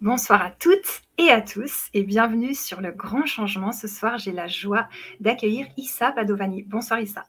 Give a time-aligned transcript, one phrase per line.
[0.00, 3.72] Bonsoir à toutes et à tous et bienvenue sur le grand changement.
[3.72, 4.88] Ce soir, j'ai la joie
[5.20, 6.62] d'accueillir Issa Padovani.
[6.64, 7.24] Bonsoir Issa.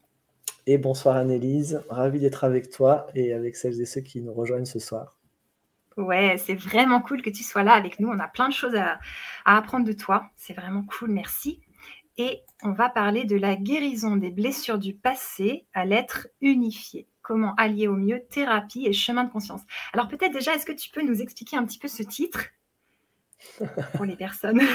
[0.68, 4.66] Et bonsoir Annelise, ravi d'être avec toi et avec celles et ceux qui nous rejoignent
[4.66, 5.18] ce soir.
[5.96, 8.10] Ouais, c'est vraiment cool que tu sois là avec nous.
[8.10, 9.00] On a plein de choses à,
[9.46, 10.30] à apprendre de toi.
[10.36, 11.62] C'est vraiment cool, merci.
[12.18, 17.55] Et on va parler de la guérison des blessures du passé à l'être unifié comment
[17.55, 19.62] allier au mieux thérapie et chemin de conscience.
[19.94, 22.45] Alors peut-être déjà, est-ce que tu peux nous expliquer un petit peu ce titre
[23.95, 24.61] pour les personnes?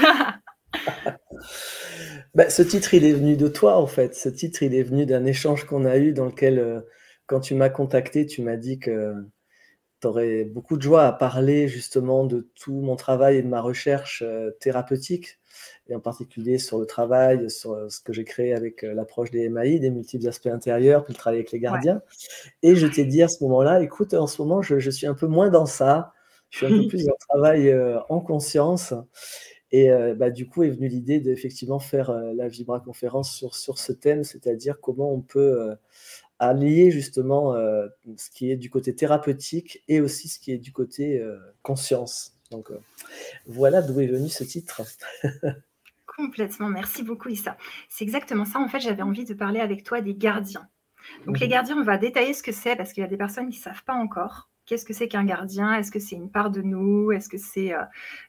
[2.34, 4.14] Ben, ce titre, il est venu de toi, en fait.
[4.14, 6.80] Ce titre, il est venu d'un échange qu'on a eu dans lequel, euh,
[7.26, 9.14] quand tu m'as contacté, tu m'as dit que
[10.00, 13.60] tu aurais beaucoup de joie à parler justement de tout mon travail et de ma
[13.60, 15.40] recherche euh, thérapeutique,
[15.90, 19.48] et en particulier sur le travail, sur euh, ce que j'ai créé avec l'approche des
[19.48, 22.00] MAI, des multiples aspects intérieurs, puis le travail avec les gardiens.
[22.62, 25.14] Et je t'ai dit à ce moment-là, écoute, en ce moment, je, je, suis un
[25.14, 26.12] peu moins dans ça.
[26.50, 28.92] Je suis un peu plus dans le travail euh, en conscience.
[29.72, 33.54] Et euh, bah, du coup est venue l'idée d'effectivement faire euh, la Vibra conférence sur,
[33.54, 35.76] sur ce thème, c'est-à-dire comment on peut
[36.40, 37.54] allier justement
[38.16, 41.22] ce qui est du côté thérapeutique et aussi ce qui est du côté
[41.62, 42.34] conscience.
[42.50, 42.70] Donc
[43.46, 44.82] voilà d'où est venu ce titre.
[46.20, 47.56] Complètement, merci beaucoup Issa.
[47.88, 48.58] C'est exactement ça.
[48.58, 50.68] En fait, j'avais envie de parler avec toi des gardiens.
[51.24, 53.48] Donc les gardiens, on va détailler ce que c'est parce qu'il y a des personnes
[53.48, 54.50] qui ne savent pas encore.
[54.66, 57.72] Qu'est-ce que c'est qu'un gardien Est-ce que c'est une part de nous Est-ce que c'est
[57.72, 57.82] euh,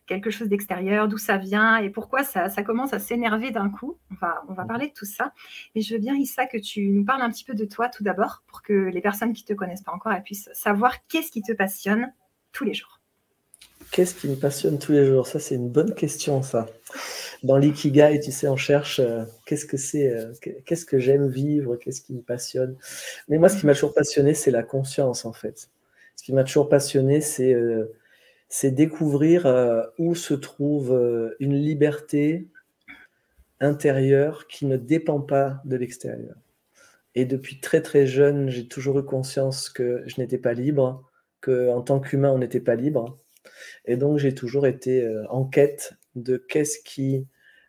[0.08, 4.16] quelque chose d'extérieur D'où ça vient Et pourquoi ça, commence à s'énerver d'un coup on
[4.16, 5.34] va, on va parler de tout ça.
[5.76, 8.06] Mais je veux bien, Issa, que tu nous parles un petit peu de toi tout
[8.06, 11.42] d'abord, pour que les personnes qui ne te connaissent pas encore puissent savoir qu'est-ce qui
[11.42, 12.14] te passionne
[12.54, 13.01] tous les jours.
[13.92, 15.28] Qu'est-ce qui me passionne tous les jours?
[15.28, 16.66] Ça, c'est une bonne question, ça.
[17.44, 20.32] Dans l'ikigai, tu sais, on cherche euh, qu'est-ce que c'est, euh,
[20.66, 22.78] qu'est-ce que j'aime vivre, qu'est-ce qui me passionne?
[23.28, 25.70] Mais moi, ce qui m'a toujours passionné, c'est la conscience, en fait
[26.18, 27.92] ce qui m'a toujours passionné, c'est euh,
[28.64, 29.48] découvrir
[29.98, 30.96] où se trouve
[31.40, 32.48] une liberté
[33.60, 36.36] intérieure qui ne dépend pas de l'extérieur.
[37.16, 41.04] Et depuis très très jeune, j'ai toujours eu conscience que je n'étais pas libre,
[41.42, 43.18] qu'en tant qu'humain, on n'était pas libre.
[43.86, 47.28] Et donc j'ai toujours été en quête de qu'est-ce qui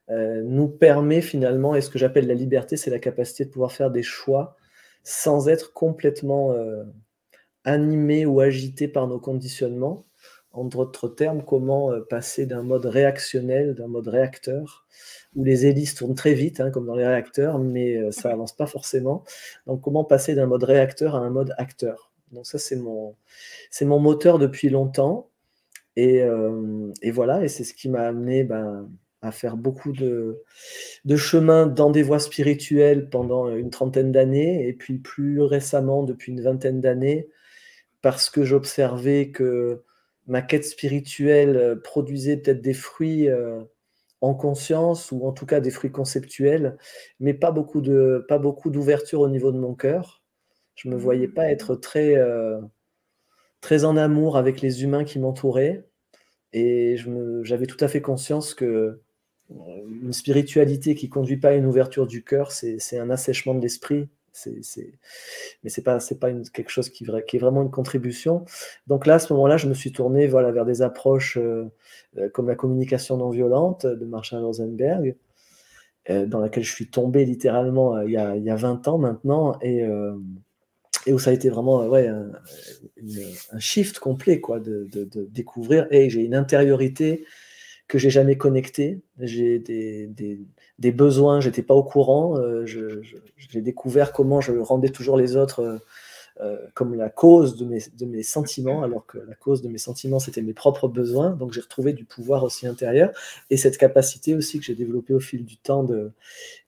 [0.09, 3.91] nous permet finalement, et ce que j'appelle la liberté, c'est la capacité de pouvoir faire
[3.91, 4.57] des choix
[5.05, 6.55] sans être complètement
[7.65, 10.07] animé ou agité par nos conditionnements.
[10.53, 14.87] En d'autres termes, comment euh, passer d'un mode réactionnel, d'un mode réacteur,
[15.35, 18.55] où les hélices tournent très vite, hein, comme dans les réacteurs, mais euh, ça avance
[18.55, 19.25] pas forcément.
[19.67, 22.13] Donc, comment passer d'un mode réacteur à un mode acteur?
[22.33, 23.17] Donc, ça, c'est mon,
[23.71, 25.31] c'est mon moteur depuis longtemps.
[25.97, 28.89] Et, euh, et voilà, et c'est ce qui m'a amené ben,
[29.21, 30.43] à faire beaucoup de,
[31.05, 36.33] de chemin dans des voies spirituelles pendant une trentaine d'années, et puis plus récemment, depuis
[36.33, 37.29] une vingtaine d'années,
[38.03, 39.83] parce que j'observais que
[40.27, 43.63] ma quête spirituelle produisait peut-être des fruits euh,
[44.21, 46.79] en conscience ou en tout cas des fruits conceptuels,
[47.21, 50.23] mais pas beaucoup de pas beaucoup d'ouverture au niveau de mon cœur.
[50.77, 52.61] Je me voyais pas être très euh,
[53.62, 55.87] très en amour avec les humains qui m'entouraient.
[56.53, 56.97] Et
[57.45, 59.00] j'avais tout à fait conscience que
[59.50, 64.09] une spiritualité qui conduit pas à une ouverture du cœur, c'est un assèchement de l'esprit.
[64.34, 64.62] C'est,
[65.62, 68.47] Mais ce n'est pas, pas quelque chose qui, est vraiment une contribution.
[68.87, 71.71] Donc là, à ce moment-là, je me suis tourné voilà, vers des approches euh,
[72.17, 75.17] euh, comme la communication non violente de Marshall Rosenberg,
[76.09, 78.97] euh, dans laquelle je suis tombé littéralement il y, a, il, y a, 20 ans
[78.97, 79.87] maintenant, et,
[81.07, 82.31] et où ça a été vraiment ouais, un,
[83.53, 84.89] un shift complet quoi, de,
[85.31, 87.25] découvrir, et j'ai une intériorité
[87.89, 90.09] que j'ai jamais connectée, j'ai des,
[90.83, 92.37] des besoins, j'étais pas au courant.
[92.37, 95.81] Euh, j'ai découvert comment je rendais toujours les autres
[96.43, 100.19] euh, euh, comme la cause de mes, sentiments, alors que la cause de mes sentiments,
[100.19, 101.31] c'était mes propres besoins.
[101.31, 103.11] Donc j'ai retrouvé du pouvoir aussi intérieur
[103.51, 106.13] et cette capacité aussi que j'ai développée au fil du temps de,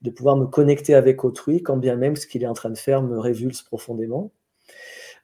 [0.01, 2.77] de pouvoir me connecter avec autrui, quand bien même ce qu'il est en train de
[2.77, 4.31] faire me révulse profondément.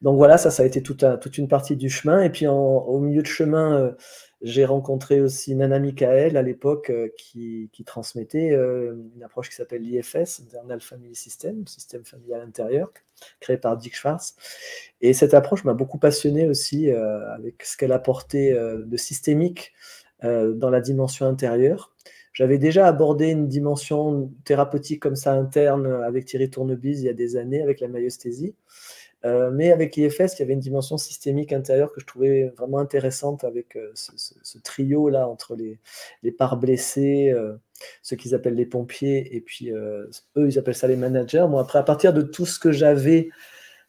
[0.01, 2.21] Donc voilà, ça, ça a été toute, toute une partie du chemin.
[2.21, 3.95] Et puis au milieu de chemin,
[4.41, 9.83] j'ai rencontré aussi Nana Michael à l'époque euh, qui, transmettait euh, une approche qui s'appelle
[9.83, 12.91] l'IFS, Internal Family System, système familial intérieur,
[13.39, 14.35] créé par Dick Schwartz.
[15.01, 19.73] Et cette approche m'a beaucoup passionné aussi euh, avec ce qu'elle apportait de systémique
[20.23, 21.95] dans la dimension intérieure.
[22.33, 27.13] J'avais déjà abordé une dimension thérapeutique comme ça interne avec Thierry Tournebise il y a
[27.13, 28.55] des années avec la myosthésie.
[29.23, 32.79] Euh, mais avec IFS, il y avait une dimension systémique intérieure que je trouvais vraiment
[32.79, 35.79] intéressante avec euh, ce, trio-là entre les,
[36.23, 37.53] les parts blessées, euh,
[38.01, 41.45] ceux qu'ils appellent les pompiers, et puis eux, ils appellent ça les managers.
[41.49, 43.29] Moi, après, à partir de tout ce que j'avais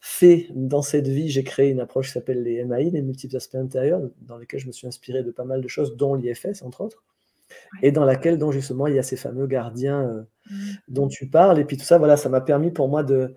[0.01, 3.55] fait dans cette vie, j'ai créé une approche qui s'appelle les MAI, les multiples aspects
[3.55, 6.81] intérieurs, dans lesquels je me suis inspiré de pas mal de choses, dont l'IFS, entre
[6.81, 7.05] autres,
[7.83, 10.71] et dans laquelle, dont justement, il y a ces fameux gardiens euh, mmh.
[10.89, 11.59] dont tu parles.
[11.61, 13.37] Et puis tout ça, voilà, ça m'a permis pour moi de,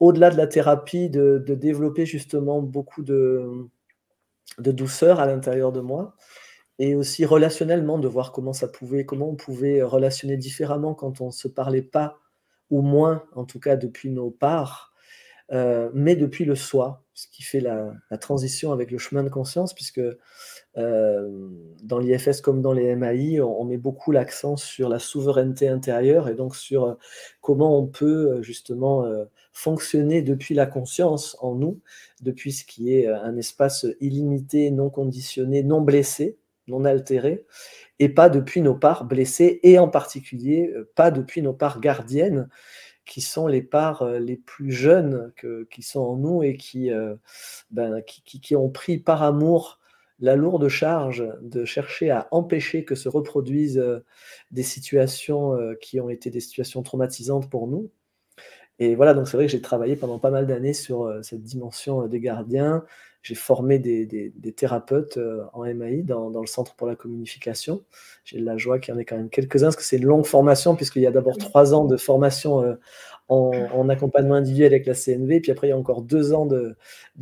[0.00, 3.68] au-delà de la thérapie, de, développer justement beaucoup de,
[4.58, 6.14] douceur à l'intérieur de moi
[6.78, 11.26] et aussi relationnellement de voir comment ça pouvait, comment on pouvait relationner différemment quand on
[11.26, 12.18] ne se parlait pas
[12.70, 14.92] ou moins, en tout cas depuis nos parts,
[15.50, 19.74] euh, mais depuis le soi, ce qui fait la, transition avec le chemin de conscience,
[19.74, 20.00] puisque
[20.76, 21.48] euh,
[21.82, 26.34] dans l'IFS comme dans les MAI, on, met beaucoup l'accent sur la souveraineté intérieure et
[26.34, 26.94] donc sur euh,
[27.40, 29.06] comment on peut justement
[29.58, 31.80] fonctionner depuis la conscience en nous,
[32.22, 36.38] depuis ce qui est un espace illimité, non conditionné, non blessé,
[36.68, 37.44] non altéré,
[37.98, 42.48] et pas depuis nos parts blessées, et en particulier euh, pas depuis nos parts gardiennes,
[43.04, 45.32] qui sont les parts euh, les plus jeunes
[45.70, 47.16] qui sont en nous et euh,
[47.72, 49.80] ben, qui, qui, ont pris par amour
[50.20, 53.84] la lourde charge de chercher à empêcher que se reproduisent
[54.50, 57.88] des situations qui ont été des situations traumatisantes pour nous.
[58.78, 62.06] Et voilà, donc c'est vrai que j'ai travaillé pendant pas mal d'années sur cette dimension
[62.06, 62.84] des gardiens,
[63.22, 67.82] j'ai formé des, thérapeutes euh, en MAI dans, le Centre pour la communication.
[68.24, 70.24] J'ai la joie qu'il y en ait quand même quelques-uns, parce que c'est une longue
[70.24, 72.74] formation, puisqu'il y a d'abord trois ans de formation euh,
[73.28, 76.76] en, accompagnement individuel avec la CNV, puis après il y a encore deux ans de,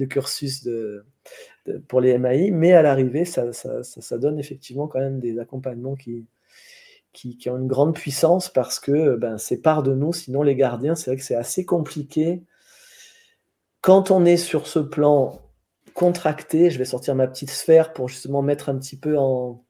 [0.09, 1.05] cursus de,
[1.89, 3.51] pour les MAI, mais à l'arrivée, ça,
[4.19, 6.27] donne effectivement quand même des accompagnements qui,
[7.17, 10.95] qui, ont une grande puissance, parce que ben, c'est part de nous, sinon les gardiens,
[10.95, 12.45] c'est vrai que c'est assez compliqué.
[13.81, 15.41] Quand on est sur ce plan
[15.97, 16.71] contracté.
[16.71, 19.65] Je vais sortir ma petite sphère pour justement mettre un petit peu en,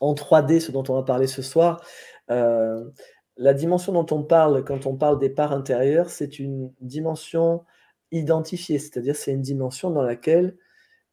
[0.00, 1.82] en 3D ce dont on va parler ce soir.
[2.30, 2.84] Euh,
[3.36, 7.64] la dimension dont on parle quand on parle des parts intérieures, c'est une dimension
[8.10, 10.56] identifiée, c'est-à-dire c'est une dimension dans laquelle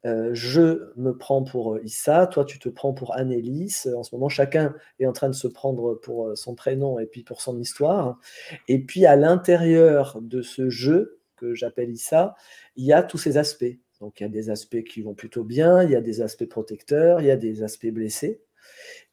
[0.05, 3.93] euh, je me prends pour Issa, toi tu te prends pour Annelise.
[3.95, 7.23] En ce moment, chacun est en train de se prendre pour son prénom et puis
[7.23, 8.19] pour son histoire.
[8.67, 12.35] Et puis à l'intérieur de ce jeu que j'appelle Issa,
[12.75, 13.77] il y a tous ces aspects.
[13.99, 16.49] Donc il y a des aspects qui vont plutôt bien, il y a des aspects
[16.49, 18.41] protecteurs, il y a des aspects blessés.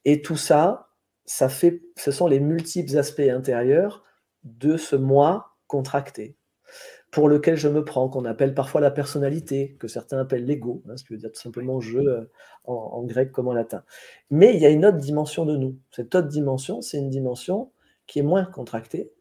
[0.05, 0.89] Et tout ça,
[1.25, 4.03] ça fait, ce sont les multiples aspects intérieurs
[4.43, 6.37] de ce moi contracté,
[7.11, 10.95] pour lequel je me prends, qu'on appelle parfois la personnalité, que certains appellent l'ego, hein,
[10.95, 12.29] ce qui veut dire tout simplement je euh,
[12.65, 13.83] en, grec comme en latin.
[14.29, 15.75] Mais il y a une autre dimension de nous.
[15.91, 17.71] Cette autre dimension, c'est une dimension
[18.05, 19.11] qui est moins contractée,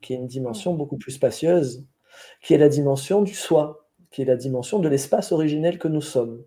[0.00, 1.84] qui est une dimension beaucoup plus spacieuse,
[2.42, 6.00] qui est la dimension du soi, qui est la dimension de l'espace originel que nous
[6.00, 6.42] sommes.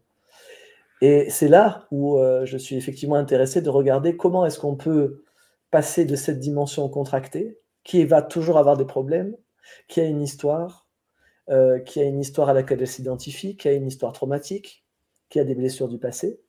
[1.01, 5.23] Et c'est là où euh, je suis effectivement intéressé de regarder comment est-ce qu'on peut
[5.71, 9.35] passer de cette dimension contractée, qui va toujours avoir des problèmes,
[9.87, 10.87] qui a une histoire,
[11.49, 14.85] euh, qui a une histoire à laquelle elle s'identifie, qui a une histoire traumatique,
[15.29, 16.41] qui a des blessures du passé.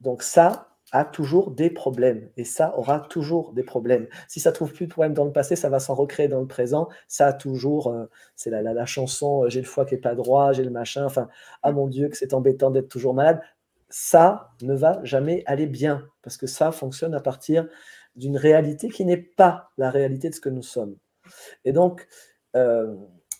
[0.00, 4.06] Donc ça, a toujours des problèmes et ça aura toujours des problèmes.
[4.28, 6.46] Si ça trouve plus de problèmes dans le passé, ça va s'en recréer dans le
[6.46, 6.88] présent.
[7.08, 10.14] Ça a toujours, euh, c'est la, la, chanson euh, j'ai le foie qui est pas
[10.14, 11.28] droit, j'ai le machin, enfin,
[11.62, 13.40] ah mon Dieu, que c'est embêtant d'être toujours malade.
[13.88, 17.68] Ça ne va jamais aller bien parce que ça fonctionne à partir
[18.14, 20.96] d'une réalité qui n'est pas la réalité de ce que nous sommes.
[21.64, 22.06] Et donc,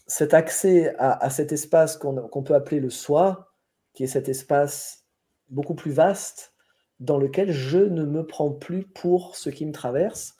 [0.07, 3.53] cet accès à, cet espace qu'on peut appeler le soi,
[3.93, 5.05] qui est cet espace
[5.49, 6.53] beaucoup plus vaste,
[7.01, 10.37] dans lequel je ne me prends plus pour ce qui me traverse.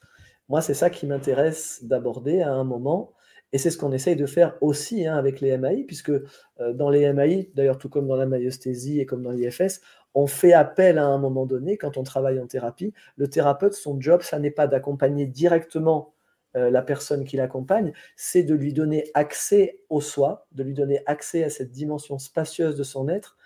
[0.49, 3.13] Moi, c'est ça qui m'intéresse d'aborder à un moment.
[3.53, 6.91] Et c'est ce qu'on essaye de faire aussi hein, avec les MAI, puisque euh, dans
[6.91, 9.81] les MAI, d'ailleurs tout comme dans la myosthésie et comme dans l'IFS,
[10.15, 14.01] on fait appel à un moment donné, quand on travaille en thérapie, le thérapeute, son
[14.01, 16.16] job, ça n'est pas d'accompagner directement euh,
[16.57, 21.45] la personne qui l'accompagne, c'est de lui donner accès au soi, de lui donner accès
[21.45, 23.37] à cette dimension spacieuse de son être,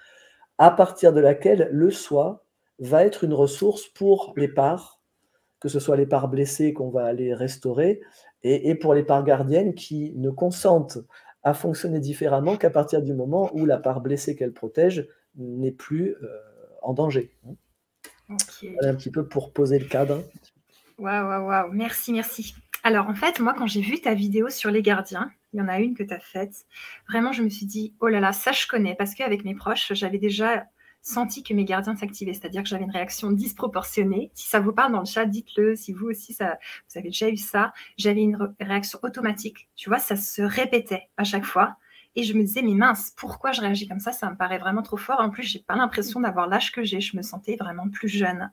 [0.59, 2.45] à partir de laquelle le soi
[2.79, 5.01] va être une ressource pour les parts,
[5.59, 8.01] que ce soit les parts blessées qu'on va aller restaurer,
[8.43, 10.99] et, pour les parts gardiennes qui ne consentent
[11.43, 16.17] à fonctionner différemment qu'à partir du moment où la part blessée qu'elle protège n'est plus
[16.23, 16.39] euh,
[16.83, 17.31] en danger.
[18.29, 20.23] un petit peu pour poser le cadre.
[20.99, 22.55] Waouh, waouh, waouh, merci, merci.
[22.83, 25.69] Alors en fait, moi quand j'ai vu ta vidéo sur les gardiens, il y en
[25.69, 26.65] a une que tu as faite,
[27.09, 29.93] vraiment je me suis dit, oh là là, ça je connais, parce qu'avec mes proches,
[29.95, 30.67] j'avais déjà
[31.03, 34.31] senti que mes gardiens s'activaient, c'est-à-dire que j'avais une réaction disproportionnée.
[34.35, 35.75] Si ça vous parle dans le chat, dites-le.
[35.77, 36.59] Si vous aussi, ça,
[36.89, 39.69] vous avez déjà eu ça, j'avais une réaction automatique.
[39.77, 41.77] Tu vois, ça se répétait à chaque fois.
[42.17, 44.13] Et je me disais, mais mince, pourquoi je réagis comme ça?
[44.13, 45.21] Ça me paraît vraiment trop fort.
[45.21, 47.01] En plus, j'ai pas l'impression d'avoir l'âge que j'ai.
[47.01, 48.51] Je me sentais vraiment plus jeune.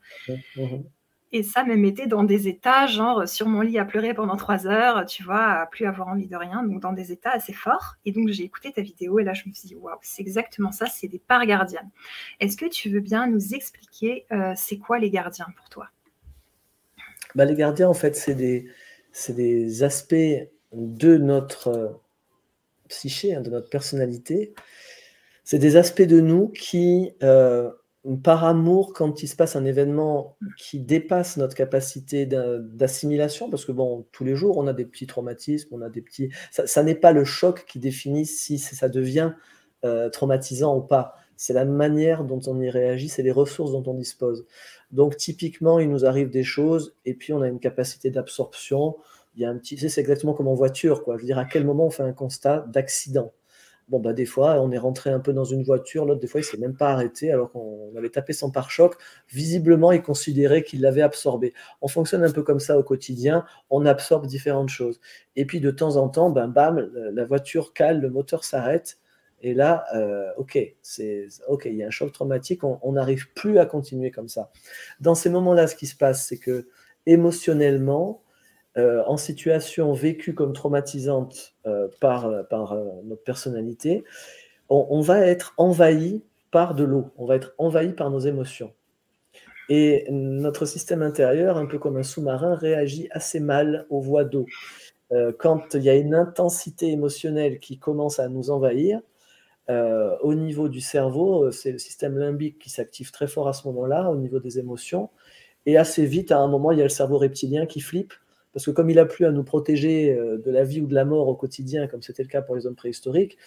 [1.32, 4.66] Et ça me mettait dans des états, genre sur mon lit à pleurer pendant trois
[4.66, 7.96] heures, tu vois, à plus avoir envie de rien, donc dans des états assez forts.
[8.06, 10.72] Et donc j'ai écouté ta vidéo et là je me suis dit, waouh, c'est exactement
[10.72, 11.90] ça, c'est des parts gardiennes.
[12.40, 15.90] Est-ce que tu veux bien nous expliquer euh, c'est quoi les gardiens pour toi?
[17.36, 18.68] Bah, Les gardiens, en fait, c'est des,
[19.30, 20.16] des aspects
[20.74, 21.90] de notre euh,
[22.88, 24.54] psyché, hein, de notre personnalité.
[25.44, 27.72] C'est des aspects de nous qui euh,
[28.16, 33.74] par amour quand il se passe un événement qui dépasse notre capacité d'assimilation, parce que
[33.74, 36.30] bon, tous les jours, on a des petits traumatismes, on a des petits.
[36.52, 39.34] Ça, n'est pas le choc qui définit si ça devient
[39.84, 41.16] euh, traumatisant ou pas.
[41.36, 44.46] C'est la manière dont on y réagit, c'est les ressources dont on dispose.
[44.92, 48.96] Donc, typiquement, il nous arrive des choses et puis on a une capacité d'absorption.
[49.36, 49.78] Il y a un petit.
[49.78, 51.18] C'est exactement comme en voiture, quoi.
[51.18, 53.34] Je veux dire, à quel moment on fait un constat d'accident?
[53.90, 56.42] Bon, bah, des fois, on est rentré un peu dans une voiture, l'autre, des fois,
[56.42, 58.96] il s'est même pas arrêté alors qu'on avait tapé son pare-choc.
[59.30, 61.54] Visiblement, il considérait qu'il l'avait absorbé.
[61.82, 65.00] On fonctionne un peu comme ça au quotidien, on absorbe différentes choses.
[65.38, 68.98] Et puis, de temps en temps, ben, bam, la voiture cale, le moteur s'arrête.
[69.42, 73.60] Et là, euh, ok, c'est ok, il y a un choc traumatique, on n'arrive plus
[73.60, 74.52] à continuer comme ça.
[75.00, 76.68] Dans ces moments-là, ce qui se passe, c'est que
[77.06, 78.24] émotionnellement,
[78.78, 82.44] euh, en situation vécue comme traumatisante euh, par, euh,
[83.06, 84.04] notre personnalité,
[84.70, 88.74] on, va être envahi par de l'eau, on va être envahi par nos émotions.
[89.70, 94.46] Et notre système intérieur, un peu comme un sous-marin, réagit assez mal aux voies d'eau.
[95.40, 99.00] quand il y a une intensité émotionnelle qui commence à nous envahir,
[99.70, 104.10] au niveau du cerveau, c'est le système limbique qui s'active très fort à ce moment-là,
[104.10, 105.10] au niveau des émotions.
[105.66, 108.14] Et assez vite, à un moment, il y a le cerveau reptilien qui flippe
[108.58, 110.96] parce que comme il a plu à nous protéger euh, de la vie ou de
[110.96, 113.38] la mort au quotidien, comme c'était le cas pour les hommes préhistoriques,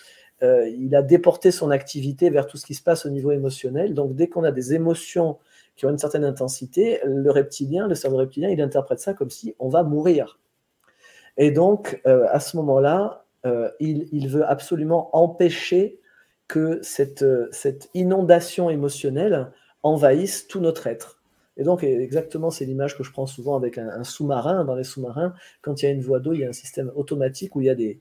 [0.44, 3.92] euh, il a déporté son activité vers tout ce qui se passe au niveau émotionnel.
[3.92, 5.38] Donc dès qu'on a des émotions
[5.74, 9.56] qui ont une certaine intensité, le reptilien, le cerveau reptilien, il interprète ça comme si
[9.58, 10.38] on va mourir.
[11.36, 13.24] Et donc euh, à ce moment-là,
[13.80, 15.98] il, veut absolument empêcher
[16.46, 19.50] que cette inondation émotionnelle
[19.82, 21.19] envahisse tout notre être.
[21.56, 24.64] Et donc, exactement, c'est l'image que je prends souvent avec un, sous-marin.
[24.64, 26.90] Dans les sous-marins, quand il y a une voie d'eau, il y a un système
[26.94, 28.00] automatique où il y a des,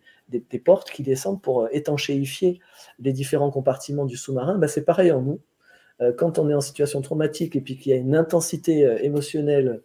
[0.63, 2.59] portes qui descendent pour euh, étanchéifier
[2.99, 4.57] les différents compartiments du sous-marin.
[4.57, 5.39] Ben, c'est pareil en nous.
[6.01, 8.97] Euh, quand on est en situation traumatique et puis qu'il y a une intensité euh,
[9.01, 9.81] émotionnelle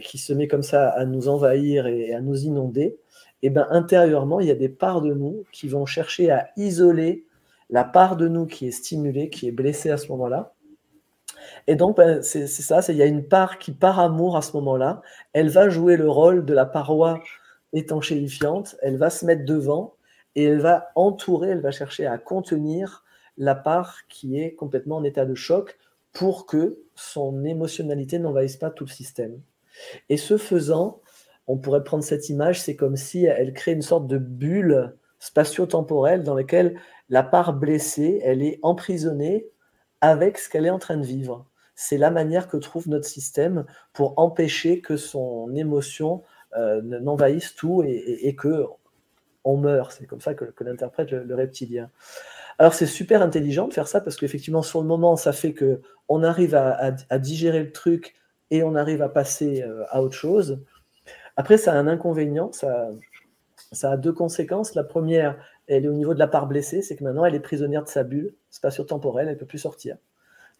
[0.00, 2.96] qui se met comme ça à nous envahir et à nous inonder,
[3.42, 7.26] et ben intérieurement, il y a des parts de nous qui vont chercher à isoler
[7.68, 10.54] la part de nous qui est stimulée, qui est blessée à ce moment-là,
[11.66, 14.52] et donc, ben, c'est ça, il y a une part qui, par amour à ce
[14.56, 17.22] moment-là, elle va jouer le rôle de la paroi
[17.72, 19.94] étanchéifiante, elle va se mettre devant
[20.34, 23.04] et elle va entourer, elle va chercher à contenir
[23.38, 25.78] la part qui est complètement en état de choc
[26.12, 29.40] pour que son émotionnalité n'envahisse pas tout le système.
[30.08, 31.00] Et ce faisant,
[31.46, 36.22] on pourrait prendre cette image, c'est comme si elle crée une sorte de bulle spatio-temporelle
[36.22, 39.46] dans laquelle la part blessée, elle est emprisonnée
[40.02, 41.46] avec ce qu'elle est en train de vivre.
[41.74, 46.22] C'est la manière que trouve notre système pour empêcher que son émotion
[46.58, 48.66] euh, n'envahisse tout et, que
[49.44, 49.96] on meurt.
[49.98, 51.88] C'est comme ça que, l'interprète le, reptilien.
[52.58, 55.80] Alors c'est super intelligent de faire ça parce qu'effectivement sur le moment ça fait que
[56.08, 58.14] on arrive à, digérer le truc
[58.50, 60.60] et on arrive à passer euh, à autre chose.
[61.36, 64.74] Après ça a un inconvénient, ça a deux conséquences.
[64.74, 67.40] La première, elle est au niveau de la part blessée, c'est que maintenant elle est
[67.40, 69.96] prisonnière de sa bulle spatio-temporelle, elle ne peut plus sortir.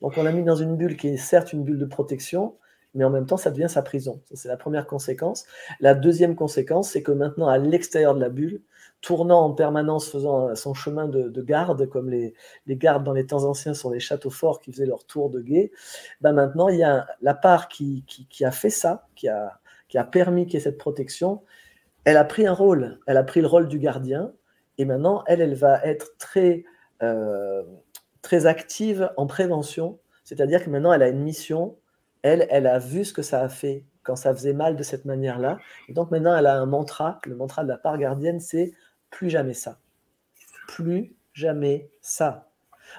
[0.01, 2.57] Donc on l'a mis dans une bulle qui est certes une bulle de protection,
[2.95, 4.21] mais en même temps ça devient sa prison.
[4.35, 5.47] C'est la première conséquence.
[5.81, 8.63] La deuxième conséquence, c'est que maintenant à l'extérieur de la bulle,
[9.01, 12.35] tournant en permanence, faisant son chemin de, garde, comme les,
[12.69, 15.73] gardes dans les temps anciens sur les châteaux forts qui faisaient leur tour de guet,
[16.21, 19.99] ben maintenant il y a la part qui, qui, a fait ça, qui a, qui
[19.99, 21.43] a permis qu'il y ait cette protection,
[22.05, 24.33] elle a pris un rôle, elle a pris le rôle du gardien,
[24.79, 26.65] et maintenant, elle, elle va être très,
[27.03, 27.63] euh,
[28.23, 31.77] très active en prévention, c'est-à-dire que maintenant, elle a une mission,
[32.23, 35.05] elle, elle a vu ce que ça a fait quand ça faisait mal de cette
[35.05, 38.73] manière-là, et donc maintenant, elle a un mantra, le mantra de la part gardienne, c'est
[39.11, 39.79] plus jamais ça.
[40.69, 42.49] Plus jamais ça.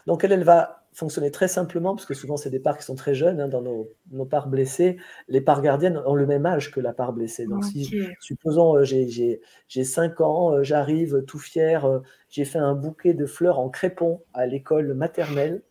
[0.07, 2.95] Donc elle, elle va fonctionner très simplement, parce que souvent c'est des parts qui sont
[2.95, 4.97] très jeunes, hein, dans nos, nos, parts blessées,
[5.27, 7.45] les parts gardiennes ont le même âge que la part blessée.
[7.45, 12.75] Donc si, supposons, euh, j'ai 5 ans, euh, j'arrive tout fier, euh, j'ai fait un
[12.75, 15.61] bouquet de fleurs en crépon à l'école maternelle,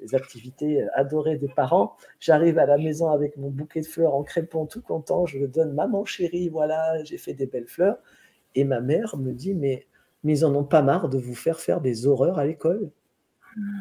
[0.00, 4.22] les activités adorées des parents, j'arrive à la maison avec mon bouquet de fleurs en
[4.22, 7.98] crépon tout content, je le donne, maman chérie, voilà, j'ai fait des belles fleurs,
[8.54, 9.86] et ma mère me dit, mais,
[10.24, 12.90] mais ils en ont pas marre de vous faire faire des horreurs à l'école.
[13.56, 13.80] Hmm.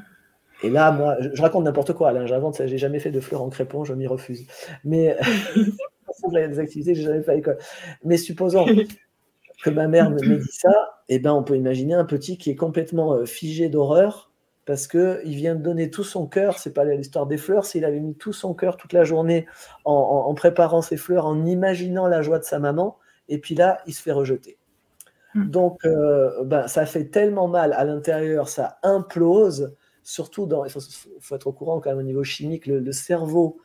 [0.63, 2.25] Et là, moi, je, raconte n'importe quoi, Alain.
[2.25, 4.47] J'invente, j'ai jamais fait de fleurs en crépon, je m'y refuse.
[4.83, 5.17] Mais
[6.31, 7.57] il des activités que j'ai jamais fait à l'école.
[8.03, 8.65] Mais supposons
[9.63, 12.55] que ma mère me dit ça, eh ben, on peut imaginer un petit qui est
[12.55, 14.31] complètement euh, figé d'horreur
[14.65, 16.57] parce qu'il vient de donner tout son cœur.
[16.57, 19.45] C'est pas l'histoire des fleurs, qu'il avait mis tout son cœur toute la journée
[19.83, 22.97] en, préparant ses fleurs, en imaginant la joie de sa maman.
[23.27, 24.57] Et puis là, il se fait rejeter.
[25.35, 25.49] Hmm.
[25.49, 29.75] Donc, euh, ben, ça fait tellement mal à l'intérieur, ça implose.
[30.03, 30.71] Surtout, il
[31.21, 33.57] faut, être au courant quand même au niveau chimique, le, cerveau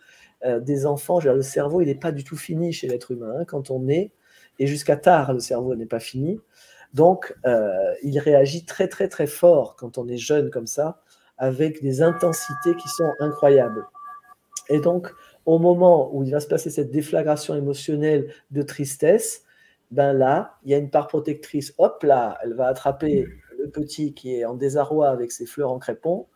[0.45, 3.35] euh, des enfants, le cerveau, il n'est pas du tout fini chez l'être humain.
[3.41, 3.45] Hein.
[3.45, 4.13] quand on est,
[4.59, 6.41] et jusqu'à tard, le cerveau n'est pas fini.
[6.95, 11.03] Donc, euh, il réagit très, très, très fort quand on est jeune comme ça,
[11.37, 13.85] avec des intensités qui sont incroyables.
[14.69, 15.13] Et donc,
[15.47, 19.45] au moment où il va se passer cette déflagration émotionnelle de tristesse,
[19.91, 21.75] ben là, il y a une part protectrice.
[21.79, 23.27] Hop là, elle va attraper
[23.69, 26.27] le petit qui est en désarroi avec ses fleurs en crépon.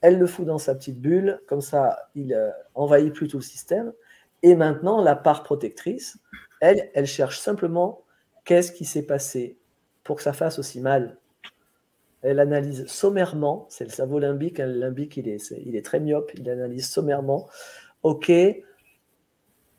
[0.00, 3.42] Elle le fout dans sa petite bulle, comme ça, il euh, envahit plus tout le
[3.42, 3.92] système.
[4.42, 6.18] Et maintenant, la part protectrice,
[6.60, 8.02] elle, elle cherche simplement
[8.44, 9.58] qu'est-ce qui s'est passé
[10.02, 11.18] pour que ça fasse aussi mal.
[12.22, 16.00] Elle analyse sommairement, c'est le cerveau limbique, hein, le limbique il est, il est très
[16.00, 17.48] myope, il analyse sommairement,
[18.02, 18.30] ok,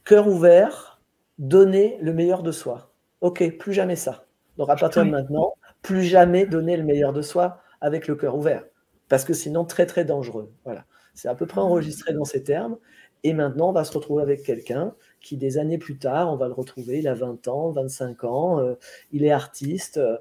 [0.03, 1.01] cœur ouvert,
[1.37, 2.91] donner le meilleur de soi.
[3.21, 4.25] Ok, plus jamais ça.
[4.57, 8.35] Donc à partir de maintenant, plus jamais donner le meilleur de soi avec le cœur
[8.35, 8.63] ouvert,
[9.09, 10.51] parce que sinon très très dangereux.
[10.63, 12.77] Voilà, c'est à peu près enregistré dans ces termes.
[13.23, 16.47] Et maintenant, on va se retrouver avec quelqu'un qui, des années plus tard, on va
[16.47, 18.73] le retrouver, il a 20 ans, 25 ans, euh,
[19.11, 20.17] il est artiste, euh,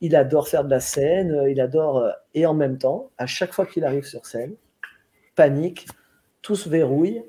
[0.00, 3.52] il adore faire de la scène, euh, il adore, et en même temps, à chaque
[3.52, 4.54] fois qu'il arrive sur scène,
[5.34, 5.88] panique,
[6.42, 7.24] tout se verrouille,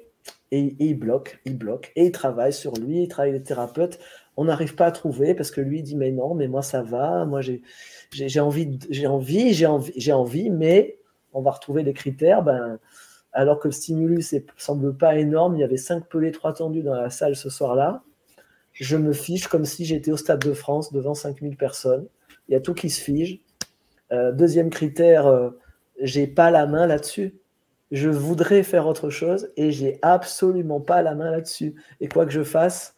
[0.52, 4.00] et, il bloque, il bloque, et il travaille sur lui, il travaille les thérapeutes,
[4.38, 7.26] on n'arrive pas à trouver, parce que lui dit, mais non, mais moi ça va,
[7.26, 7.62] moi j'ai
[8.40, 10.98] envie, j'ai envie, j'ai envie, j'ai envie, mais
[11.34, 12.80] on va retrouver les critères, ben
[13.36, 15.56] alors que le stimulus ne semble pas énorme.
[15.58, 18.02] Il y avait cinq pelés, trois tendus dans la salle ce soir-là.
[18.72, 22.08] Je me fiche comme si j'étais au Stade de France devant 5000 personnes.
[22.48, 23.40] Il y a tout qui se fige.
[24.12, 25.50] Euh, deuxième critère, euh,
[26.00, 27.36] j'ai pas la main là-dessus.
[27.92, 31.76] Je voudrais faire autre chose et j'ai absolument pas la main là-dessus.
[32.00, 32.95] Et quoi que je fasse,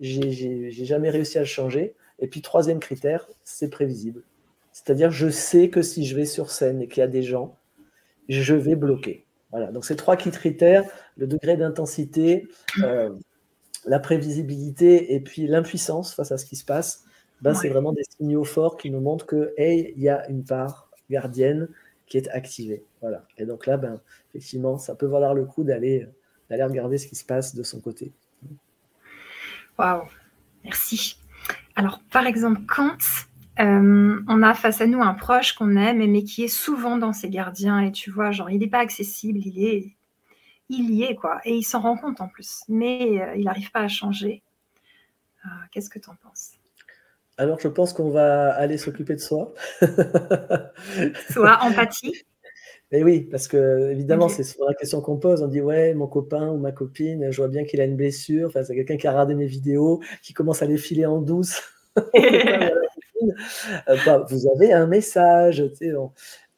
[0.00, 1.94] j'ai jamais réussi à le changer.
[2.18, 4.22] Et puis troisième critère, c'est prévisible.
[4.72, 7.56] C'est-à-dire, je sais que si je vais sur scène et qu'il y a des gens,
[8.28, 9.24] je vais bloquer.
[9.50, 10.84] Voilà, donc ces trois critères,
[11.16, 12.48] le degré d'intensité,
[12.82, 13.10] euh,
[13.86, 17.04] la prévisibilité et puis l'impuissance face à ce qui se passe,
[17.40, 20.44] ben, c'est vraiment des signaux forts qui nous montrent que, hey, il y a une
[20.44, 21.68] part gardienne
[22.06, 22.84] qui est activée.
[23.00, 23.26] Voilà.
[23.38, 26.08] Et donc là, ben, effectivement, ça peut valoir le coup d'aller
[26.50, 28.12] d'aller regarder ce qui se passe de son côté.
[29.78, 30.04] Waouh,
[30.62, 31.16] merci.
[31.76, 32.96] Alors, par exemple, quand
[33.60, 37.12] euh, on a face à nous un proche qu'on aime, mais qui est souvent dans
[37.12, 37.80] ses gardiens.
[37.80, 39.96] Et tu vois, genre, il n'est pas accessible, il est,
[40.68, 41.40] il y est, quoi.
[41.44, 44.42] Et il s'en rend compte en plus, mais euh, il n'arrive pas à changer.
[45.44, 46.52] Euh, qu'est-ce que tu en penses?
[47.36, 49.52] Alors, je pense qu'on va aller s'occuper de soi.
[51.30, 52.24] Soit empathie.
[52.90, 55.42] Et oui, parce que évidemment, c'est souvent la question qu'on pose.
[55.42, 58.48] On dit ouais, mon copain ou ma copine, je vois bien qu'il a une blessure.
[58.48, 61.62] Enfin, c'est quelqu'un qui a regardé mes vidéos, qui commence à les filer en douce.
[63.88, 65.64] Euh, bah, vous avez un message.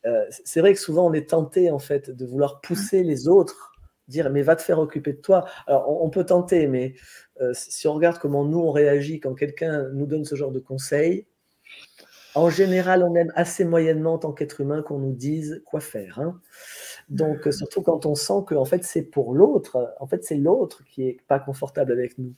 [0.07, 3.73] Euh, c'est vrai que souvent on est tenté en fait de vouloir pousser les autres,
[4.09, 5.45] dire mais va te faire occuper de toi.
[5.67, 6.95] Alors on, peut tenter, mais
[7.41, 10.59] euh, si on regarde comment nous on réagit quand quelqu'un nous donne ce genre de
[10.59, 11.27] conseils,
[12.37, 16.21] en général on aime assez moyennement en tant qu'être humain qu'on nous dise quoi faire.
[16.21, 16.41] Hein.
[17.09, 20.85] Donc surtout quand on sent que en fait c'est pour l'autre, en fait c'est l'autre
[20.85, 22.35] qui est pas confortable avec nous.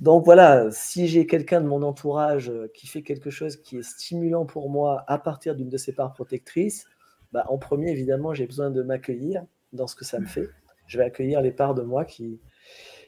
[0.00, 3.82] Donc voilà, si j'ai quelqu'un de mon entourage euh, qui fait quelque chose qui est
[3.82, 6.86] stimulant pour moi à partir d'une de ces parts protectrices,
[7.32, 10.48] bah, en premier, évidemment, j'ai besoin de m'accueillir dans ce que ça me fait.
[10.86, 12.40] Je vais accueillir les parts de moi qui,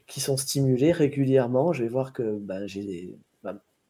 [0.07, 1.73] sont stimulées régulièrement.
[1.73, 3.17] Je vais voir que bah, j'ai bah,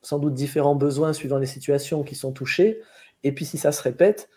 [0.08, 2.82] sans doute différents besoins suivant les situations qui sont touchées.
[3.24, 4.30] Et puis si ça se répète,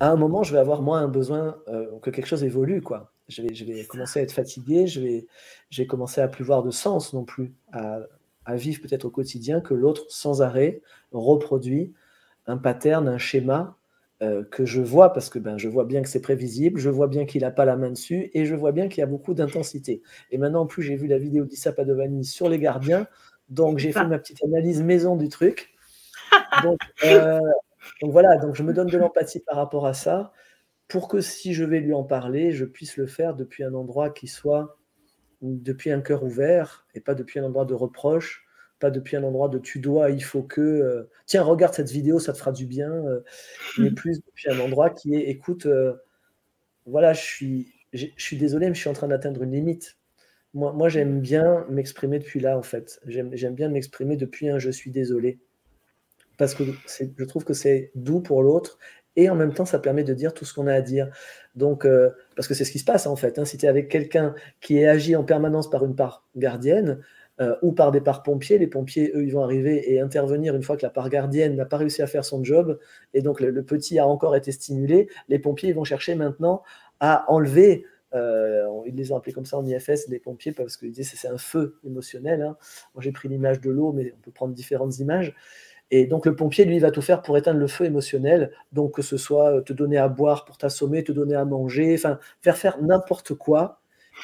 [0.00, 2.82] à un moment, je vais avoir moins un besoin euh, que quelque chose évolue.
[2.82, 5.26] quoi je vais, je vais commencer à être fatigué, je vais,
[5.70, 8.00] je vais commencer à plus voir de sens non plus, à,
[8.44, 10.82] à vivre peut-être au quotidien que l'autre sans arrêt
[11.12, 11.94] reproduit
[12.46, 13.76] un pattern, un schéma
[14.22, 17.06] euh, que je vois parce que ben, je vois bien que c'est prévisible, je vois
[17.06, 19.32] bien qu'il n'a pas la main dessus et je vois bien qu'il y a beaucoup
[19.32, 20.02] d'intensité.
[20.30, 23.06] Et maintenant, en plus, j'ai vu la vidéo d'Issa Padovani sur les gardiens,
[23.50, 25.74] donc j'ai fait ma petite analyse maison du truc.
[26.62, 27.40] Donc, euh,
[28.00, 30.32] donc voilà, donc je me donne de l'empathie par rapport à ça
[30.88, 34.10] pour que si je vais lui en parler, je puisse le faire depuis un endroit
[34.10, 34.78] qui soit
[35.40, 38.46] depuis un cœur ouvert et pas depuis un endroit de reproche,
[38.78, 42.18] pas depuis un endroit de tu dois, il faut que, euh, tiens, regarde cette vidéo,
[42.18, 43.20] ça te fera du bien, euh,
[43.78, 45.94] mais plus depuis un endroit qui est, écoute, euh,
[46.86, 49.98] voilà, je suis, je suis désolé, mais je suis en train d'atteindre une limite.
[50.52, 53.00] Moi, j'aime bien m'exprimer depuis là, en fait.
[53.06, 55.38] J'aime bien m'exprimer depuis un je suis désolé.
[56.38, 56.64] Parce que
[57.16, 58.78] je trouve que c'est doux pour l'autre
[59.16, 61.10] et en même temps, ça permet de dire tout ce qu'on a à dire.
[61.54, 63.38] Donc, euh, parce que c'est ce qui se passe en fait.
[63.38, 63.44] Hein.
[63.44, 67.00] Si tu es avec quelqu'un qui est agi en permanence par une part gardienne
[67.40, 70.62] euh, ou par des parts pompiers, les pompiers, eux, ils vont arriver et intervenir une
[70.62, 72.78] fois que la part gardienne n'a pas réussi à faire son job
[73.14, 75.08] et donc le, petit a encore été stimulé.
[75.28, 76.62] Les pompiers, ils vont chercher maintenant
[77.00, 77.84] à enlever.
[78.14, 81.28] Euh, ils les ont appelés comme ça en IFS, les pompiers, parce qu'ils disent c'est
[81.28, 82.42] un feu émotionnel.
[82.42, 82.56] Hein.
[82.94, 85.34] Moi, j'ai pris l'image de l'eau, mais on peut prendre différentes images.
[85.92, 88.52] Et donc le pompier, lui, va tout faire pour éteindre le feu émotionnel.
[88.72, 91.94] Donc que ce soit euh, te donner à boire pour t'assommer, te donner à manger,
[91.94, 93.80] enfin faire faire n'importe quoi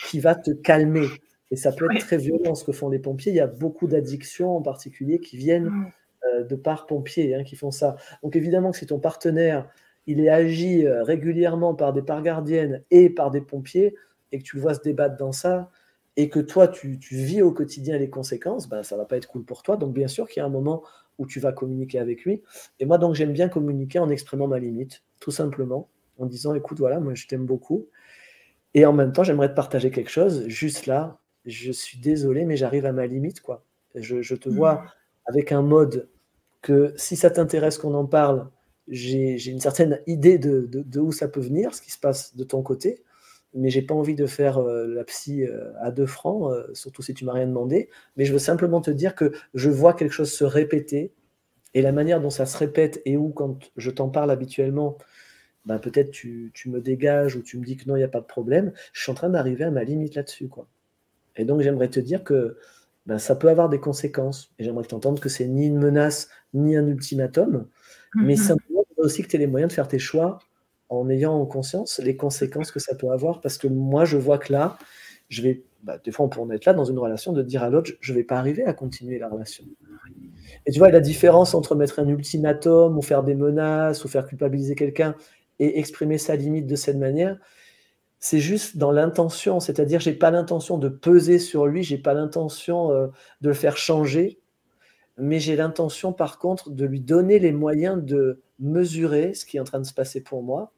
[0.08, 1.06] qui va te calmer.
[1.50, 3.32] Et ça peut être très violent ce que font les pompiers.
[3.32, 5.90] Il y a beaucoup d'addictions en particulier qui viennent
[6.24, 7.96] euh, de par pompiers hein, qui font ça.
[8.22, 9.68] Donc évidemment que si ton partenaire,
[10.06, 13.94] il est agi euh, régulièrement par des parts gardiennes et par des pompiers,
[14.32, 15.70] et que tu le vois se débattre dans ça,
[16.16, 19.44] et que toi, tu, vis au quotidien les conséquences, ben, ça va pas être cool
[19.44, 19.76] pour toi.
[19.76, 20.82] Donc bien sûr qu'il y a un moment
[21.18, 22.42] où tu vas communiquer avec lui.
[22.80, 25.88] Et moi, donc, j'aime bien communiquer en exprimant ma limite, tout simplement,
[26.18, 27.86] en disant, écoute, voilà, moi, je t'aime beaucoup.
[28.74, 30.46] Et en même temps, j'aimerais te partager quelque chose.
[30.48, 33.64] Juste là, je suis désolé, mais j'arrive à ma limite, quoi.
[33.94, 34.88] Je, te vois mmh.
[35.26, 36.10] avec un mode
[36.60, 38.50] que si ça t'intéresse qu'on en parle,
[38.88, 42.44] j'ai une certaine idée de, de, où ça peut venir, ce qui se passe de
[42.44, 43.02] ton côté
[43.56, 47.02] mais j'ai pas envie de faire euh, la psy euh, à deux francs, euh, surtout
[47.02, 47.88] si tu m'as rien demandé.
[48.16, 51.12] Mais je veux simplement te dire que je vois quelque chose se répéter
[51.74, 54.98] et la manière dont ça se répète et où, quand je t'en parle habituellement,
[55.64, 58.08] ben peut-être tu, tu, me dégages ou tu me dis que non, il n'y a
[58.08, 58.72] pas de problème.
[58.92, 60.48] Je suis en train d'arriver à ma limite là-dessus.
[60.48, 60.68] quoi.
[61.36, 62.56] Et donc, j'aimerais te dire que
[63.06, 64.52] ben, ça peut avoir des conséquences.
[64.58, 67.66] Et j'aimerais t'entendre que c'est ni une menace, ni un ultimatum,
[68.14, 68.36] mais mm-hmm.
[68.36, 68.75] simplement
[69.06, 70.38] aussi que tu aies les moyens de faire tes choix
[70.88, 73.40] en ayant en conscience les conséquences que ça peut avoir.
[73.40, 74.78] Parce que moi, je vois que là,
[75.28, 77.62] je vais, bah, des fois, on peut en être là dans une relation, de dire
[77.62, 79.64] à l'autre, je ne vais pas arriver à continuer la relation.
[80.66, 84.26] Et tu vois, la différence entre mettre un ultimatum ou faire des menaces ou faire
[84.26, 85.14] culpabiliser quelqu'un
[85.58, 87.38] et exprimer sa limite de cette manière,
[88.18, 89.60] c'est juste dans l'intention.
[89.60, 93.08] C'est-à-dire, j'ai pas l'intention de peser sur lui, j'ai pas l'intention euh,
[93.40, 94.40] de le faire changer,
[95.18, 99.60] mais j'ai l'intention, par contre, de lui donner les moyens de mesurer ce qui est
[99.60, 100.72] en train de se passer pour moi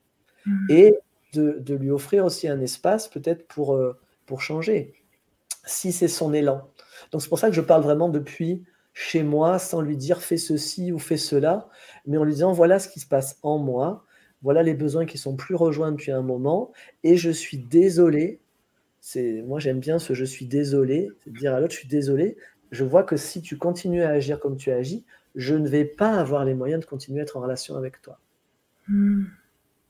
[0.49, 0.67] Mmh.
[0.71, 0.95] et
[1.35, 4.95] de, lui offrir aussi un espace peut-être pour, euh, pour changer,
[5.67, 6.71] si c'est son élan.
[7.13, 10.39] Donc c'est pour ça que je parle vraiment depuis chez moi, sans lui dire fais
[10.39, 11.69] ceci ou fais cela,
[12.07, 14.07] mais en lui disant voilà ce qui se passe en moi,
[14.43, 16.73] voilà les besoins qui sont plus rejoints depuis un moment,
[17.05, 18.41] et je suis désolé.
[19.01, 22.39] C'est moi j'aime bien ce je suis désolé, c'est dire à l'autre je suis désolé.
[22.71, 25.05] Je vois que si tu continues à agir comme tu agis,
[25.35, 28.19] je ne vais pas avoir les moyens de continuer à être en relation avec toi.
[28.89, 29.25] Mmh.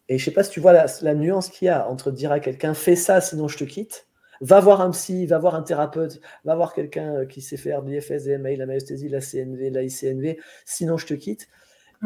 [0.09, 2.33] Et je ne sais pas si tu vois la, nuance qu'il y a entre dire
[2.33, 4.07] à quelqu'un fais ça sinon je te quitte,
[4.41, 7.83] va voir un psy, va voir un thérapeute, va voir quelqu'un euh, qui sait faire
[7.83, 11.49] l'IFS, l'EMA, la myostésie, la CNV, la ICNV, sinon je te quitte.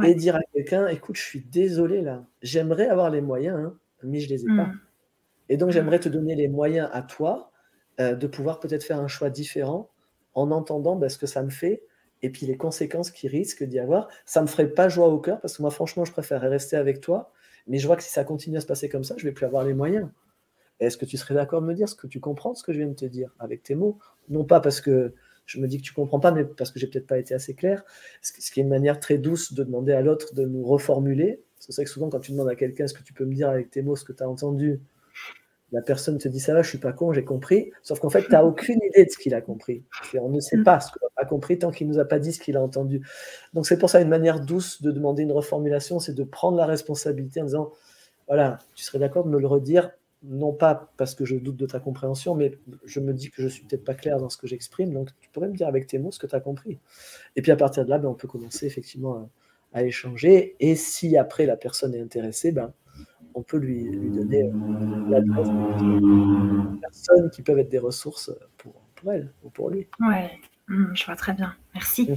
[0.04, 4.20] Et dire à quelqu'un écoute, je suis désolé là, j'aimerais avoir les moyens, hein, mais
[4.20, 4.66] je ne les ai pas.
[4.66, 4.80] Mm.
[5.50, 7.52] Et donc j'aimerais te donner les moyens à toi
[8.00, 9.91] euh, de pouvoir peut-être faire un choix différent
[10.34, 11.82] en entendant bah, ce que ça me fait
[12.22, 14.08] et puis les conséquences qui risquent d'y avoir.
[14.26, 16.76] Ça ne me ferait pas joie au cœur parce que moi franchement je préférerais rester
[16.76, 17.32] avec toi
[17.66, 19.46] mais je vois que si ça continue à se passer comme ça, je vais plus
[19.46, 20.08] avoir les moyens.
[20.80, 22.78] Est-ce que tu serais d'accord de me dire ce que tu comprends, ce que je
[22.78, 23.98] viens de te dire, avec tes mots?
[24.28, 25.14] Non pas parce que
[25.46, 27.54] je me dis que tu comprends pas, mais parce que j'ai peut-être pas été assez
[27.54, 27.84] clair.
[28.20, 31.42] Ce qui est une manière très douce de demander à l'autre de nous reformuler.
[31.58, 33.48] C'est vrai que souvent, quand tu demandes à quelqu'un ce que tu peux me dire
[33.48, 34.80] avec tes mots, ce que tu as entendu,
[35.72, 37.72] la personne te dit ça va, je suis pas con, j'ai compris.
[37.82, 39.82] Sauf qu'en fait, tu n'as aucune idée de ce qu'il a compris.
[40.20, 40.64] on ne sait mm.
[40.64, 43.04] pas ce qu'il a compris tant qu'il nous a pas dit ce qu'il a entendu.
[43.54, 46.66] Donc c'est pour ça une manière douce de demander une reformulation, c'est de prendre la
[46.66, 47.72] responsabilité en disant
[48.28, 49.90] voilà, tu serais d'accord de me le redire,
[50.22, 53.48] non pas parce que je doute de ta compréhension, mais je me dis que je
[53.48, 55.98] suis peut-être pas clair dans ce que j'exprime, donc tu pourrais me dire avec tes
[55.98, 56.78] mots ce que tu as compris.
[57.34, 59.30] Et puis à partir de là, ben, on peut commencer effectivement
[59.72, 60.54] à, à, échanger.
[60.60, 62.72] Et si après la personne est intéressée, ben,
[63.34, 68.74] on peut lui, donner euh, l'adresse de personnes qui peuvent être des ressources pour,
[69.10, 69.88] elle ou pour lui.
[70.00, 70.30] Ouais,
[70.68, 71.54] hmm, je vois très bien.
[71.74, 72.08] Merci.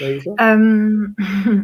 [0.00, 0.36] Mhm.
[0.40, 1.08] Euh,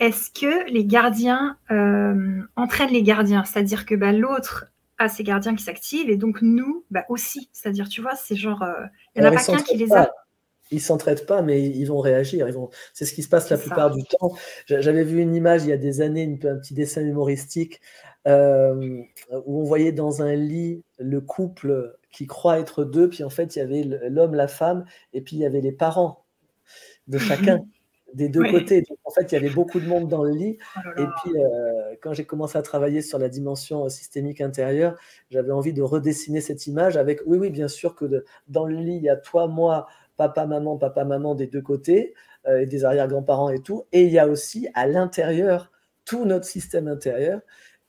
[0.00, 3.44] est-ce que les gardiens euh, entraînent les gardiens?
[3.44, 4.66] C'est-à-dire que bah, l'autre
[4.98, 7.48] a ses gardiens qui s'activent et donc nous bah, aussi.
[7.52, 8.64] C'est-à-dire, tu vois, c'est genre,
[9.14, 10.10] il n'y en a pas qu'un qui les a
[10.70, 12.48] ils s'entraident pas, mais ils vont réagir.
[12.48, 12.70] Ils vont...
[12.92, 14.32] C'est ce qui se passe la plupart du temps.
[14.66, 17.80] J'avais vu une image il y a des années, un petit dessin humoristique,
[18.26, 19.02] euh,
[19.44, 23.54] où on voyait dans un lit le couple qui croit être deux, puis en fait
[23.54, 26.24] il y avait l'homme, la femme, et puis il y avait les parents
[27.06, 27.60] de chacun.
[28.14, 28.82] des deux côtés.
[29.04, 30.58] en fait, il y avait beaucoup de monde dans le lit.
[30.76, 34.96] Oh et puis, euh, quand j'ai commencé à travailler sur la dimension euh, systémique intérieure,
[35.30, 38.96] j'avais envie de redessiner cette image avec, oui, oui, bien sûr que dans le lit,
[38.96, 42.14] il y a toi, moi, papa, maman, papa, maman des deux côtés,
[42.46, 43.84] euh, et des arrière-grands-parents et tout.
[43.92, 45.70] Et il y a aussi à l'intérieur
[46.04, 47.40] tout notre système intérieur.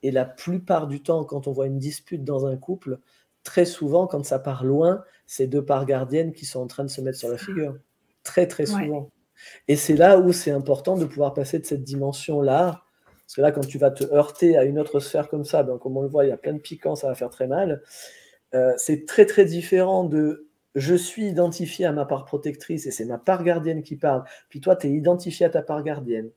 [0.04, 3.00] Et la plupart du temps, quand on voit une dispute dans un couple,
[3.44, 6.90] très souvent, quand ça part loin, c'est deux parts gardiennes qui sont en train de
[6.90, 7.78] se mettre sur la figure.
[8.24, 9.10] Très, très souvent.
[9.68, 12.84] Et c'est là où c'est important de pouvoir passer de cette dimension-là.
[13.06, 15.78] Parce que là, quand tu vas te heurter à une autre sphère comme ça, ben,
[15.78, 17.82] comme on le voit, il y a plein de piquants, ça va faire très mal.
[18.54, 20.47] Euh, c'est très, très différent de
[20.78, 24.24] je suis identifié à ma part protectrice et c'est ma part gardienne qui parle.
[24.50, 26.30] Puis toi, tu es identifié à ta part gardienne.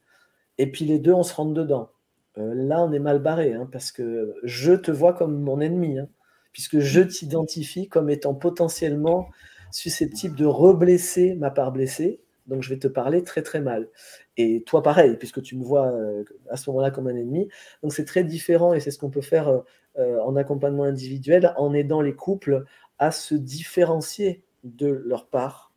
[0.59, 1.91] Et puis les deux, on se rentre dedans.
[2.39, 5.99] Euh, là, on est mal barré, hein, parce que je te vois comme mon ennemi,
[5.99, 6.09] hein,
[6.53, 9.29] puisque je t'identifie comme étant potentiellement
[9.73, 13.89] susceptible de reblesser ma part blessée donc je vais te parler très très mal.
[14.37, 17.49] Et toi pareil, puisque tu me vois euh, à ce moment-là comme un ennemi.
[17.83, 19.63] Donc c'est très différent et c'est ce qu'on peut faire
[19.99, 22.65] euh, en accompagnement individuel en aidant les couples
[23.01, 25.73] à se différencier de leur part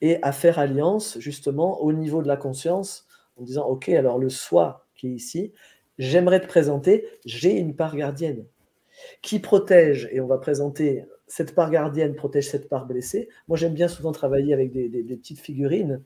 [0.00, 4.28] et à faire alliance justement au niveau de la conscience en disant ok alors le
[4.28, 5.52] soi qui est ici,
[5.98, 8.44] j'aimerais te présenter, j'ai une part gardienne
[9.22, 13.28] qui protège, et on va présenter cette part gardienne protège cette part blessée.
[13.48, 16.02] Moi, j'aime bien souvent travailler avec des, petites figurines.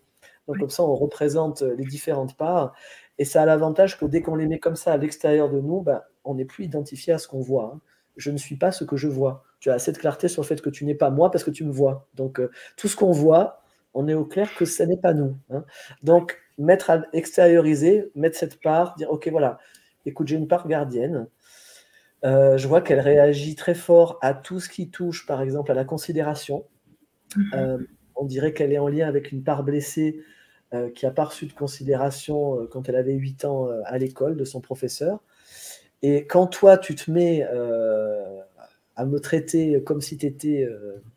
[0.48, 2.74] Donc, comme ça, on représente les différentes parts.
[3.18, 5.82] Et ça a l'avantage que dès qu'on les met comme ça à l'extérieur de nous,
[5.82, 7.72] ben, on n'est plus identifié à ce qu'on voit.
[7.74, 7.80] Hein.
[8.16, 9.44] Je ne suis pas ce que je vois.
[9.60, 11.50] Tu as assez de clarté sur le fait que tu n'es pas moi parce que
[11.50, 12.08] tu me vois.
[12.14, 13.62] Donc, euh, tout ce qu'on voit,
[13.94, 15.36] on est au clair que ce n'est pas nous.
[15.50, 15.64] Hein.
[16.02, 19.58] Donc, mettre à extérioriser, mettre cette part, dire, OK, voilà,
[20.06, 21.26] écoute, j'ai une part gardienne.
[22.24, 25.74] Euh, je vois qu'elle réagit très fort à tout ce qui touche, par exemple, à
[25.74, 26.66] la considération.
[27.36, 27.50] Mhm.
[27.54, 27.78] Euh,
[28.14, 30.20] on dirait qu'elle est en lien avec une part blessée
[30.74, 34.44] euh, qui n'a pas reçu de considération quand elle avait 8 ans à l'école de
[34.44, 35.20] son professeur.
[36.02, 37.46] Et quand toi, tu te mets
[39.00, 40.68] à me traiter comme si tu étais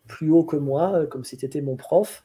[0.06, 2.24] plus haut que moi, comme si tu étais mon prof,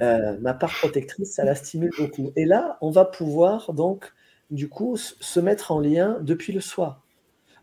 [0.00, 2.32] ma part protectrice, ça la stimule beaucoup.
[2.36, 4.12] Et là, on va pouvoir donc,
[4.50, 7.02] du coup, se mettre en lien depuis le soi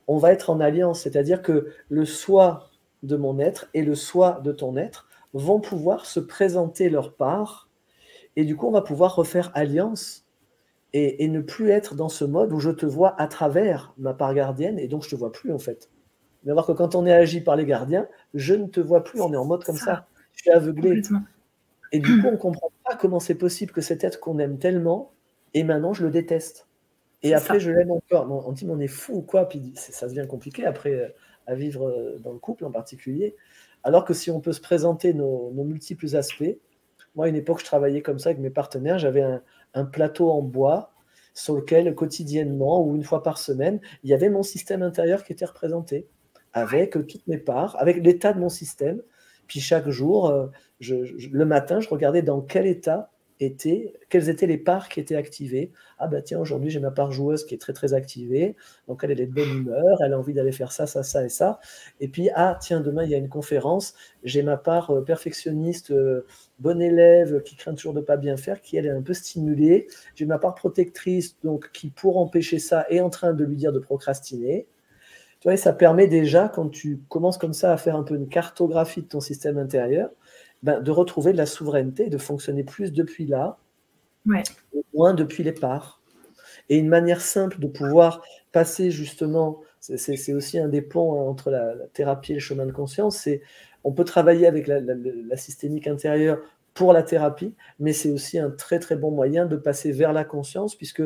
[0.07, 2.69] on va être en alliance, c'est-à-dire que le soi
[3.03, 7.69] de mon être et le soi de ton être vont pouvoir se présenter leur part,
[8.35, 10.25] et du coup on va pouvoir refaire alliance
[10.93, 14.33] et, ne plus être dans ce mode où je te vois à travers ma part
[14.33, 15.89] gardienne, et donc je te vois plus en fait.
[16.45, 19.19] Mais voir que quand on est agi par les gardiens, je ne te vois plus,
[19.21, 21.01] on est en mode comme ça, je suis aveuglé.
[21.91, 24.57] Et du coup on ne comprend pas comment c'est possible que cet être qu'on aime
[24.57, 25.11] tellement,
[25.53, 26.67] et maintenant je le déteste.
[27.25, 28.29] Et après, je l'aime encore.
[28.29, 29.49] On dit, mais on est fou ou quoi?
[29.49, 31.07] Puis ça devient compliqué après euh,
[31.47, 33.35] à vivre euh, dans le couple en particulier.
[33.83, 36.57] Alors que si on peut se présenter nos, multiples aspects,
[37.15, 38.99] moi, à une époque, je travaillais comme ça avec mes partenaires.
[38.99, 39.23] J'avais
[39.73, 40.91] un, plateau en bois
[41.33, 45.33] sur lequel, quotidiennement ou une fois par semaine, il y avait mon système intérieur qui
[45.33, 46.07] était représenté
[46.55, 49.01] avec toutes mes parts, avec l'état de mon système.
[49.45, 50.47] Puis chaque jour, euh,
[50.79, 55.73] le matin, je regardais dans quel état étaient, quelles étaient les parts qui étaient activées.
[55.99, 58.55] Ah bah tiens, aujourd'hui j'ai ma part joueuse qui est très très activée,
[58.87, 61.29] donc elle, est de bonne humeur, elle a envie d'aller faire ça, ça, ça et
[61.29, 61.59] ça.
[61.99, 65.91] Et puis, ah tiens, demain il y a une conférence, j'ai ma part euh, perfectionniste,
[65.91, 66.25] euh,
[66.59, 69.87] bon élève, qui craint toujours de pas bien faire, qui elle est un peu stimulée.
[70.15, 73.73] J'ai ma part protectrice, donc qui pour empêcher ça est en train de lui dire
[73.73, 74.67] de procrastiner.
[75.45, 78.27] Tu vois, ça permet déjà, quand tu commences comme ça à faire un peu une
[78.27, 80.09] cartographie de ton système intérieur,
[80.63, 83.59] ben, de retrouver de la souveraineté, de fonctionner plus depuis là,
[84.95, 86.01] moins depuis les parts.
[86.69, 91.51] Et une manière simple de pouvoir passer justement, c'est aussi un des ponts hein, entre
[91.51, 93.43] la, thérapie et le chemin de conscience, c'est
[93.83, 96.39] on peut travailler avec la, la, systémique intérieure
[96.73, 100.23] pour la thérapie, mais c'est aussi un très très bon moyen de passer vers la
[100.23, 101.03] conscience, puisque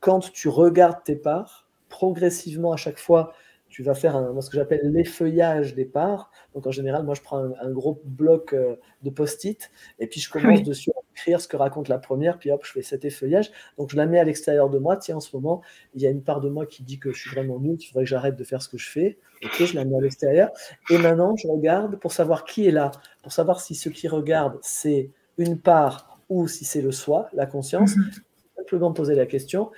[0.00, 3.32] quand tu regardes tes parts, progressivement à chaque fois,
[3.76, 6.30] tu vas faire un, ce que j'appelle l'effeuillage des parts.
[6.54, 10.30] Donc en général, moi je prends un, gros bloc euh, de post-it et puis je
[10.30, 13.50] commence dessus à écrire ce que raconte la première, puis hop, je fais cet effeuillage.
[13.76, 14.96] Donc je la mets à l'extérieur de moi.
[14.96, 15.60] Tiens, en ce moment,
[15.92, 17.84] il y a une part de moi qui dit que je suis vraiment nul, il
[17.84, 19.18] faudrait que j'arrête de faire ce que je fais.
[19.44, 20.48] Ok, je la mets à l'extérieur.
[20.88, 24.56] Et maintenant, je regarde pour savoir qui est là, pour savoir si ce qui regarde,
[24.62, 27.94] c'est une part ou si c'est le soi, la conscience.
[27.94, 28.10] Mhm.
[28.56, 29.70] Simplement poser la question,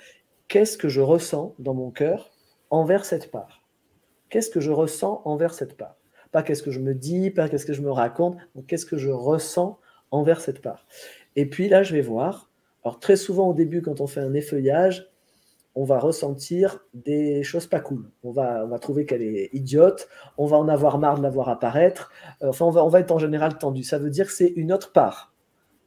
[0.47, 2.31] qu'est-ce que je ressens dans mon cœur
[2.69, 3.58] envers cette part?
[4.29, 5.97] Qu'est-ce que je ressens envers cette part?
[6.31, 8.97] Pas qu'est-ce que je me dis, pas qu'est-ce que je me raconte, donc qu'est-ce que
[8.97, 9.79] je ressens
[10.11, 10.85] envers cette part?
[11.35, 12.51] Et puis là, je vais voir.
[12.83, 15.09] Alors très souvent au début, quand on fait un effeuillage,
[15.75, 18.11] on va ressentir des choses pas cool.
[18.23, 21.29] On va, on va trouver qu'elle est idiote, on va en avoir marre de la
[21.29, 22.11] voir apparaître.
[22.41, 23.83] Enfin, on va, on va être en général tendu.
[23.83, 25.33] Ça veut dire que c'est une autre part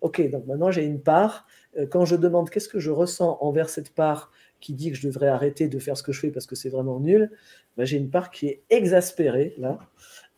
[0.02, 1.46] Ok, donc maintenant j'ai une part.
[1.78, 4.30] Euh, quand je demande qu'est-ce que je ressens envers cette part
[4.62, 6.70] qui dit que je devrais arrêter de faire ce que je fais parce que c'est
[6.70, 7.30] vraiment nul,
[7.76, 9.78] ben, j'ai une part qui est exaspérée là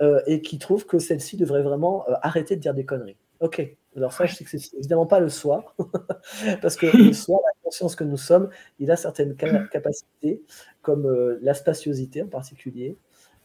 [0.02, 3.18] euh, et qui trouve que celle-ci devrait vraiment euh, arrêter de dire des conneries.
[3.40, 5.74] Ok, alors ça, je sais que c'est évidemment pas le soi,
[6.62, 10.42] parce que le soi, la conscience que nous sommes, il a certaines capacités,
[10.82, 12.96] comme la spatiosité en particulier,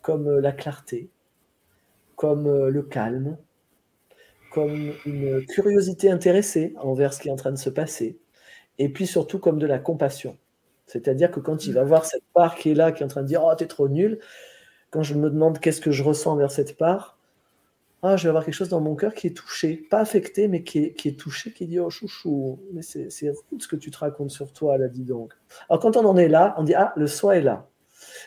[0.01, 1.09] comme la clarté,
[2.15, 3.37] comme le calme,
[4.53, 8.19] comme une curiosité intéressée envers ce qui est en train de se passer,
[8.77, 10.37] et puis surtout comme de la compassion.
[10.89, 13.21] C'est-à-dire que quand il va voir cette part qui est là, qui est en train
[13.21, 14.19] de dire Oh, t'es trop nul,
[14.91, 17.17] quand je me demande qu'est-ce que je ressens envers cette part,
[18.01, 20.63] ah, je vais avoir quelque chose dans mon cœur qui est touché, pas affecté, mais
[20.63, 23.97] qui est, qui est touché, qui dit Oh, chouchou, mais c'est ce que tu te
[23.97, 25.33] racontes sur toi, là, dis donc.
[25.69, 27.67] Alors, quand on en est là, on dit Ah, le soi est là.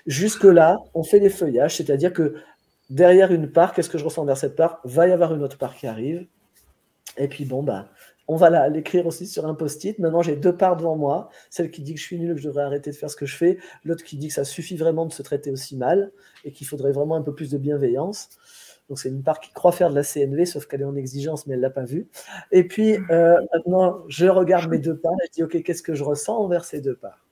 [0.06, 2.34] Jusque-là, on fait des feuillages, c'est-à-dire que
[2.90, 4.80] derrière une part, qu'est-ce que je ressens vers cette part?
[4.84, 6.26] Va y avoir une autre part qui arrive.
[7.16, 7.88] Et puis bon, bah,
[8.32, 9.98] on va l'écrire aussi sur un post-it.
[9.98, 11.28] Maintenant, j'ai deux parts devant moi.
[11.50, 13.26] Celle qui dit que je suis nul, que je devrais arrêter de faire ce que
[13.26, 13.58] je fais.
[13.84, 16.12] L'autre qui dit que ça suffit vraiment de se traiter aussi mal
[16.44, 18.30] et qu'il faudrait vraiment un peu plus de bienveillance.
[18.88, 21.46] Donc, c'est une part qui croit faire de la CNV, sauf qu'elle est en exigence,
[21.46, 22.08] mais elle ne l'a pas vue.
[22.50, 25.94] Et puis, euh, maintenant, je regarde mes deux parts et je dis, OK, qu'est-ce que
[25.94, 27.24] je ressens envers ces deux parts?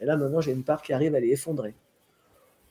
[0.00, 1.74] Et là, maintenant, j'ai une part qui arrive, elle est effondrée.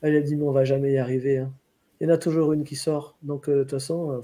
[0.01, 1.39] Elle a dit, mais on va jamais y arriver.
[1.39, 1.51] Hein
[1.99, 3.17] il y en a toujours une qui sort.
[3.21, 4.21] Donc, euh, de toute façon, euh,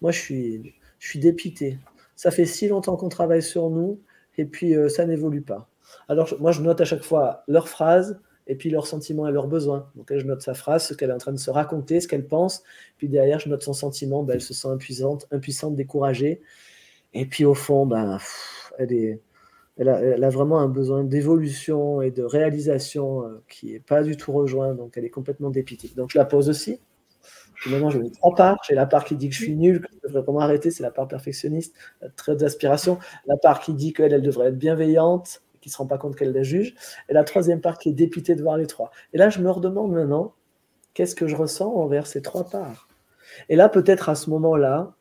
[0.00, 1.78] moi, je suis, je suis dépité.
[2.16, 4.00] Ça fait si longtemps qu'on travaille sur nous,
[4.38, 5.68] et puis euh, ça n'évolue pas.
[6.08, 9.48] Alors, moi, je note à chaque fois leurs phrases, et puis leurs sentiments et leurs
[9.48, 9.90] besoins.
[9.96, 12.26] Donc, je note sa phrase, ce qu'elle est en train de se raconter, ce qu'elle
[12.26, 12.62] pense.
[12.96, 14.22] Puis derrière, je note son sentiment.
[14.22, 16.40] Ben, elle se sent impuissante, impuissante, découragée.
[17.12, 18.18] Et puis, au fond, ben,
[18.78, 19.20] elle est,
[19.78, 24.32] elle a, vraiment un besoin d'évolution et de réalisation euh, qui n'est pas du tout
[24.32, 25.90] rejoint, donc elle est complètement dépitée.
[25.94, 26.80] Donc je la pose aussi.
[27.66, 28.58] Maintenant, je mets trois parts.
[28.66, 30.82] J'ai la part qui dit que je suis nul, que je devrais vraiment arrêter, c'est
[30.82, 32.98] la part perfectionniste, la très d'aspiration.
[33.26, 36.16] La part qui dit qu'elle, elle devrait être bienveillante, qui ne se rend pas compte
[36.16, 36.74] qu'elle la juge.
[37.08, 38.90] Et la troisième part qui est dépitée de voir les trois.
[39.12, 40.34] Et là, je me redemande maintenant,
[40.94, 42.88] qu'est-ce que je ressens envers ces trois parts?
[43.48, 44.94] Et là, peut-être à ce moment-là,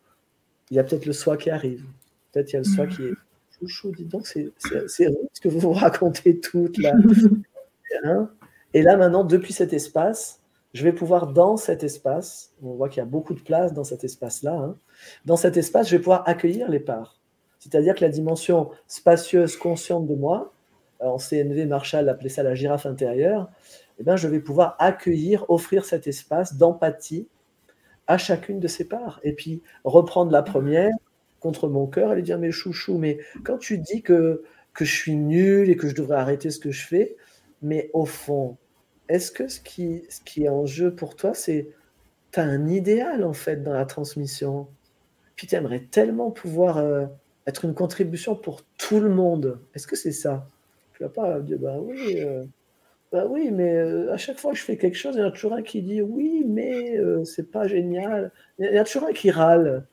[0.72, 1.86] il y a peut-être le soi qui arrive.
[2.32, 3.14] Peut-être il y a le soi qui est
[3.60, 6.94] chouchou, dis donc, c'est ce que vous vous racontez toutes là.
[8.04, 8.30] Hein
[8.74, 10.42] et là, maintenant, depuis cet espace,
[10.76, 13.86] je vais pouvoir, dans cet espace, on voit qu'il y a beaucoup de place dans
[13.86, 14.78] cet espace-là, hein,
[15.24, 17.18] dans cet espace, je vais pouvoir accueillir les parts.
[17.60, 20.52] C'est-à-dire que la dimension spacieuse, consciente de moi,
[21.00, 23.50] en CNV, Marshall appelait ça la girafe intérieure,
[24.00, 27.30] eh bien, je vais pouvoir accueillir, offrir cet espace d'empathie
[28.08, 29.22] à chacune de ces parts.
[29.24, 30.92] Et puis, reprendre la première,
[31.40, 34.94] contre mon cœur, elle lui dire Mais chouchou, mais quand tu dis que, que je
[34.94, 37.16] suis nul et que je devrais arrêter ce que je fais,
[37.62, 38.58] mais au fond,
[39.10, 41.70] est-ce que ce qui, est en jeu pour toi, c'est
[42.32, 44.68] tu as un idéal en fait dans la transmission?
[45.36, 47.06] Puis tu aimerais tellement pouvoir euh,
[47.48, 49.60] être une contribution pour tout le monde.
[49.74, 50.48] Est-ce que c'est ça?
[50.94, 52.22] Tu vas pas dire Bah oui.
[52.22, 52.44] Euh,
[53.12, 55.32] bah mais euh, à chaque fois que je fais quelque chose, il y en a
[55.32, 58.32] toujours un qui dit oui, mais c'est pas génial.
[58.60, 59.86] Il y a toujours un qui râle.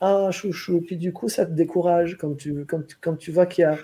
[0.00, 0.80] Ah, chouchou.
[0.80, 2.64] Puis du coup, ça te décourage quand tu,
[3.00, 3.76] quand, tu vois qu'il y a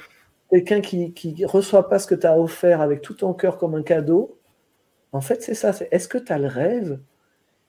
[0.51, 3.75] quelqu'un qui ne reçoit pas ce que tu as offert avec tout ton cœur comme
[3.75, 4.39] un cadeau.
[5.15, 5.73] En fait, c'est ça.
[5.73, 6.99] C'est est-ce que tu as le rêve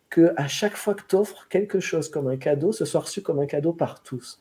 [0.09, 3.21] que à chaque fois que tu offres quelque chose comme un cadeau, ce soit reçu
[3.21, 4.39] comme un cadeau par tous?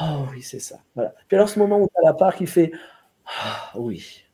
[0.00, 0.80] Oh oui, c'est ça.
[0.96, 1.14] Voilà.
[1.28, 2.72] Puis alors, ce moment où tu as la part qui fait
[3.26, 4.24] Ah oui.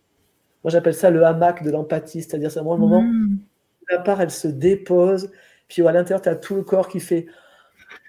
[0.64, 2.22] Moi, j'appelle ça le hamac de l'empathie.
[2.22, 3.38] C'est-à-dire, c'est vraiment le moment où
[3.90, 5.30] la part, elle se dépose.
[5.68, 7.26] Puis à l'intérieur, tu as tout le corps qui fait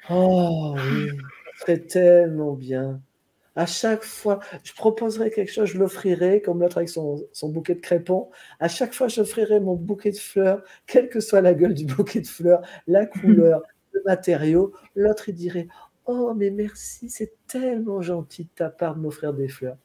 [0.09, 1.11] Oh oui,
[1.59, 3.01] serait tellement bien.
[3.55, 7.81] À chaque fois, je proposerai quelque chose, je l'offrirai, comme l'autre avec son, bouquet de
[7.81, 8.31] crépons.
[8.59, 12.21] À chaque fois, j'offrirai mon bouquet de fleurs, quelle que soit la gueule du bouquet
[12.21, 13.61] de fleurs, la couleur,
[13.91, 14.73] le matériau.
[14.95, 15.67] L'autre, il dirait
[16.05, 19.77] Oh, mais merci, c'est tellement gentil de ta part de m'offrir des fleurs.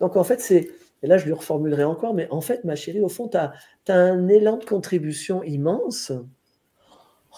[0.00, 0.70] Donc, en fait, c'est.
[1.02, 3.52] Et là, je lui reformulerai encore, mais en fait, ma chérie, au fond, tu as,
[3.88, 6.12] as un élan de contribution immense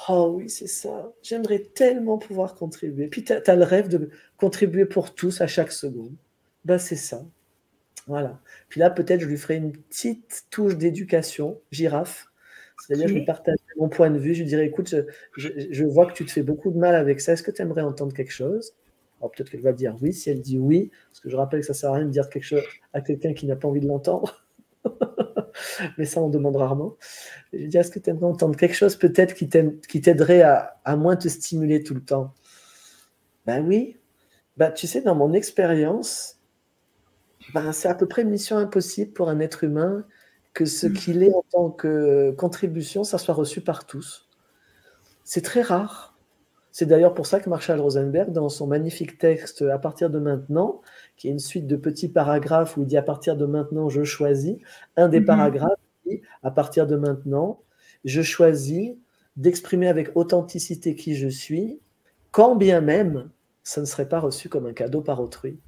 [0.09, 1.13] Oh oui, c'est ça.
[1.23, 3.07] J'aimerais tellement pouvoir contribuer.
[3.09, 6.15] Puis tu as, le rêve de contribuer pour tous à chaque seconde.
[6.65, 7.25] Ben, c'est ça.
[8.07, 8.41] Voilà.
[8.69, 12.27] Puis là, peut-être, je lui ferai une petite touche d'éducation, girafe.
[12.81, 14.35] C'est-à-dire, je lui partage mon point de vue.
[14.35, 14.95] Je lui dirais, écoute,
[15.37, 17.33] je, vois que tu te fais beaucoup de mal avec ça.
[17.33, 18.75] Est-ce que tu aimerais entendre quelque chose?
[19.21, 20.13] Alors, peut-être qu'elle va dire oui.
[20.13, 22.11] Si elle dit oui, parce que je rappelle que ça ne sert à rien de
[22.11, 24.44] dire quelque chose à quelqu'un qui n'a pas envie de l'entendre.
[25.98, 26.96] Mais ça on demande rarement.
[27.52, 29.48] Je dis, est-ce que tu aimerais entendre quelque chose peut-être qui
[30.00, 32.35] t'aiderait à, à, moins te stimuler tout le temps?
[33.46, 33.98] Ben oui.
[34.56, 36.38] Ben, tu sais, dans mon expérience,
[37.52, 40.04] ben, c'est à peu près une mission impossible pour un être humain
[40.54, 40.92] que ce mm.
[40.94, 44.29] qu'il est en tant que contribution, ça soit reçu par tous.
[45.25, 46.13] C'est très rare.
[46.75, 50.81] C'est d'ailleurs pour ça que Marshall Rosenberg, dans son magnifique texte À partir de maintenant,
[51.16, 54.02] qui est une suite de petits paragraphes où il dit À partir de maintenant, je
[54.02, 54.56] choisis,
[54.96, 55.27] un des mhm.
[55.27, 57.60] paragraphes dit À partir de maintenant,
[58.04, 58.90] je choisis
[59.37, 61.79] d'exprimer avec authenticité qui je suis,
[62.33, 63.31] quand bien même
[63.62, 65.60] ça ne serait pas reçu comme un cadeau par autrui.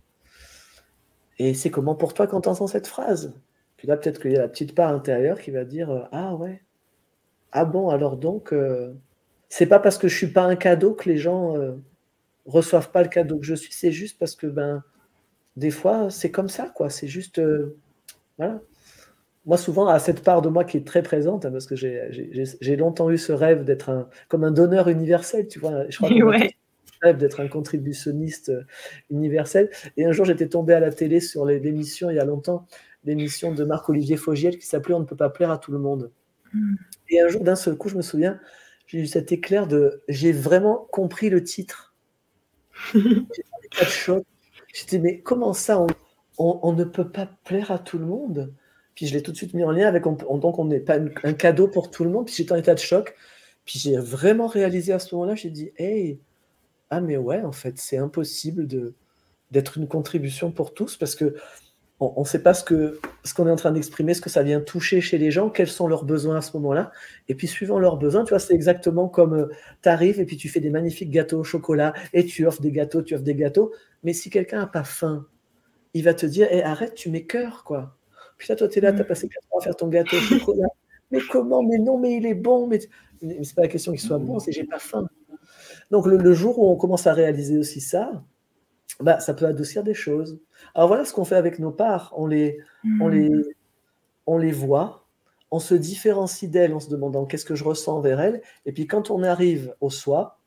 [1.39, 3.33] Et c'est comment pour toi quand tu entends cette phrase?
[3.77, 6.35] Puis là, peut-être qu'il y a la petite part intérieure qui va dire euh, Ah
[6.35, 6.65] ouais,
[7.53, 8.93] ah bon, alors donc, euh,
[9.49, 11.73] c'est pas parce que je suis pas un cadeau que les gens euh,
[12.47, 14.83] reçoivent pas le cadeau que je suis, c'est juste parce que ben,
[15.57, 16.91] des fois, c'est comme ça, quoi.
[16.91, 17.41] C'est juste.
[18.39, 18.61] voilà.
[19.47, 22.77] Moi, souvent, à cette part de moi qui est très présente, hein, parce que j'ai
[22.77, 25.89] longtemps eu ce rêve d'être un, comme un donneur universel, tu vois.
[25.89, 26.11] Je crois
[27.03, 28.63] rêve d'être un contributionniste euh,
[29.11, 29.71] universel.
[29.97, 32.67] Et un jour, j'étais tombé à la télé sur l'émission, il y a longtemps,
[33.05, 36.11] l'émission de Marc-Olivier Fogiel qui s'appelait On ne peut pas plaire à tout le monde.
[36.53, 36.75] Hmm.
[37.09, 38.41] Et un jour, d'un seul coup, je me souviens,
[38.87, 40.03] j'ai eu cet éclair de.
[40.09, 41.95] J'ai vraiment compris le titre.
[44.73, 45.85] J'étais, mais comment ça,
[46.39, 48.53] on, ne peut pas plaire à tout le monde?
[48.95, 50.05] Puis je l'ai tout de suite mis en lien avec.
[50.05, 52.27] donc, on n'est pas un cadeau pour tout le monde.
[52.27, 53.15] Puis j'étais en état de choc.
[53.65, 56.21] Puis j'ai vraiment réalisé à ce moment-là, j'ai dit, hey,
[56.91, 58.95] ah mais ouais, en fait, c'est impossible de
[59.53, 61.37] d'être une contribution pour tous parce que
[61.99, 64.43] on ne sait pas ce que ce qu'on est en train d'exprimer, ce que ça
[64.43, 66.93] vient toucher chez les gens, quels sont leurs besoins à ce moment-là.
[67.29, 69.47] Et puis suivant leurs besoins, tu vois, c'est exactement comme euh,
[69.83, 72.71] tu arrives et puis tu fais des magnifiques gâteaux au chocolat et tu offres des
[72.71, 73.73] gâteaux, tu offres des gâteaux.
[74.05, 75.27] Mais si quelqu'un n'a pas faim,
[75.95, 77.97] il va te dire, eh, arrête, tu m'écœures, quoi.
[78.37, 80.17] Puis là, toi, tu es là, tu as passé 4 ans à faire ton gâteau
[80.17, 80.69] au chocolat.
[81.11, 82.67] Mais comment Mais non, mais il est bon.
[82.67, 82.81] Mais,
[83.23, 85.07] mais c'est pas la question qu'il soit bon, c'est j'ai pas faim.
[85.91, 88.23] Donc le, jour où on commence à réaliser aussi ça,
[89.01, 90.39] bah, ça peut adoucir des choses.
[90.75, 92.13] Alors voilà ce qu'on fait avec nos parts.
[92.17, 92.59] On les,
[93.01, 93.45] on les, hmm.
[94.27, 95.07] on les voit,
[95.51, 98.41] on se différencie d'elles en se demandant qu'est-ce que je ressens vers elles.
[98.65, 100.39] Et puis quand on arrive au soi,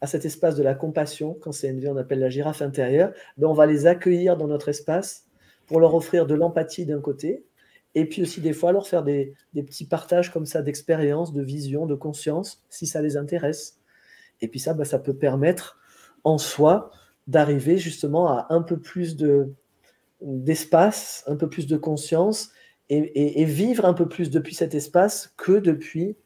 [0.00, 3.12] à cet espace de la compassion, quand c'est une vie, on appelle la girafe intérieure,
[3.38, 5.26] ben on va les accueillir dans notre espace
[5.66, 7.44] pour leur offrir de l'empathie d'un côté,
[7.94, 11.42] et puis aussi des fois leur faire des, des petits partages comme ça d'expérience, de
[11.42, 13.80] vision, de conscience, si ça les intéresse.
[14.42, 15.78] Et puis ça, bah, ça peut permettre
[16.24, 16.90] en soi
[17.26, 19.52] d'arriver justement à un peu plus de,
[20.20, 22.50] d'espace, un peu plus de conscience
[22.88, 26.16] et, vivre un peu plus depuis cet espace que depuis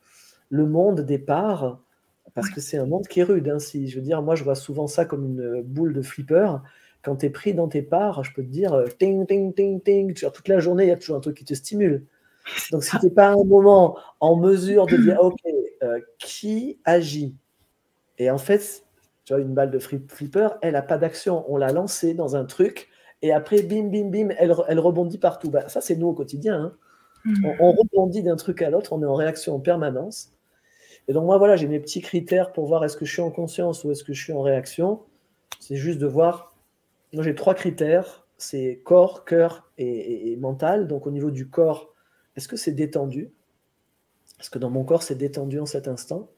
[0.50, 1.80] le monde des parts,
[2.34, 3.48] parce que c'est un monde qui est rude.
[3.48, 6.56] Hein, si, je veux dire, moi, je vois souvent ça comme une boule de flipper.
[7.02, 9.80] Quand tu es pris dans tes parts, je peux te dire, euh, ting, ting, ting,
[9.80, 12.04] ting, toute la journée, il y a toujours un truc qui te stimule.
[12.72, 15.40] Donc, si tu n'es pas un moment en mesure de dire, OK,
[15.82, 17.34] euh, qui agit?
[18.18, 18.84] Et en fait,
[19.24, 21.44] tu vois, une balle de flipper, elle n'a pas d'action.
[21.48, 22.88] On l'a lancée dans un truc
[23.22, 25.50] et après, bim, bim, bim, elle, elle rebondit partout.
[25.50, 26.56] Bah, ça, c'est nous au quotidien.
[26.56, 26.72] Hein.
[27.24, 27.46] Hmm.
[27.60, 30.32] On, rebondit d'un truc à l'autre, on est en réaction en permanence.
[31.06, 33.30] Et donc, moi, voilà, j'ai mes petits critères pour voir est-ce que je suis en
[33.30, 35.02] conscience ou est-ce que je suis en réaction.
[35.58, 36.56] C'est juste de voir.
[37.12, 40.86] Moi, j'ai trois critères c'est corps, cœur et, et, mental.
[40.86, 41.94] Donc, au niveau du corps,
[42.36, 43.30] est-ce que c'est détendu?
[44.40, 46.30] Est-ce que dans mon corps, c'est détendu en cet instant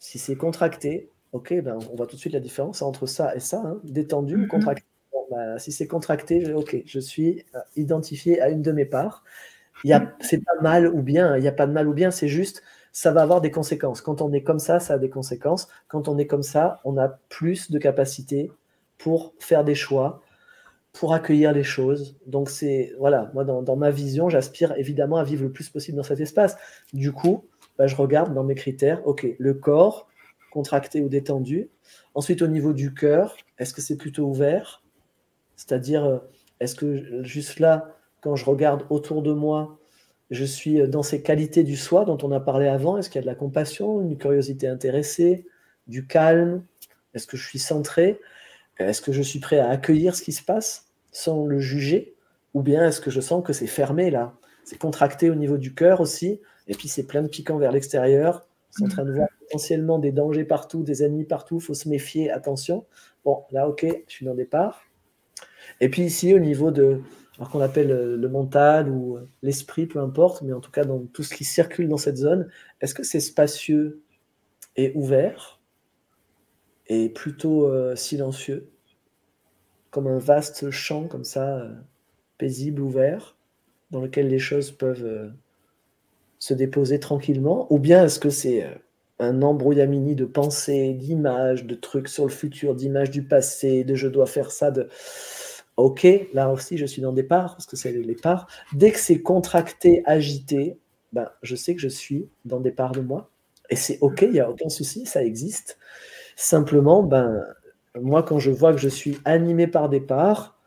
[0.00, 3.40] si c'est contracté, ok, ben on voit tout de suite la différence entre ça et
[3.40, 4.48] ça, hein, détendu ou mhm.
[4.48, 4.84] contracté.
[5.30, 9.24] Ben, si c'est contracté, ok, je suis euh, identifié à une de mes parts.
[9.84, 12.10] Il y c'est pas mal ou bien, il n'y a pas de mal ou bien,
[12.10, 12.62] c'est juste,
[12.92, 14.00] ça va avoir des conséquences.
[14.00, 15.68] Quand on est comme ça, ça a des conséquences.
[15.86, 18.50] Quand on est comme ça, on a plus de capacité
[18.96, 20.22] pour faire des choix,
[20.92, 22.16] pour accueillir les choses.
[22.26, 25.96] Donc c'est, voilà, moi dans, dans ma vision, j'aspire évidemment à vivre le plus possible
[25.96, 26.56] dans cet espace.
[26.92, 27.44] Du coup,
[27.76, 30.08] bah, je regarde dans mes critères, ok, le corps,
[30.58, 31.70] contracté ou détendu.
[32.14, 34.82] Ensuite, au niveau du cœur, est-ce que c'est plutôt ouvert?
[35.54, 36.18] C'est-à-dire, euh,
[36.58, 39.78] est-ce que juste là, quand je regarde autour de moi,
[40.30, 42.98] je suis dans ces qualités du soi dont on a parlé avant?
[42.98, 45.46] Est-ce qu'il y a de la compassion, une curiosité intéressée,
[45.86, 46.64] du calme?
[47.14, 48.18] Est-ce que je suis centré?
[48.78, 52.16] Est-ce que je suis prêt à accueillir ce qui se passe sans le juger?
[52.54, 54.34] Ou bien est-ce que je sens que c'est fermé là?
[54.64, 58.47] C'est contracté au niveau du cœur aussi et puis c'est plein de piquants vers l'extérieur.
[58.70, 61.56] C'est en train de voir potentiellement des dangers partout, des ennemis partout.
[61.56, 62.86] Il faut se méfier, attention.
[63.24, 64.82] Bon, là, ok, je suis dans des parts.
[65.80, 67.00] Et puis ici, au niveau de,
[67.38, 70.84] alors qu'on appelle euh, le mental ou euh, l'esprit, peu importe, mais en tout cas
[70.84, 72.48] dans tout ce qui circule dans cette zone,
[72.80, 74.02] est-ce que c'est spacieux
[74.76, 75.60] et ouvert
[76.88, 78.70] et plutôt euh, silencieux,
[79.90, 81.68] comme un vaste champ comme ça,
[82.38, 83.36] paisible, ouvert,
[83.90, 85.32] dans lequel les choses peuvent
[86.38, 88.74] se déposer tranquillement Ou bien est-ce que c'est euh,
[89.18, 94.08] un embrouillamini de pensées, d'images, de trucs sur le futur, d'images du passé, de je
[94.08, 94.88] dois faire ça, de
[95.76, 98.46] ok, là aussi je suis dans des parts, parce que c'est les parts.
[98.72, 100.78] Dès que c'est contracté, agité,
[101.12, 103.30] ben, je sais que je suis dans des parts de moi.
[103.70, 105.78] Et c'est ok, il n'y a aucun souci, ça existe.
[106.36, 107.44] Simplement, ben,
[108.00, 110.58] moi, quand je vois que je suis animé par des parts,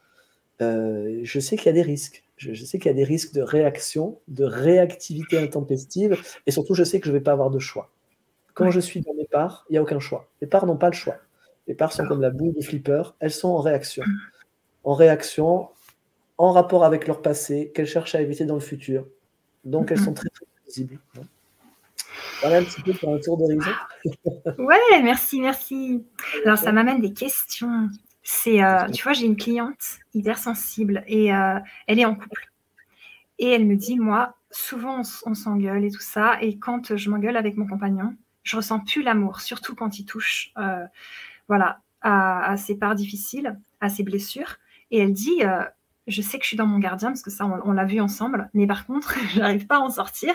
[0.61, 2.23] euh, je sais qu'il y a des risques.
[2.41, 6.83] Je, sais qu'il y a des risques de réaction, de réactivité intempestive, et surtout, je
[6.83, 7.91] sais que je ne vais pas avoir de choix.
[8.55, 10.27] Quand je suis dans mes parts, il n'y a aucun choix.
[10.41, 11.17] Les parts n'ont pas le choix.
[11.67, 14.03] Les parts sont comme la boule des flippers, elles sont en réaction.
[14.83, 15.69] En réaction,
[16.39, 19.05] en rapport avec leur passé, qu'elles cherchent à éviter dans le futur.
[19.63, 20.97] Donc, elles sont très, très visibles.
[22.41, 23.69] Voilà un petit peu pour un tour d'horizon.
[24.57, 26.03] ouais, merci, merci.
[26.43, 27.87] Alors, ça m'amène des questions.
[28.23, 32.51] C'est, euh, tu vois, j'ai une cliente hypersensible et euh, elle est en couple.
[33.39, 36.37] Et elle me dit, moi, souvent on, s'engueule et tout ça.
[36.41, 40.51] Et quand je m'engueule avec mon compagnon, je ressens plus l'amour, surtout quand il touche,
[40.57, 40.85] euh,
[41.47, 44.57] voilà, à, ses parts difficiles, à ses blessures.
[44.91, 45.41] Et elle dit,
[46.07, 48.49] je sais que je suis dans mon gardien parce que ça, on, l'a vu ensemble,
[48.53, 50.33] mais par contre, je n'arrive pas à en sortir.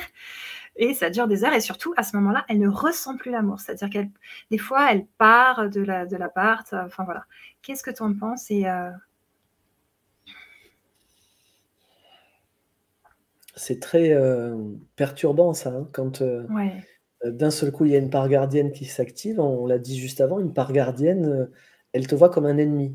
[0.76, 1.54] Et ça dure des heures.
[1.54, 3.60] Et surtout, à ce moment-là, elle ne ressent plus l'amour.
[3.60, 4.10] C'est-à-dire qu'elle,
[4.50, 6.72] des fois, elle part de la de l'appart.
[6.72, 7.24] Enfin voilà.
[7.62, 8.90] Qu'est-ce que tu en penses et euh,
[13.56, 14.54] C'est très euh,
[14.96, 16.46] perturbant ça, hein, quand euh,
[17.24, 19.40] d'un seul coup il y a une part gardienne qui s'active.
[19.40, 21.50] On l'a dit juste avant, une part gardienne,
[21.92, 22.94] elle te voit comme un ennemi.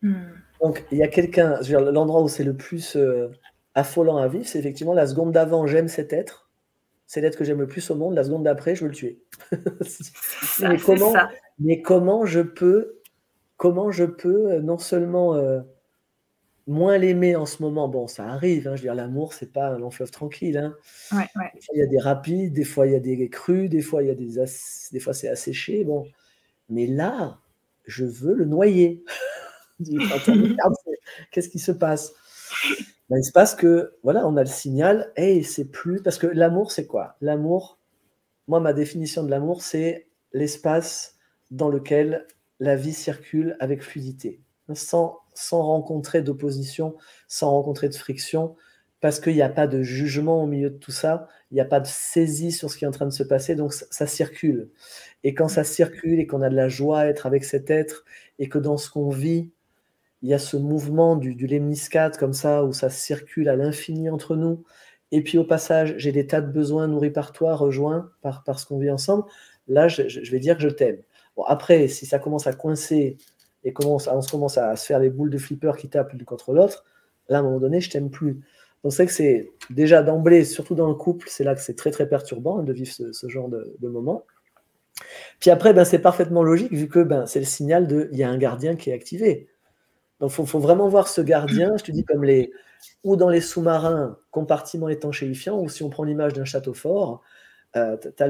[0.00, 0.32] Hmm.
[0.62, 1.60] Donc il y a quelqu'un,
[1.92, 2.96] l'endroit où c'est le plus
[3.74, 6.51] affolant à vivre, c'est effectivement la seconde d'avant, j'aime cet être
[7.12, 8.14] c'est l'être que j'aime le plus au monde.
[8.14, 9.20] La seconde d'après, je veux le tuer.
[10.62, 11.12] mais, comment,
[11.58, 13.00] mais comment je peux,
[13.58, 15.60] comment je peux euh, non seulement euh,
[16.66, 17.86] moins l'aimer en ce moment.
[17.86, 18.66] Bon, ça arrive.
[18.66, 20.56] Hein, je veux dire, l'amour, c'est pas un long fleuve tranquille.
[20.56, 20.74] Hein.
[21.12, 24.08] il y a des rapides, des fois il y a des crus, des fois il
[24.08, 24.42] y a des,
[24.92, 25.84] des fois c'est asséché.
[25.84, 26.06] Bon,
[26.70, 27.40] mais là,
[27.84, 29.04] je veux le noyer.
[31.30, 32.14] Qu'est-ce qui se passe?
[33.12, 36.02] Ben, il se passe que, voilà, on a le signal, et c'est plus.
[36.02, 37.16] Parce que l'amour, c'est quoi?
[37.20, 37.78] L'amour,
[38.48, 41.18] moi, ma définition de l'amour, c'est l'espace
[41.50, 42.26] dans lequel
[42.58, 44.40] la vie circule avec fluidité,
[44.72, 46.96] sans, sans rencontrer d'opposition,
[47.28, 48.56] sans rencontrer de friction,
[49.00, 51.66] parce qu'il n'y a pas de jugement au milieu de tout ça, il n'y a
[51.66, 54.70] pas de saisie sur ce qui est en train de se passer, donc ça circule.
[55.22, 58.06] Et quand ça circule et qu'on a de la joie à être avec cet être,
[58.38, 59.50] et que dans ce qu'on vit,
[60.22, 61.48] il y a ce mouvement du, du
[62.18, 64.62] comme ça, où ça circule à l'infini entre nous.
[65.10, 68.58] Et puis au passage, j'ai des tas de besoins nourris par toi, rejoints par, par
[68.58, 69.24] ce qu'on vit ensemble.
[69.68, 70.98] Là, je, vais dire que je t'aime.
[71.36, 73.18] Bon, après, si ça commence à coincer
[73.64, 76.24] et commence, on se commence à se faire les boules de flipper qui tapent l'une
[76.24, 76.84] contre l'autre,
[77.28, 78.40] là, à un moment donné, je t'aime plus.
[78.82, 81.90] Donc c'est que c'est déjà d'emblée, surtout dans le couple, c'est là que c'est très
[81.90, 84.24] très perturbant hein, de vivre ce, genre de, de, moment.
[85.38, 88.24] Puis après, ben, c'est parfaitement logique vu que ben, c'est le signal de il y
[88.24, 89.48] a un gardien qui est activé.
[90.22, 92.52] Donc, il faut, vraiment voir ce gardien, je te dis, comme les.
[93.02, 97.22] ou dans les sous-marins, compartiment étanchéifiant, ou si on prend l'image d'un château fort,
[97.74, 98.22] euh, tu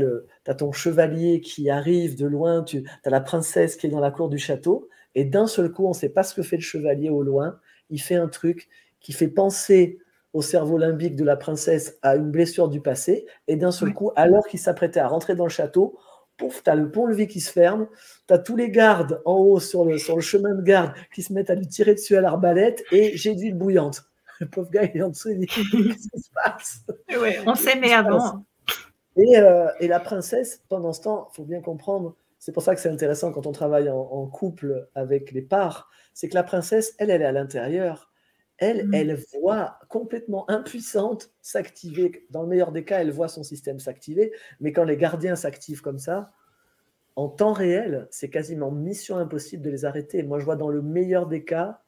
[0.51, 4.11] as, ton chevalier qui arrive de loin, tu as la princesse qui est dans la
[4.11, 6.62] cour du château, et d'un seul coup, on ne sait pas ce que fait le
[6.62, 7.59] chevalier au loin,
[7.90, 8.70] il fait un truc
[9.01, 9.99] qui fait penser
[10.32, 14.12] au cerveau limbique de la princesse à une blessure du passé, et d'un seul coup,
[14.16, 15.99] alors qu'il s'apprêtait à rentrer dans le château,
[16.43, 17.86] pouf, tu as le pont-levis qui se ferme,
[18.26, 21.22] tu as tous les gardes en haut sur le, sur le chemin de garde qui
[21.22, 24.05] se mettent à lui tirer dessus à l'arbalète et j'ai d'huile bouillante.
[24.40, 26.80] Le pauvre gars, il est en dessous, il dit Qu'est-ce qui se passe?
[27.47, 28.45] On s'aimait avant.
[29.16, 32.74] Et, euh, et, la princesse, pendant ce temps, il faut bien comprendre, c'est pour ça
[32.74, 36.43] que c'est intéressant quand on travaille en, en couple avec les parts, c'est que la
[36.43, 38.11] princesse, elle, elle est à l'intérieur
[38.62, 38.94] elle, mm.
[38.94, 42.24] elle voit complètement impuissante s'activer.
[42.30, 44.32] Dans le meilleur des cas, elle voit son système s'activer.
[44.60, 46.32] Mais quand les gardiens s'activent comme ça,
[47.16, 50.22] en temps réel, c'est quasiment mission impossible de les arrêter.
[50.22, 51.82] Moi, je vois dans le meilleur des cas,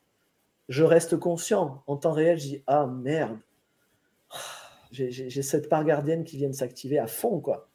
[0.68, 1.85] je reste conscient.
[1.87, 3.39] En temps réel, je dis Ah merde,
[4.91, 7.68] j'ai cette part gardienne qui vient de s'activer à fond, quoi.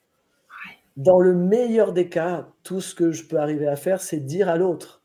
[0.98, 4.50] Dans le meilleur des cas, tout ce que je peux arriver à faire, c'est dire
[4.50, 4.99] à l'autre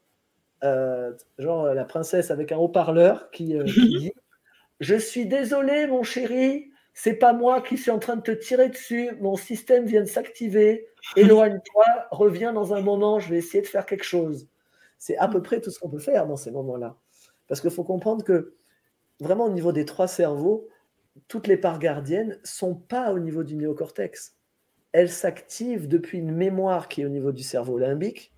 [1.39, 3.65] genre la princesse avec un haut-parleur qui, euh,
[3.99, 4.13] dit
[4.81, 8.69] Je suis désolé, mon chéri, c'est pas moi qui suis en train de te tirer
[8.69, 10.87] dessus, mon système vient de s'activer,
[11.17, 14.49] éloigne-toi, reviens dans un moment, je vais essayer de faire quelque chose.
[14.99, 16.97] C'est à peu près tout ce qu'on peut faire dans ces moments-là.
[17.47, 18.55] Parce qu'il faut comprendre que
[19.21, 20.69] vraiment au niveau des trois cerveaux,
[21.29, 24.37] toutes les parts gardiennes sont pas au niveau du néocortex.
[24.93, 28.34] Elles s'activent depuis une mémoire qui est au niveau du cerveau limbique,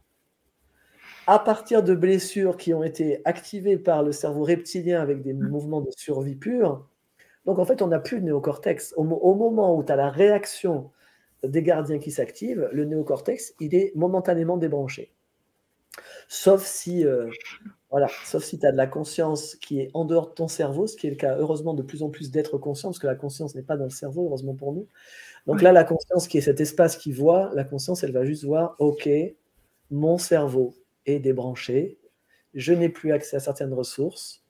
[1.27, 5.49] à partir de blessures qui ont été activées par le cerveau reptilien avec des mm.
[5.49, 6.87] mouvements de survie pure.
[7.45, 8.95] Donc en fait, on n'a plus de néocortex.
[8.97, 10.91] Au, moment où tu as la réaction
[11.45, 15.13] des gardiens qui s'activent, le néocortex, il est momentanément débranché.
[16.29, 17.31] Sauf si, euh,
[17.91, 20.87] voilà, sauf si tu as de la conscience qui est en dehors de ton cerveau,
[20.87, 23.15] ce qui est le cas heureusement de plus en plus d'êtres conscients, parce que la
[23.15, 24.89] conscience n'est pas dans le cerveau, heureusement pour nous.
[25.47, 28.45] Donc là, la conscience qui est cet espace qui voit, la conscience, elle va juste
[28.45, 29.09] voir, OK,
[29.91, 30.75] mon cerveau
[31.07, 31.99] débranché,
[32.55, 34.45] je n'ai plus accès à certaines ressources,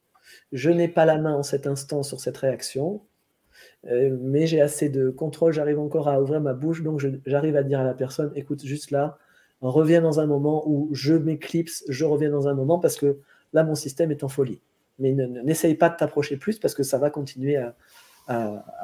[0.53, 3.03] je n'ai pas la main en cet instant sur cette réaction,
[3.87, 7.63] euh, mais j'ai assez de contrôle, j'arrive encore à ouvrir ma bouche, donc j'arrive à
[7.63, 9.19] dire à la personne, écoute, juste là,
[9.61, 13.19] reviens dans un moment où je m'éclipse, je reviens dans un moment, parce que
[13.53, 14.61] là, mon système est en folie.
[14.99, 17.75] Mais n'essaye pas de t'approcher plus, parce que ça va continuer à,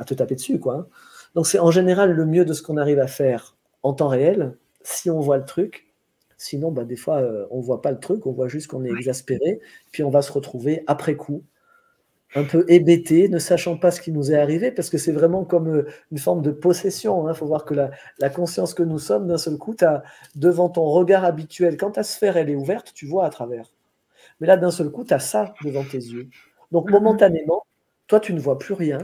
[0.06, 0.60] te taper dessus.
[0.60, 0.88] Quoi.
[1.34, 4.56] Donc c'est en général le mieux de ce qu'on arrive à faire en temps réel,
[4.82, 5.91] si on voit le truc.
[6.42, 8.84] Sinon, bah, des fois, euh, on ne voit pas le truc, on voit juste qu'on
[8.84, 9.60] est exaspéré,
[9.92, 11.44] puis on va se retrouver après coup
[12.34, 15.44] un peu hébété, ne sachant pas ce qui nous est arrivé, parce que c'est vraiment
[15.44, 17.26] comme euh, une forme de possession.
[17.26, 17.34] Il hein.
[17.34, 20.02] faut voir que la, conscience que nous sommes, d'un seul coup, as,
[20.34, 23.70] devant ton regard habituel, quand ta sphère elle est ouverte, tu vois à travers.
[24.40, 26.28] Mais là, d'un seul coup, tu as ça devant tes yeux.
[26.72, 27.66] Donc, momentanément,
[28.08, 28.98] toi, tu ne vois plus rien.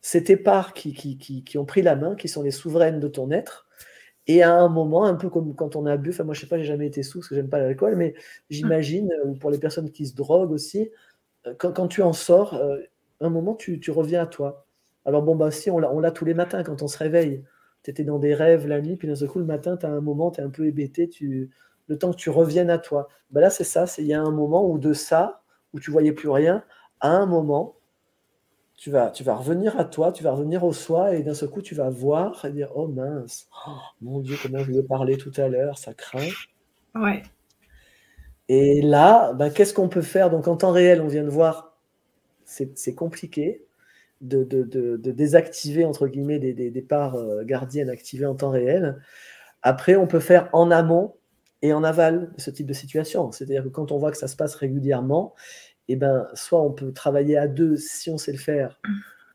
[0.00, 3.08] C'est tes parts qui, qui, qui, ont pris la main, qui sont les souveraines de
[3.08, 3.66] ton être.
[4.26, 6.46] Et à un moment, un peu comme quand on a bu, enfin moi je sais
[6.46, 8.14] pas, j'ai jamais été sous parce que j'aime pas l'alcool, mais
[8.50, 10.90] j'imagine, ou pour les personnes qui se droguent aussi,
[11.46, 12.78] euh, quand, tu en sors, euh,
[13.20, 14.66] un moment, tu, reviens à toi.
[15.04, 17.44] Alors, bon, bah, si, on l'a tous les matins quand on se réveille.
[17.82, 19.90] Tu étais dans des rêves la nuit, puis d'un seul coup, le matin, tu as
[19.90, 21.08] un moment, tu es un peu hébété,
[21.86, 23.08] le temps que tu reviennes à toi.
[23.30, 25.42] Bah, là, c'est ça, il y a un moment où de ça,
[25.72, 26.64] où tu voyais plus rien,
[27.00, 27.76] à un moment,
[28.80, 31.50] tu vas, tu vas revenir à toi, tu vas revenir au soi, et d'un seul
[31.50, 34.82] coup, tu vas voir et dire Oh mince, oh, mon Dieu, comment je lui ai
[34.82, 36.30] parlé tout à l'heure, ça craint.
[36.94, 37.22] Ouais.
[38.48, 40.30] Et là, ben, qu'est-ce qu'on peut faire?
[40.30, 41.76] Donc en temps réel, on vient de voir,
[42.46, 43.66] c'est compliqué
[44.22, 44.44] de,
[45.12, 48.98] désactiver, entre guillemets, des, parts euh, gardiennes activées en temps réel.
[49.60, 51.16] Après, on peut faire en amont
[51.60, 53.30] et en aval de ce type de situation.
[53.30, 55.34] C'est-à-dire que quand on voit que ça se passe régulièrement,
[55.92, 58.80] eh ben, soit on peut travailler à deux si on sait le faire,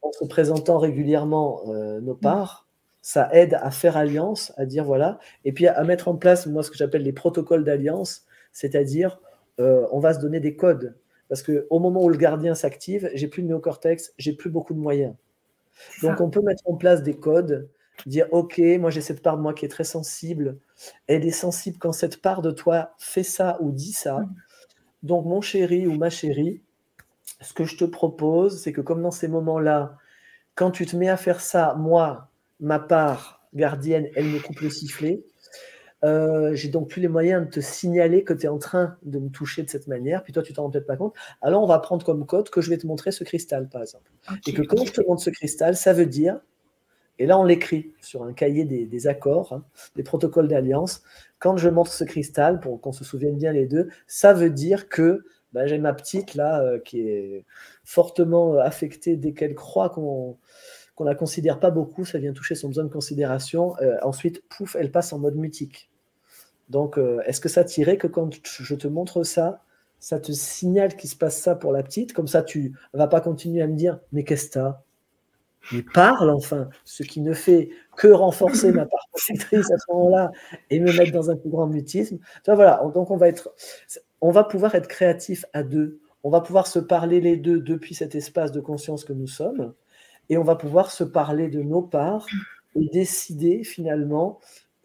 [0.02, 2.68] en se présentant régulièrement euh, nos parts.
[3.02, 6.64] Ça aide à faire alliance, à dire voilà, et puis à mettre en place, moi,
[6.64, 8.26] ce que j'appelle les protocoles d'alliance
[8.56, 9.20] c'est-à-dire
[9.60, 10.96] euh, on va se donner des codes.
[11.30, 14.80] Parce qu'au moment où le gardien s'active, j'ai plus de néocortex, j'ai plus beaucoup de
[14.80, 15.14] moyens.
[16.02, 17.70] Donc on peut mettre en place des codes,
[18.06, 20.58] dire ok, moi j'ai cette part de moi qui est très sensible,
[21.08, 24.20] elle est sensible quand cette part de toi fait ça ou dit ça.
[24.20, 24.36] Mm.
[25.06, 26.62] Donc mon chéri ou ma chérie,
[27.40, 29.98] ce que je te propose, c'est que comme dans ces moments-là,
[30.56, 32.30] quand tu te mets à faire ça, moi,
[32.60, 35.24] ma part gardienne, elle me coupe le sifflet.
[36.04, 39.20] Euh, j'ai donc plus les moyens de te signaler que tu es en train de
[39.20, 41.14] me toucher de cette manière, puis toi tu t'en rends peut-être pas compte.
[41.42, 44.10] Alors on va prendre comme code que je vais te montrer ce cristal, par exemple.
[44.48, 46.40] et que quand je te montre ce cristal, ça veut dire,
[47.20, 49.64] et là on l'écrit sur un cahier des, accords, hein,
[49.96, 51.04] des protocoles d'alliance,
[51.40, 54.90] quand je montre ce cristal, pour qu'on se souvienne bien les deux, ça veut dire
[54.90, 57.46] que ben, j'ai ma petite là euh, qui est
[57.84, 60.38] fortement euh, affectée dès qu'elle croit qu'on
[60.96, 63.76] qu'on la considère pas beaucoup, ça vient toucher son besoin de considération.
[64.02, 65.90] ensuite, pouf, elle passe en mode mutique.
[66.70, 69.62] Donc, euh, est-ce que ça t'irait que quand je te montre ça,
[70.00, 72.14] ça te signale qu'il se passe ça pour la petite?
[72.14, 74.82] Comme ça, tu ne vas pas continuer à me dire Mais qu'est-ce que t'as?
[75.72, 80.32] Mais parle enfin Ce qui ne fait que renforcer ma part protectrice à ce moment-là
[80.70, 82.20] et me mettre dans un plus grand mutisme.
[82.46, 83.54] voilà, donc on va, être,
[84.22, 86.00] on va pouvoir être créatif à deux.
[86.24, 89.74] On va pouvoir se parler les deux depuis cet espace de conscience que nous sommes.
[90.30, 92.26] Et on va pouvoir se parler de nos parts
[92.76, 94.40] et décider finalement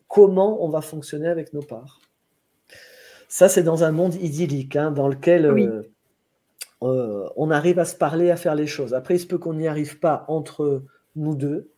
[0.09, 2.01] comment on va fonctionner avec nos parts.
[3.29, 5.83] Ça, c'est dans un monde idyllique, hein, dans lequel euh,
[6.83, 8.95] euh, on arrive à se parler, à faire les choses.
[8.95, 10.83] Après, il se peut qu'on n'y arrive pas entre
[11.17, 11.71] nous deux.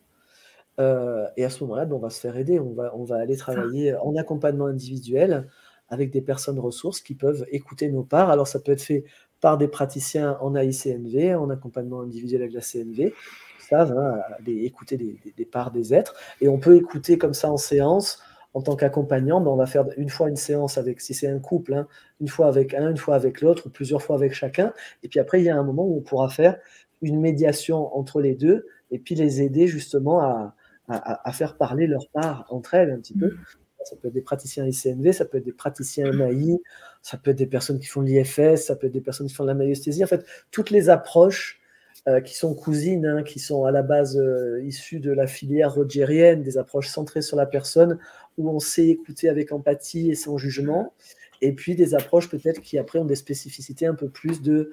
[0.80, 2.58] Euh, et à ce moment-là, ben, on va se faire aider.
[2.60, 5.48] On va, on va aller travailler en accompagnement individuel
[5.88, 8.30] avec des personnes ressources qui peuvent écouter nos parts.
[8.30, 9.04] Alors, ça peut être fait
[9.40, 13.12] par des praticiens en AICNV, en accompagnement individuel avec la CNV,
[13.58, 16.14] savent hein, écouter des, parts des êtres.
[16.40, 18.22] Et on peut écouter comme ça en séance,
[18.54, 21.38] en tant qu'accompagnant, ben, on va faire une fois une séance avec, si c'est un
[21.38, 21.86] couple, hein,
[22.20, 24.72] une fois avec un, une fois avec l'autre, ou plusieurs fois avec chacun.
[25.02, 26.58] Et puis après, il y a un moment où on pourra faire
[27.00, 30.54] une médiation entre les deux, et puis les aider justement à,
[30.88, 33.28] à, faire parler leur part entre elles un petit peu.
[33.28, 33.38] Mmh.
[33.84, 36.60] Ça peut être des praticiens ICNV, ça peut être des praticiens MAI,
[37.00, 39.44] ça peut être des personnes qui font l'IFS, ça peut être des personnes qui font
[39.44, 40.04] la maïesthésie.
[40.04, 41.60] En fait, toutes les approches
[42.08, 45.74] euh, qui sont cousines, hein, qui sont à la base euh, issues de la filière
[45.74, 47.98] rogérienne, des approches centrées sur la personne,
[48.38, 50.92] où on sait écouter avec empathie et sans jugement,
[51.40, 54.70] et puis des approches peut-être qui après ont des spécificités un peu plus de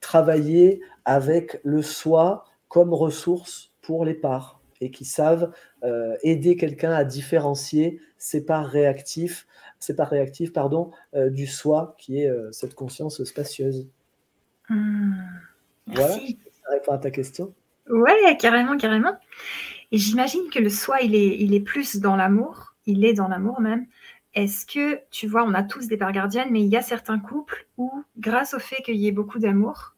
[0.00, 5.52] travailler avec le soi comme ressource pour les parts, et qui savent
[5.84, 9.46] euh, aider quelqu'un à différencier ses parts réactifs,
[9.78, 13.88] ses parts réactives pardon, du soi, qui est cette conscience spacieuse.
[14.68, 15.14] Mmh.
[15.88, 16.18] Voilà
[16.72, 17.54] répond à ta question
[17.88, 19.16] Ouais, carrément, carrément.
[19.90, 23.28] Et j'imagine que le soi, il est, il est plus dans l'amour, il est dans
[23.28, 23.86] l'amour même,
[24.34, 27.18] est-ce que, tu vois, on a tous des parts gardiennes, mais il y a certains
[27.18, 29.94] couples où, grâce au fait qu'il y ait beaucoup d'amour,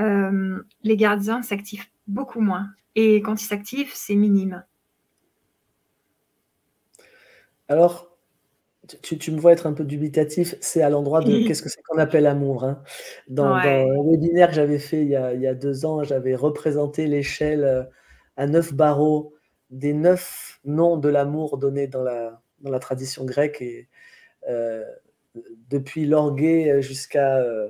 [0.00, 2.70] euh, les gardiens s'activent beaucoup moins.
[2.96, 4.64] Et quand ils s'activent, c'est minime.
[7.68, 8.10] Alors,
[9.02, 11.98] tu, me vois être un peu dubitatif, c'est à l'endroit de qu'est-ce que c'est qu'on
[11.98, 12.64] appelle amour.
[12.64, 12.82] Hein.
[13.28, 17.84] Dans, un webinaire que j'avais fait il y, a, deux ans, j'avais représenté l'échelle euh,
[18.36, 19.34] à neuf barreaux
[19.70, 23.88] des neuf noms de l'amour donnés dans la, dans la tradition grecque, et,
[24.48, 24.84] euh,
[25.70, 27.68] depuis l'orgué jusqu'à euh,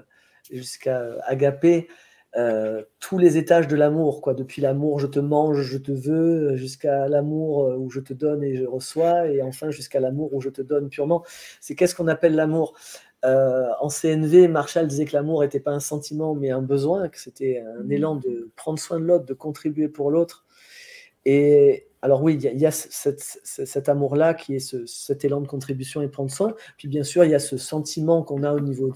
[0.51, 1.88] jusqu'à agapé,
[2.36, 4.34] euh, tous les étages de l'amour, quoi.
[4.34, 8.57] Depuis l'amour, je te mange, je te veux, jusqu'à l'amour où je te donne et
[8.57, 11.24] je reçois, et enfin jusqu'à l'amour où je te donne purement.
[11.61, 12.74] C'est qu'est-ce qu'on appelle l'amour?
[13.22, 17.64] En CNV, Marshall disait que l'amour n'était pas un sentiment, mais un besoin, que c'était
[17.66, 17.92] un mmh.
[17.92, 20.45] élan de prendre soin de l'autre, de contribuer pour l'autre.
[21.24, 26.09] Et alors oui, il y a, cet amour-là qui est cet élan de contribution et
[26.09, 26.55] prendre soin.
[26.76, 28.92] Puis bien sûr, il y a ce sentiment qu'on a au niveau,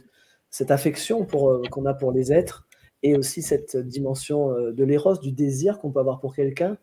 [0.50, 2.68] cette affection euh, qu'on a pour les êtres,
[3.02, 6.76] et aussi cette dimension euh, de l'éros, du désir qu'on peut avoir pour quelqu'un.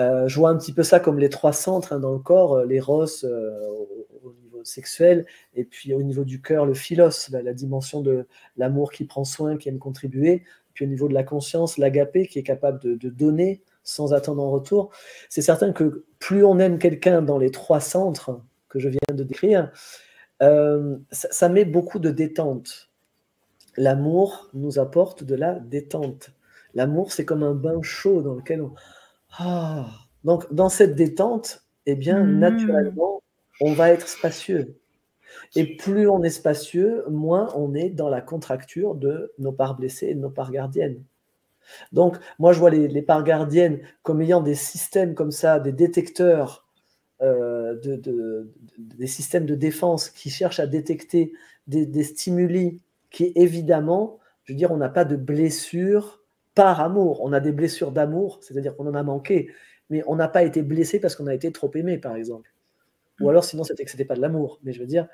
[0.00, 2.64] Euh, je vois un petit peu ça comme les trois centres hein, dans le corps,
[2.64, 5.24] l'éros au, niveau sexuel,
[5.54, 8.26] et puis au niveau du cœur, le philos, la, dimension de
[8.56, 10.42] l'amour qui prend soin, qui aime contribuer,
[10.72, 14.50] puis au niveau de la conscience, l'agapé qui est capable de donner sans attendre en
[14.50, 14.90] retour.
[15.28, 19.22] C'est certain que plus on aime quelqu'un dans les trois centres que je viens de
[19.22, 19.70] décrire,
[20.42, 22.90] euh, ça, met beaucoup de détente.
[23.76, 26.30] L'amour nous apporte de la détente.
[26.74, 28.72] L'amour, c'est comme un bain chaud dans lequel on...
[29.38, 29.86] Ah.
[30.24, 32.38] Donc, dans cette détente, eh bien, mmh.
[32.38, 33.22] naturellement,
[33.60, 34.76] on va être spacieux.
[35.54, 40.08] Et plus on est spacieux, moins on est dans la contracture de nos parts blessées
[40.08, 41.02] et de nos parts gardiennes.
[41.92, 46.66] Donc, moi, je vois les, parts gardiennes comme ayant des systèmes comme ça, des détecteurs,
[47.22, 47.76] euh,
[48.78, 51.32] des systèmes de défense qui cherchent à détecter
[51.66, 56.22] des, stimuli qui, évidemment, je veux dire, on n'a pas de blessures
[56.54, 57.22] par amour.
[57.22, 59.50] On a des blessures d'amour, c'est-à-dire qu'on en a manqué,
[59.90, 62.52] mais on n'a pas été blessé parce qu'on a été trop aimé, par exemple.
[63.20, 63.28] Ou mm.
[63.28, 64.60] alors, sinon, c'était que ce n'était pas de l'amour.
[64.62, 65.08] Mais je veux dire,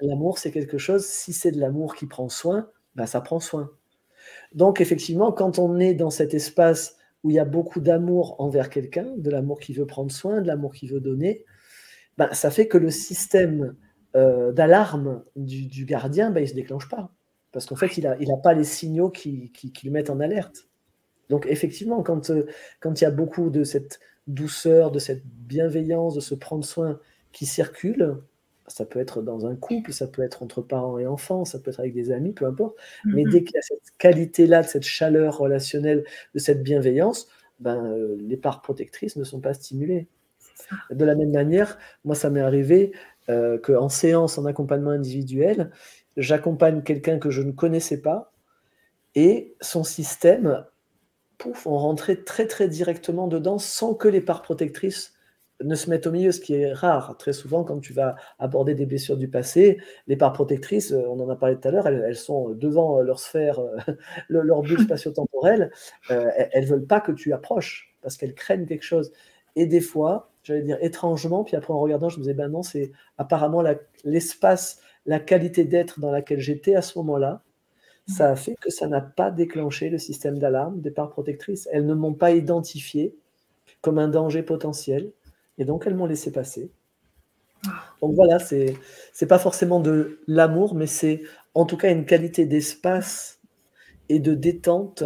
[0.00, 3.70] l'amour, c'est quelque chose, si c'est de l'amour qui prend soin, ben, ça prend soin.
[4.54, 8.70] Donc, effectivement, quand on est dans cet espace où il y a beaucoup d'amour envers
[8.70, 11.44] quelqu'un, de l'amour qui veut prendre soin, de l'amour qui veut donner,
[12.16, 13.76] ben, ça fait que le système
[14.16, 17.12] euh, d'alarme du, gardien, ben, ne se déclenche pas.
[17.52, 20.68] Parce qu'en fait, il n'a a pas les signaux qui, qui, le mettent en alerte.
[21.28, 22.46] Donc, effectivement, quand, euh,
[22.80, 26.98] quand il y a beaucoup de cette douceur, de cette bienveillance, de se prendre soin
[27.32, 28.18] qui circule,
[28.68, 31.70] ça peut être dans un couple, ça peut être entre parents et enfants, ça peut
[31.70, 32.76] être avec des amis, peu importe.
[33.04, 33.30] Mais mm-hmm.
[33.30, 36.04] dès qu'il y a cette qualité-là, de cette chaleur relationnelle,
[36.34, 37.28] de cette bienveillance,
[37.60, 40.06] ben, euh, les parts protectrices ne sont pas stimulées.
[40.90, 42.92] De la même manière, moi, ça m'est arrivé
[43.28, 45.70] euh, qu'en séance, en accompagnement individuel,
[46.16, 48.32] j'accompagne quelqu'un que je ne connaissais pas
[49.14, 50.64] et son système,
[51.38, 55.14] pouf, on rentrait très très directement dedans sans que les parts protectrices
[55.62, 57.16] ne se mettent au milieu, ce qui est rare.
[57.18, 61.20] Très souvent, quand tu vas aborder des blessures du passé, les parts protectrices, euh, on
[61.20, 63.76] en a parlé tout à l'heure, elles, sont devant leur sphère, euh,
[64.28, 65.70] leur bulle spatio-temporelle.
[66.10, 69.12] Euh, elles ne veulent pas que tu approches parce qu'elles craignent quelque chose.
[69.56, 72.62] Et des fois, j'allais dire étrangement, puis après en regardant, je me disais, ben non,
[72.62, 73.62] c'est apparemment
[74.04, 77.42] l'espace, la, qualité d'être dans laquelle j'étais à ce moment-là.
[78.06, 81.68] Ça a fait que ça n'a pas déclenché le système d'alarme des parts protectrices.
[81.72, 83.14] Elles ne m'ont pas identifié
[83.82, 85.12] comme un danger potentiel.
[85.58, 86.70] Et donc, elles m'ont laissé passer.
[88.00, 88.76] Donc voilà, c'est
[89.12, 91.22] c'est pas forcément de l'amour, mais c'est
[91.54, 93.40] en tout cas une qualité d'espace
[94.08, 95.02] et de détente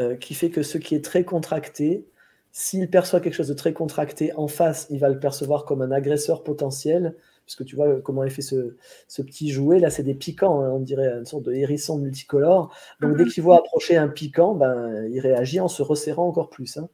[0.00, 2.06] euh, qui fait que ce qui est très contracté,
[2.52, 5.92] s'il perçoit quelque chose de très contracté en face, il va le percevoir comme un
[5.92, 7.16] agresseur potentiel,
[7.46, 10.70] puisque tu vois comment il fait ce, ce petit jouet, là c'est des piquants, hein,
[10.70, 12.74] on dirait une sorte de hérisson multicolore.
[13.00, 13.30] Donc dès mhm.
[13.30, 16.76] qu'il voit approcher un piquant, ben, il réagit en se resserrant encore plus.
[16.78, 16.88] Hein.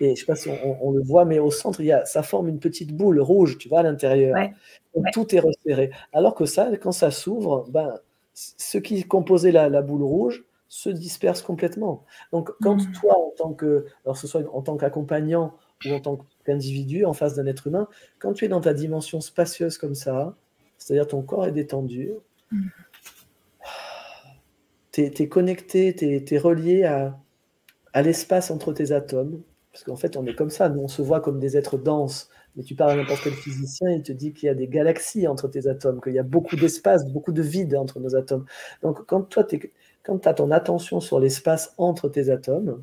[0.00, 2.04] Et je ne sais pas si on, le voit, mais au centre, il y a,
[2.06, 4.36] ça forme une petite boule rouge, tu vois, à l'intérieur.
[5.12, 5.90] Tout est resserré.
[6.12, 7.98] Alors que ça, quand ça s'ouvre, ben,
[8.34, 12.04] ce qui composait la, boule rouge se disperse complètement.
[12.32, 12.92] Donc, quand mmh.
[12.92, 15.54] toi, en tant que, alors ce soit en tant qu'accompagnant
[15.84, 17.88] ou en tant qu'individu en face d'un être humain,
[18.18, 20.36] quand tu es dans ta dimension spacieuse comme ça,
[20.78, 22.12] c'est-à-dire ton corps est détendu,
[22.52, 22.66] mmh.
[24.92, 27.18] tu es, connecté, tu es, relié à,
[27.92, 29.42] à l'espace entre tes atomes,
[29.72, 30.68] parce qu'en fait, on est comme ça.
[30.68, 32.28] Nous, on se voit comme des êtres denses.
[32.56, 35.28] Mais tu parles à n'importe quel physicien, il te dit qu'il y a des galaxies
[35.28, 38.44] entre tes atomes, qu'il y a beaucoup d'espace, beaucoup de vide entre nos atomes.
[38.82, 39.46] Donc, quand toi,
[40.02, 42.82] quand tu as ton attention sur l'espace entre tes atomes,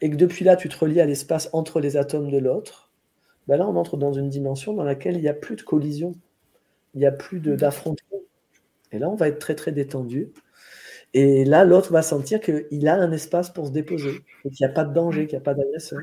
[0.00, 2.90] et que depuis là, tu te relis à l'espace entre les atomes de l'autre,
[3.46, 6.12] ben là, on entre dans une dimension dans laquelle il n'y a plus de collision,
[6.94, 8.18] il n'y a plus d'affrontement.
[8.92, 10.32] Et là, on va être très, très détendu.
[11.14, 14.70] Et là, l'autre va sentir qu'il a un espace pour se déposer, et qu'il n'y
[14.70, 16.00] a pas de danger, qu'il n'y a pas d'agresseur.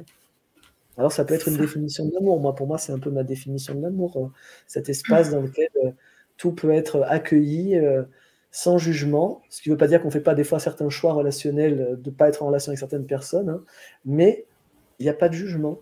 [0.98, 2.40] Alors, ça peut être une définition de l'amour.
[2.42, 4.18] Moi, pour moi, c'est un peu ma définition de l'amour.
[4.18, 4.34] Hein.
[4.68, 5.92] Cet espace dans lequel euh,
[6.38, 8.04] tout peut être accueilli euh,
[8.52, 9.42] sans jugement.
[9.50, 11.82] Ce qui ne veut pas dire qu'on ne fait pas des fois certains choix relationnels
[11.82, 13.50] euh, de ne pas être en relation avec certaines personnes.
[13.50, 13.64] Hein.
[14.06, 14.46] mais
[15.00, 15.80] il n'y a pas de jugement.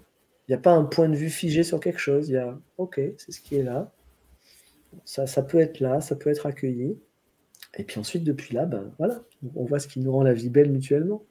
[0.48, 2.30] Il n'y a pas un point de vue figé sur quelque chose.
[2.30, 3.92] Il y a, OK, c'est ce qui est là.
[5.06, 6.98] Ça, ça peut être là, ça peut être accueilli.
[7.76, 9.22] Et puis ensuite, depuis là, ben, voilà,
[9.56, 11.24] on voit ce qui nous rend la vie belle mutuellement.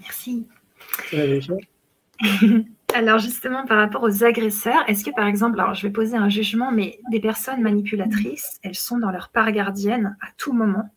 [0.00, 0.46] Merci.
[2.94, 6.28] alors justement, par rapport aux agresseurs, est-ce que par exemple, alors je vais poser un
[6.28, 10.90] jugement, mais des personnes manipulatrices, elles sont dans leur part gardienne à tout moment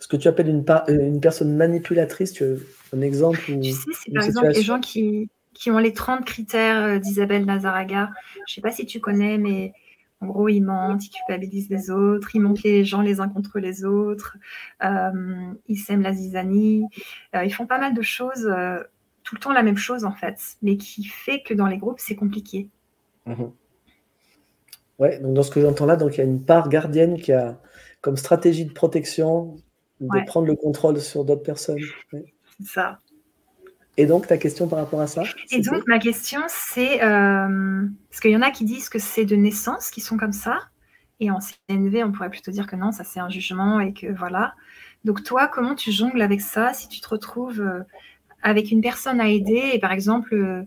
[0.00, 2.56] Ce que tu appelles une, euh, une personne manipulatrice, tu as
[2.96, 6.82] un exemple Tu sais, c'est par exemple les gens qui, qui, ont les 30 critères
[6.84, 8.10] euh, d'Isabelle Nazaraga.
[8.46, 9.72] Je ne sais pas si tu connais, mais
[10.20, 13.58] en gros, ils mentent, ils culpabilisent les autres, ils montent les gens les uns contre
[13.58, 14.36] les autres,
[14.82, 16.86] euh, ils sèment la zizanie,
[17.34, 18.82] euh, ils font pas mal de choses, euh,
[19.22, 22.00] tout le temps la même chose en fait, mais qui fait que dans les groupes,
[22.00, 22.68] c'est compliqué.
[23.26, 23.52] Mhm.
[24.98, 27.32] Ouais, donc dans ce que j'entends là, donc il y a une part gardienne qui
[27.32, 27.60] a
[28.00, 29.56] comme stratégie de protection
[30.00, 31.80] de prendre le contrôle sur d'autres personnes.
[32.10, 32.24] C'est
[32.64, 33.00] ça.
[33.98, 38.20] Et donc, ta question par rapport à ça Et donc, ma question, c'est euh, parce
[38.20, 40.58] qu'il y en a qui disent que c'est de naissance qui sont comme ça.
[41.18, 44.06] Et en CNV, on pourrait plutôt dire que non, ça c'est un jugement et que
[44.12, 44.54] voilà.
[45.04, 47.82] Donc, toi, comment tu jongles avec ça si tu te retrouves euh,
[48.42, 50.62] avec une personne à aider et par exemple, euh,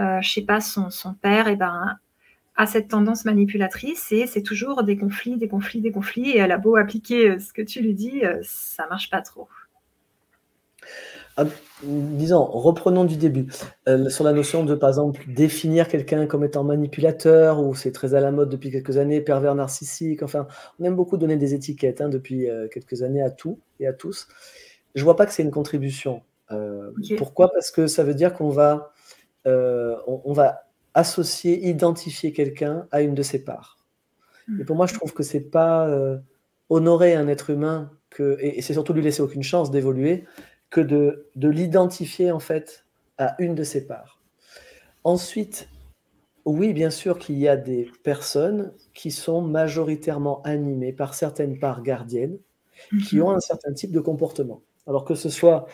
[0.00, 1.96] euh je sais pas, son, son père, et ben,
[2.56, 6.30] a cette tendance manipulatrice et c'est toujours des conflits, des conflits, des conflits.
[6.32, 9.48] Et elle a beau appliquer ce que tu lui dis, ça marche pas trop.
[11.36, 11.46] Ah,
[11.82, 13.46] disons, reprenons du début.
[13.88, 18.14] Euh, sur la notion de, par exemple, définir quelqu'un comme étant manipulateur, ou c'est très
[18.14, 20.46] à la mode depuis quelques années, pervers narcissique, enfin,
[20.78, 23.92] on aime beaucoup donner des étiquettes hein, depuis euh, quelques années à tout et à
[23.92, 24.28] tous.
[24.94, 26.22] Je vois pas que c'est une contribution.
[26.52, 27.50] Euh, pourquoi?
[27.52, 28.92] Parce que ça veut dire qu'on va,
[29.44, 33.78] on, va associer, identifier quelqu'un à une de ses parts.
[34.46, 34.60] Hmm.
[34.60, 35.90] Et pour moi, je trouve que c'est pas
[36.68, 40.24] honorer un être humain que, et c'est surtout lui laisser aucune chance d'évoluer
[40.74, 42.84] que de, de l'identifier en fait
[43.16, 44.20] à une de ses parts.
[45.04, 45.68] Ensuite,
[46.44, 51.84] oui, bien sûr qu'il y a des personnes qui sont majoritairement animées par certaines parts
[51.84, 52.40] gardiennes
[53.06, 53.22] qui mhm.
[53.22, 54.62] ont un certain type de comportement.
[54.88, 55.66] Alors que ce soit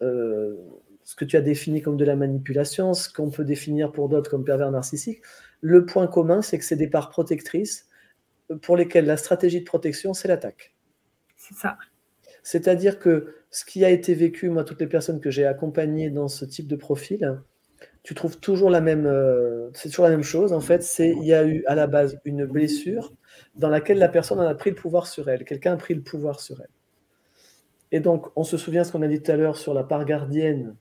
[0.00, 0.56] euh,
[1.04, 4.30] ce que tu as défini comme de la manipulation, ce qu'on peut définir pour d'autres
[4.30, 5.20] comme pervers narcissique,
[5.60, 7.90] le point commun, c'est que c'est des parts protectrices
[8.62, 10.74] pour lesquelles la stratégie de protection, c'est l'attaque.
[11.36, 11.76] C'est ça.
[12.50, 16.26] C'est-à-dire que ce qui a été vécu, moi, toutes les personnes que j'ai accompagnées dans
[16.26, 17.40] ce type de profil,
[18.02, 20.52] tu trouves toujours la même, euh, c'est toujours la même chose.
[20.52, 23.12] En fait, c'est il y a eu à la base une blessure
[23.54, 25.44] dans laquelle la personne en a pris le pouvoir sur elle.
[25.44, 26.70] Quelqu'un a pris le pouvoir sur elle.
[27.92, 30.04] Et donc, on se souvient ce qu'on a dit tout à l'heure sur la part
[30.04, 30.74] gardienne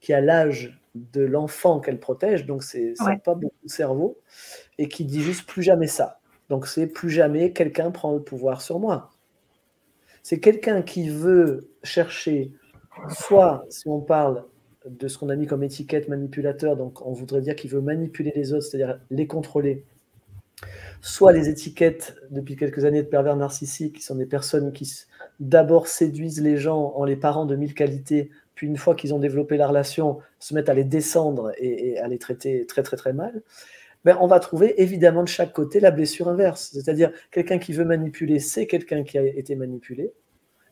[0.00, 3.16] qui a l'âge de l'enfant qu'elle protège, donc c'est ouais.
[3.24, 4.18] pas beaucoup de cerveau,
[4.76, 6.20] et qui dit juste plus jamais ça.
[6.50, 9.13] Donc c'est plus jamais quelqu'un prend le pouvoir sur moi.
[10.24, 12.50] C'est quelqu'un qui veut chercher,
[13.10, 14.44] soit si on parle
[14.86, 18.32] de ce qu'on a mis comme étiquette manipulateur, donc on voudrait dire qu'il veut manipuler
[18.34, 19.84] les autres, c'est-à-dire les contrôler,
[21.02, 24.90] soit les étiquettes depuis quelques années de pervers narcissiques, qui sont des personnes qui
[25.40, 29.18] d'abord séduisent les gens en les parant de mille qualités, puis une fois qu'ils ont
[29.18, 32.96] développé la relation, se mettent à les descendre et, et à les traiter très très
[32.96, 33.42] très mal.
[34.04, 36.70] Ben, on va trouver évidemment de chaque côté la blessure inverse.
[36.72, 40.12] C'est-à-dire quelqu'un qui veut manipuler, c'est quelqu'un qui a été manipulé,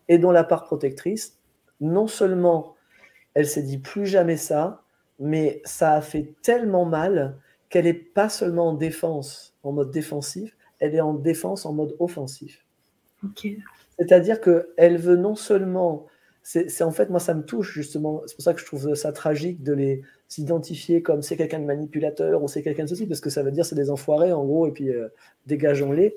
[0.09, 1.39] et dont la part protectrice,
[1.81, 2.77] non seulement
[3.35, 4.83] elle s'est dit plus jamais ça,
[5.19, 7.39] mais ça a fait tellement mal
[7.71, 11.97] qu'elle n'est pas seulement en défense, en mode défensif, elle est en défense en mode
[11.99, 12.67] offensif.
[13.99, 16.07] C'est-à-dire qu'elle veut non seulement
[16.43, 18.23] c'est en fait, moi, ça me touche justement.
[18.27, 21.67] C'est pour ça que je trouve ça tragique de les s'identifier comme c'est quelqu'un de
[21.67, 24.45] manipulateur ou c'est quelqu'un de ceci, parce que ça veut dire c'est des enfoirés en
[24.45, 25.09] gros, et puis euh,
[25.47, 26.17] dégageons-les.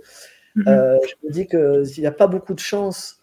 [0.55, 0.69] Mm-hmm.
[0.69, 3.21] euh, je me dis qu'il n'y a pas beaucoup de chance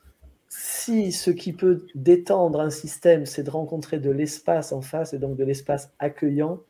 [0.54, 5.18] si ce qui peut détendre un système, c'est de rencontrer de l'espace en face et
[5.18, 6.60] donc de l'espace accueillant,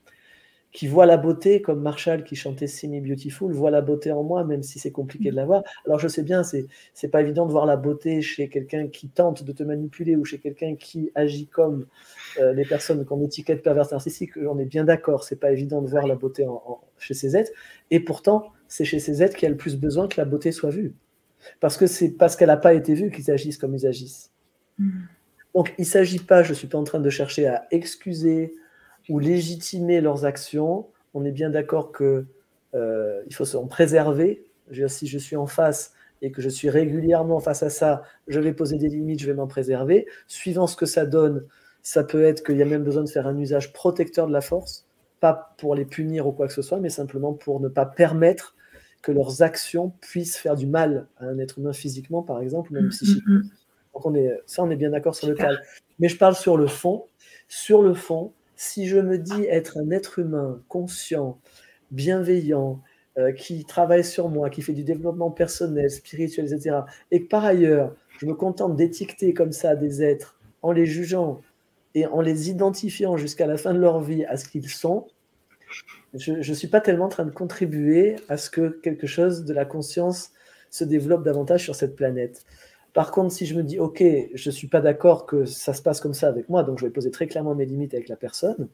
[0.73, 4.43] qui voit la beauté, comme Marshall qui chantait Me Beautiful, voit la beauté en moi,
[4.45, 5.63] même si c'est compliqué de la voir.
[5.85, 9.09] Alors je sais bien, c'est c'est pas évident de voir la beauté chez quelqu'un qui
[9.09, 11.87] tente de te manipuler ou chez quelqu'un qui agit comme
[12.41, 14.37] euh, les personnes qu'on étiquette perverses narcissiques.
[14.39, 17.53] On est bien d'accord, c'est pas évident de voir la beauté en, chez ces êtres.
[17.91, 20.53] Et pourtant, c'est chez ces êtres qu'il y a le plus besoin que la beauté
[20.53, 20.95] soit vue.
[21.61, 24.31] Parce que c'est parce qu'elle n'a pas été vue qu'ils agissent comme ils agissent.
[24.79, 25.03] Mm.
[25.55, 28.55] Donc il ne s'agit pas, je ne suis pas en train de chercher à excuser,
[29.09, 32.27] ou légitimer leurs actions, on est bien d'accord que
[32.75, 34.45] euh, il faut se préserver.
[34.89, 35.93] si je suis en face
[36.23, 39.35] et que je suis régulièrement face à ça, je vais poser des limites, je vais
[39.35, 40.07] m'en préserver.
[40.29, 41.45] Suivant ce que ça donne,
[41.83, 44.41] ça peut être qu'il y a même besoin de faire un usage protecteur de la
[44.41, 44.87] force,
[45.21, 48.55] pas pour les punir ou quoi que ce soit, mais simplement pour ne pas permettre
[49.03, 52.75] que leurs actions puissent faire du mal à un être humain physiquement, par exemple, ou
[52.75, 53.35] même mm, psychiquement.
[53.35, 53.51] Mm, mm.
[53.95, 55.51] Donc on est, ça, on est bien d'accord sur le cas.
[55.99, 57.05] Mais je parle sur le fond.
[57.49, 58.33] Sur le fond,
[58.63, 61.41] si je me dis être un être humain conscient,
[61.91, 62.81] bienveillant,
[63.19, 66.77] euh, qui travaille sur moi, qui fait du développement personnel, spirituel, etc.,
[67.11, 71.41] et que par ailleurs, je me contente d'étiqueter comme ça des êtres en les jugeant
[71.97, 75.09] et en les identifiant jusqu'à la fin de leur vie à ce qu'ils sont,
[76.15, 79.53] je ne suis pas tellement en train de contribuer à ce que quelque chose de
[79.53, 80.31] la conscience
[80.71, 82.45] se développe davantage sur cette planète.
[82.93, 84.03] Par contre, si je me dis, OK,
[84.35, 86.87] je ne suis pas d'accord que ça se passe comme ça avec moi, donc je
[86.87, 88.69] vais poser très clairement mes limites avec la personne,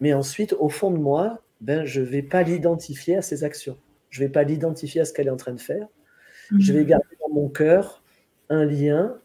[0.00, 3.76] mais ensuite, au fond de moi, ben, je ne vais pas l'identifier à ses actions.
[4.08, 5.86] Je ne vais pas l'identifier à ce qu'elle est en train de faire.
[6.58, 6.86] Je vais mhm.
[6.86, 8.02] garder dans mon cœur
[8.48, 9.16] un lien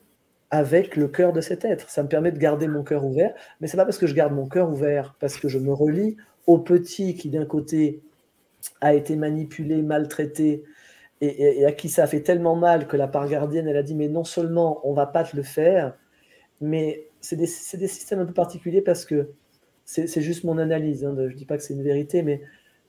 [0.52, 1.90] avec le cœur de cet être.
[1.90, 4.14] Ça me permet de garder mon cœur ouvert, mais ce n'est pas parce que je
[4.14, 8.02] garde mon cœur ouvert, parce que je me relie au petit qui, d'un côté,
[8.82, 10.64] a été manipulé, maltraité,
[11.26, 13.96] et, à qui ça a fait tellement mal que la part gardienne, elle a dit,
[13.96, 15.98] mais non seulement on va pas te le faire,
[16.62, 17.48] mais c'est des,
[17.78, 19.32] des, systèmes un peu particuliers parce que
[19.86, 22.42] c'est juste mon analyse, hein, je ne dis pas que c'est une vérité, mais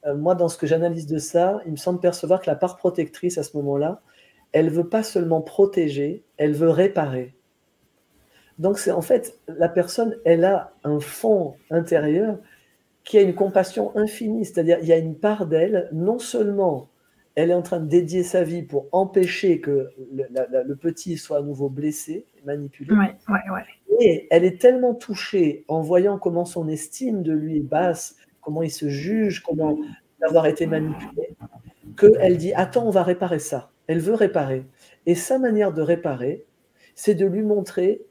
[0.07, 2.77] euh, moi, dans ce que j'analyse de ça, il me semble percevoir que la part
[2.77, 4.01] protectrice, à ce moment-là,
[4.53, 7.35] elle veut pas seulement protéger, elle veut réparer.
[8.59, 12.39] Donc, c'est en fait, la personne, elle a un fond intérieur
[13.05, 16.89] qui a une compassion infinie, c'est-à-dire il y a une part d'elle, non seulement
[17.37, 21.43] elle est en train de dédier sa vie pour empêcher que le, petit soit à
[21.43, 22.95] nouveau blessé, manipulé.
[24.01, 28.63] Et elle est tellement touchée en voyant comment son estime de lui est basse, comment
[28.63, 29.79] il se juge, comment
[30.21, 31.37] d'avoir été manipulé,
[31.99, 33.71] qu'elle dit Attends, on va réparer ça.
[33.87, 34.65] Elle veut réparer.
[35.05, 36.47] Et sa manière de réparer,
[36.95, 38.03] c'est de lui montrer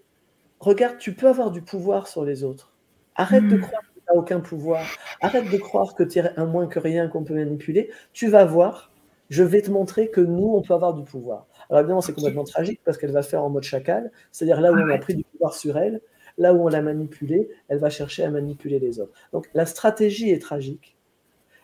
[0.60, 2.74] Regarde, tu peux avoir du pouvoir sur les autres.
[3.16, 3.62] Arrête de hmm.
[3.62, 4.86] croire que tu n'as aucun pouvoir.
[5.22, 7.92] Arrête de croire que tu es un moins que rien qu'on peut manipuler.
[8.14, 8.92] Tu vas voir
[9.30, 11.48] je vais te montrer que nous, on peut avoir du pouvoir.
[11.70, 14.76] Alors évidemment, c'est complètement tragique parce qu'elle va faire en mode chacal, c'est-à-dire là où
[14.76, 16.02] on a pris du pouvoir sur elle,
[16.38, 19.14] là où on l'a manipulée, elle va chercher à manipuler les autres.
[19.34, 20.96] Donc la stratégie est tragique,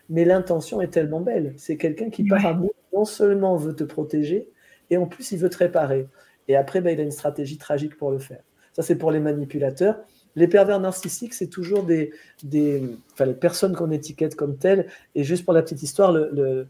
[0.09, 1.53] mais l'intention est tellement belle.
[1.57, 4.47] C'est quelqu'un qui, par amour, non seulement veut te protéger,
[4.89, 6.07] et en plus, il veut te réparer.
[6.47, 8.43] Et après, ben, il a une stratégie tragique pour le faire.
[8.73, 9.99] Ça, c'est pour les manipulateurs.
[10.35, 12.11] Les pervers narcissiques, c'est toujours des,
[12.43, 12.83] des
[13.13, 14.87] enfin, les personnes qu'on étiquette comme telles.
[15.15, 16.67] Et juste pour la petite histoire, le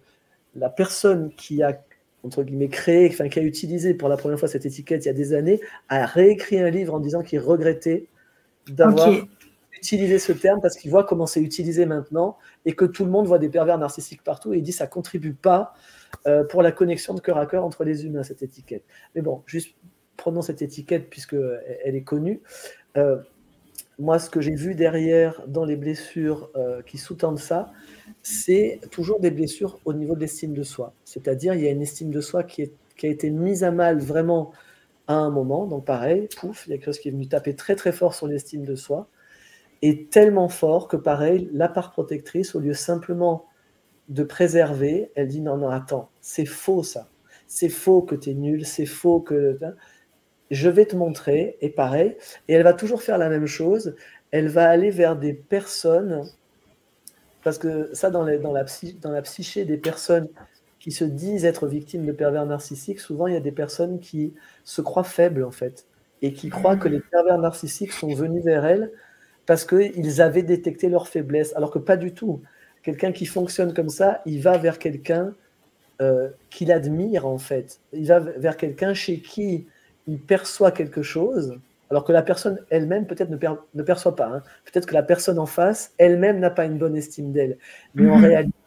[0.56, 1.82] la personne qui a
[2.24, 5.12] entre guillemets créé, enfin qui a utilisé pour la première fois cette étiquette il y
[5.12, 8.08] a des années, a réécrit un livre en disant qu'il regrettait
[8.68, 9.10] d'avoir
[9.74, 13.26] utilisé ce terme parce qu'il voit comment c'est utilisé maintenant et que tout le monde
[13.26, 15.74] voit des pervers narcissiques partout et il dit ça contribue pas
[16.28, 18.84] euh, pour la connexion de cœur à cœur entre les humains cette étiquette.
[19.16, 19.76] Mais bon, juste
[20.18, 21.36] prenons cette étiquette puisque
[21.84, 22.42] elle est connue.
[22.98, 23.18] Euh,
[23.98, 27.72] moi, ce que j'ai vu derrière dans les blessures euh, qui sous-tendent ça,
[28.24, 30.94] c'est toujours des blessures au niveau de l'estime de soi.
[31.06, 34.52] C'est-à-dire, il y a une estime de soi qui, a été mise à mal vraiment
[35.08, 35.66] à un moment.
[35.66, 38.14] Donc, pareil, pouf, il y a quelque chose qui est venu taper très très fort
[38.14, 39.08] sur l'estime de soi.
[39.82, 43.48] Et tellement fort que, pareil, la part protectrice, au lieu simplement
[44.10, 47.08] de préserver, elle dit non, non, attends, c'est faux ça.
[47.48, 49.58] C'est faux que tu es nul, c'est faux que.
[49.64, 49.74] Hein.
[50.52, 52.18] Je vais te montrer, et pareil.
[52.48, 53.96] Et elle va toujours faire la même chose.
[54.32, 56.30] Elle va aller vers des personnes
[57.44, 60.28] parce que ça, dans, la psyché des personnes
[60.80, 64.34] qui se disent être victimes de pervers narcissiques, souvent il y a des personnes qui
[64.64, 65.86] se croient faibles en fait,
[66.22, 68.92] et qui croient que les pervers narcissiques sont venus vers elles
[69.46, 72.42] parce qu'ils avaient détecté leur faiblesse, alors que pas du tout.
[72.84, 75.34] Quelqu'un qui fonctionne comme ça, il va vers quelqu'un
[76.02, 77.80] euh, qu'il admire en fait.
[77.94, 79.68] Il va vers quelqu'un chez qui
[80.08, 81.60] il perçoit quelque chose,
[81.92, 84.28] alors que la personne elle-même peut-être ne, perçoit pas.
[84.28, 84.44] Hein.
[84.64, 87.58] Peut-être que la personne en face elle-même n'a pas une bonne estime d'elle.
[87.94, 88.26] Mais en mhm.
[88.26, 88.58] réalité,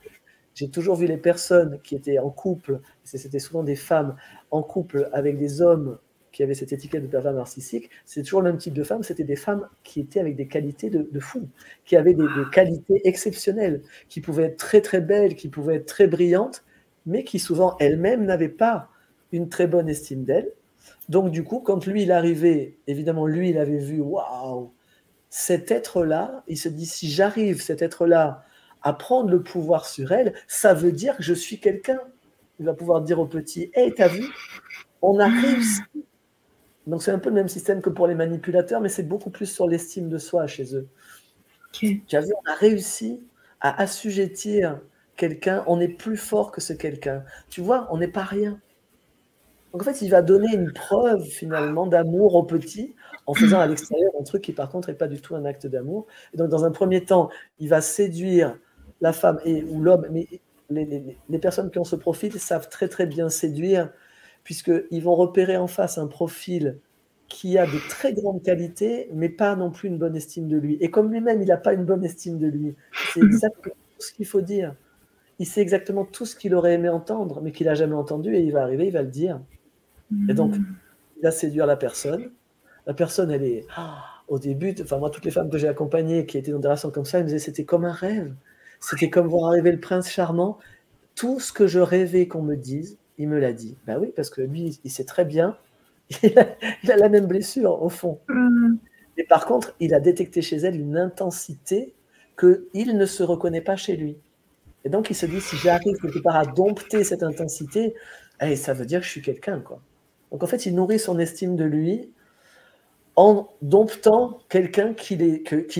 [0.55, 4.15] j'ai toujours vu les personnes qui étaient en couple, c'était souvent des femmes
[4.51, 5.99] en couple avec des hommes
[6.33, 9.25] qui avaient cette étiquette de pervers narcissique, c'est toujours le même type de femmes, c'était
[9.25, 11.49] des femmes qui étaient avec des qualités de, fou,
[11.85, 15.87] qui avaient des, des, qualités exceptionnelles, qui pouvaient être très très belles, qui pouvaient être
[15.87, 16.65] très brillantes,
[17.07, 18.89] mais qui souvent elles-mêmes n'avaient pas
[19.33, 20.51] une très bonne estime d'elles,
[21.09, 24.73] donc, du coup, quand lui, il arrivait, évidemment, lui, il avait vu, waouh,
[25.29, 28.45] cet être-là, il se dit, si j'arrive, cet être-là,
[28.83, 32.01] à prendre le pouvoir sur elle, ça veut dire que je suis quelqu'un.
[32.61, 34.25] Il va pouvoir dire au petit, hé, t'as vu,
[35.03, 35.83] on a réussi.
[36.87, 39.47] Donc, c'est un peu le même système que pour les manipulateurs, mais c'est beaucoup plus
[39.47, 40.87] sur l'estime de soi chez eux.
[41.73, 43.21] Tu as vu, on a réussi
[43.61, 44.81] à assujettir
[45.17, 47.25] quelqu'un, on est plus fort que ce quelqu'un.
[47.49, 48.61] Tu vois, on n'est pas rien.
[49.75, 52.95] Donc en fait, il va donner une preuve finalement d'amour au petit
[53.27, 55.67] en faisant à l'extérieur un truc qui par contre n'est pas du tout un acte
[55.67, 56.07] d'amour.
[56.33, 58.57] Et donc dans un premier temps, il va séduire
[59.01, 60.29] la femme et ou l'homme, mais
[60.71, 63.91] les, les, personnes qui ont ce profil savent très très bien séduire
[64.45, 66.79] puisqu'ils vont repérer en face un profil
[67.27, 70.77] qui a de très grandes qualités, mais pas non plus une bonne estime de lui.
[70.81, 72.77] Et comme lui-même, il n'a pas une bonne estime de lui,
[73.13, 74.77] c'est exactement ce qu'il faut dire.
[75.41, 78.41] Il sait exactement tout ce qu'il aurait aimé entendre, mais qu'il n'a jamais entendu, et
[78.41, 79.41] il va arriver, il va le dire.
[80.29, 80.55] Et donc,
[81.17, 82.31] il va séduire la personne.
[82.87, 86.27] La personne, elle est ah, au début, enfin moi, toutes les femmes que j'ai accompagnées
[86.27, 88.35] qui étaient dans des relations comme ça, elles me disaient c'était comme un rêve.
[88.81, 90.59] C'était comme voir arriver le prince charmant.
[91.15, 93.77] Tout ce que je rêvais qu'on me dise, il me l'a dit.
[93.87, 95.57] Ben oui, parce que lui, il sait très bien
[96.23, 98.21] il a, la même blessure au fond.
[99.17, 101.95] Et par contre, il a détecté chez elle une intensité
[102.39, 104.17] qu'il ne se reconnaît pas chez lui.
[104.85, 107.95] Et donc, il se dit, si j'arrive quelque part à dompter cette intensité,
[108.41, 109.61] eh, ça veut dire que je suis quelqu'un.
[109.61, 109.81] quoi.
[110.35, 112.11] Donc, en fait, il nourrit son estime de lui
[113.15, 115.23] en domptant quelqu'un qu'il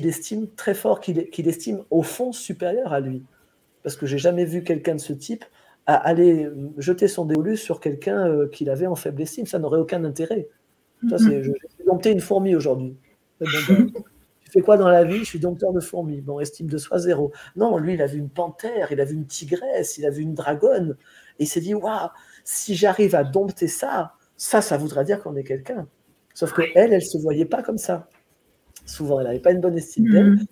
[0.07, 3.25] estime très fort, qu'il estime au fond supérieur à lui.
[3.83, 5.45] Parce que j'ai jamais vu quelqu'un de ce type
[5.87, 6.49] aller
[6.79, 9.45] jeter son dévolu sur quelqu'un euh, qu'il avait en faible estime.
[9.45, 10.47] Ça n'aurait aucun intérêt.
[11.03, 11.17] Je,
[11.51, 11.53] vais
[11.85, 12.97] dompter une fourmi aujourd'hui.
[13.41, 15.19] Ben, tu fais quoi dans la vie?
[15.19, 16.21] Je suis dompteur de fourmis.
[16.21, 17.33] Bon, estime de soi zéro.
[17.57, 20.23] Non, lui, il a vu une panthère, il a vu une tigresse, il a vu
[20.23, 20.97] une dragonne.
[21.41, 22.09] Et il s'est dit, waouh,
[22.45, 25.87] si j'arrive à dompter ça, ça, ça voudra dire qu'on est quelqu'un.
[26.35, 28.09] Sauf que elle, elle se voyait pas comme ça.
[28.87, 30.31] Souvent, elle n'avait pas une bonne estime d'elle.
[30.33, 30.47] Mm.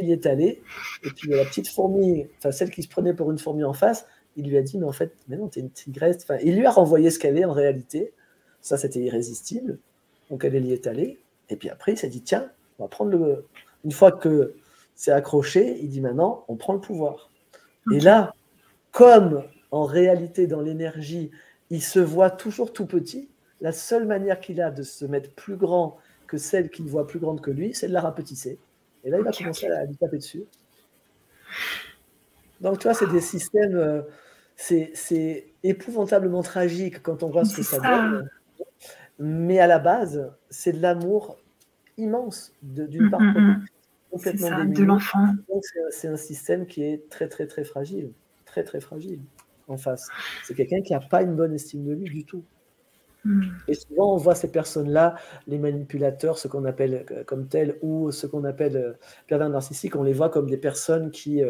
[0.00, 0.62] Il y est allé.
[1.04, 4.06] Et puis la petite fourmi, enfin celle qui se prenait pour une fourmi en face,
[4.36, 6.18] il lui a dit, mais en fait, mais non, t'es une tigresse.
[6.22, 8.12] Enfin, il lui a renvoyé ce qu'elle est en réalité.
[8.60, 9.78] Ça, c'était irrésistible.
[10.30, 11.18] Donc, elle y est allée.
[11.50, 13.44] Et puis après, il s'est dit, tiens, on va prendre le.
[13.84, 14.54] Une fois que
[14.94, 17.30] c'est accroché, il dit maintenant, on prend le pouvoir.
[17.92, 18.32] Et là,
[18.92, 21.30] comme en réalité, dans l'énergie,
[21.72, 23.30] il se voit toujours tout petit,
[23.62, 25.96] la seule manière qu'il a de se mettre plus grand
[26.26, 28.58] que celle qu'il voit plus grande que lui, c'est de la rapetisser.
[29.04, 30.44] Et là, il va commencer à lui taper dessus.
[32.60, 34.02] Donc, tu vois, c'est des systèmes, euh,
[34.54, 38.28] c'est épouvantablement tragique quand on voit ce que ça, donne.
[39.18, 41.38] Mais à la base, c'est de l'amour
[41.96, 43.66] immense d'une part mm, mm, mm.
[44.10, 45.26] complètement ça, de l'enfant.
[45.90, 48.12] C'est un système qui est très, très, très fragile.
[48.44, 49.20] Très, très fragile
[49.68, 50.08] en face.
[50.44, 52.44] C'est quelqu'un qui n'a pas une bonne estime de lui du tout.
[53.68, 55.14] Et souvent, on voit ces personnes-là,
[55.46, 58.92] les manipulateurs, ce qu'on appelle euh, comme tels, ou ce qu'on appelle euh,
[59.28, 61.40] pervers narcissiques, on les voit comme des personnes qui,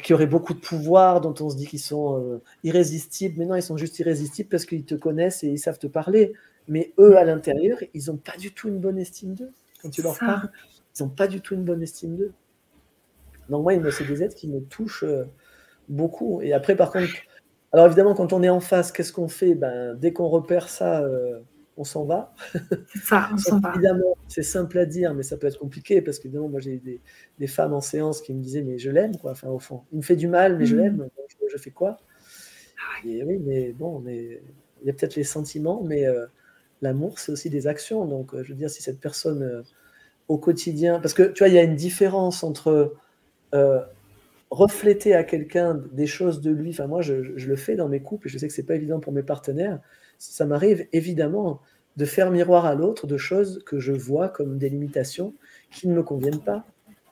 [0.00, 3.34] qui auraient beaucoup de pouvoir, dont on se dit qu'ils sont euh, irrésistibles.
[3.38, 6.32] Mais non, ils sont juste irrésistibles parce qu'ils te connaissent et ils savent te parler.
[6.68, 9.50] Mais eux, à l'intérieur, ils n'ont pas du tout une bonne estime d'eux.
[9.82, 10.50] Quand tu leur parles,
[10.98, 12.32] ils n'ont pas du tout une bonne estime d'eux.
[13.50, 15.24] Donc moi, c'est des êtres qui me touchent euh,
[15.88, 16.40] beaucoup.
[16.42, 17.10] Et après, par contre,
[17.72, 19.54] alors évidemment, quand on est en face, qu'est-ce qu'on fait?
[19.54, 21.40] Ben, Dès qu'on repère ça, euh,
[21.76, 22.34] on s'en va.
[23.02, 23.70] Ça, on s'en va.
[23.74, 26.76] Évidemment, c'est simple à dire, mais ça peut être compliqué parce que évidemment, moi j'ai
[26.76, 27.00] des,
[27.38, 29.32] des, femmes en séance qui me disaient mais je l'aime quoi.
[29.32, 30.78] Enfin au fond, il me fait du mal, mais je mm.
[30.80, 31.08] l'aime.
[31.50, 31.98] Je fais quoi?
[32.78, 34.42] Ah Et oui, mais bon, mais
[34.82, 36.26] il y a peut-être les sentiments, mais euh,
[36.82, 38.04] l'amour c'est aussi des actions.
[38.04, 39.64] Donc euh, je veux dire, si cette personne
[40.28, 42.94] au quotidien, parce que tu vois, il y a une différence entre
[44.52, 46.70] refléter à quelqu'un des choses de lui.
[46.70, 49.12] Enfin moi, je, le fais dans mes couples je sais que c'est pas évident pour
[49.12, 49.80] mes partenaires
[50.30, 51.60] ça m'arrive évidemment
[51.96, 55.34] de faire miroir à l'autre de choses que je vois comme des limitations
[55.70, 56.64] qui ne me conviennent pas.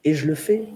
[0.04, 0.68] Et je le fais.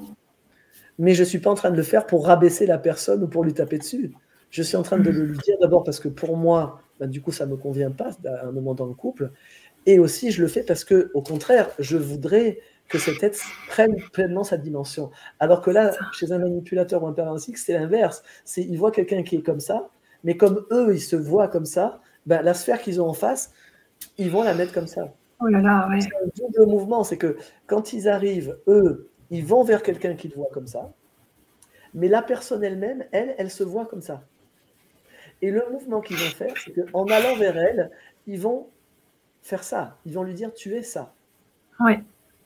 [0.98, 3.28] Mais je ne suis pas en train de le faire pour rabaisser la personne ou
[3.28, 4.12] pour lui taper dessus.
[4.50, 7.22] Je suis en train de le lui dire d'abord parce que pour moi, ben, du
[7.22, 9.32] coup, ça ne me convient pas à un moment dans le couple.
[9.86, 12.58] Et aussi, je le fais parce que, au contraire, je voudrais
[12.88, 15.10] que cet être prenne pleinement sa dimension.
[15.40, 18.22] Alors que là, chez un manipulateur ou un père c'est l'inverse.
[18.44, 19.88] C'est il voit quelqu'un qui est comme ça,
[20.22, 23.52] mais comme eux, ils se voient comme ça, ben, la sphère qu'ils ont en face,
[24.18, 25.12] ils vont la mettre comme ça.
[25.40, 26.00] Oh là là, ouais.
[26.00, 27.36] C'est un double mouvement, c'est que
[27.66, 30.92] quand ils arrivent, eux, ils vont vers quelqu'un qui le voit comme ça,
[31.92, 34.24] mais la personne elle-même, elle, elle se voit comme ça.
[35.42, 37.90] Et le mouvement qu'ils vont faire, c'est qu'en allant vers elle,
[38.26, 38.68] ils vont
[39.42, 39.98] faire ça.
[40.06, 41.12] Ils vont lui dire tu es ça.
[41.80, 42.02] Ouais.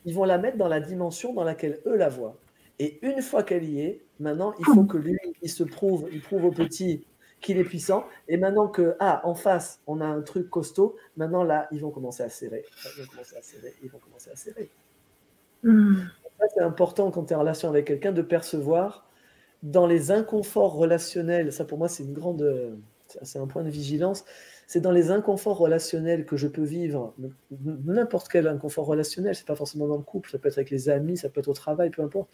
[0.09, 2.39] Ils vont la mettre dans la dimension dans laquelle eux la voient.
[2.79, 6.23] Et une fois qu'elle y est, maintenant, il faut que lui, il se prouve, il
[6.23, 7.05] prouve au petit
[7.43, 8.07] qu'il est puissant.
[8.27, 11.91] Et maintenant que, ah, en face, on a un truc costaud, maintenant là, ils vont
[11.91, 12.65] commencer à serrer.
[12.97, 14.71] Ils vont commencer à serrer, ils vont commencer à serrer.
[15.63, 15.97] Hmm.
[16.55, 19.11] C'est important quand tu es en relation avec quelqu'un de percevoir
[19.63, 22.79] dans les inconforts relationnels, ça pour moi c'est une grande,
[23.25, 24.25] c'est un point de vigilance,
[24.69, 27.15] c'est dans les inconforts relationnels que je peux vivre
[27.87, 29.35] n'importe quel inconfort relationnel.
[29.35, 31.49] C'est pas forcément dans le couple, ça peut être avec les amis, ça peut être
[31.49, 32.29] au travail, peu importe.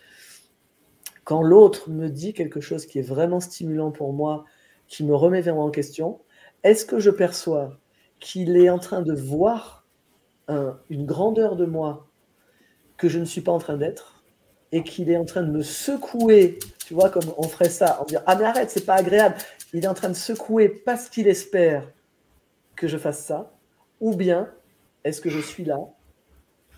[1.22, 4.46] Quand l'autre me dit quelque chose qui est vraiment stimulant pour moi,
[4.88, 6.22] qui me remet vraiment en question,
[6.64, 7.78] est-ce que je perçois
[8.18, 9.86] qu'il est en train de voir
[10.90, 12.08] une grandeur de moi
[12.96, 14.24] que je ne suis pas en train d'être
[14.72, 18.06] et qu'il est en train de me secouer, tu vois, comme on ferait ça, en
[18.06, 19.36] disant Ah, mais arrête, c'est pas agréable.
[19.72, 21.88] Il est en train de secouer parce qu'il espère
[22.76, 23.52] que je fasse ça,
[24.00, 24.50] ou bien
[25.04, 25.78] est-ce que je suis là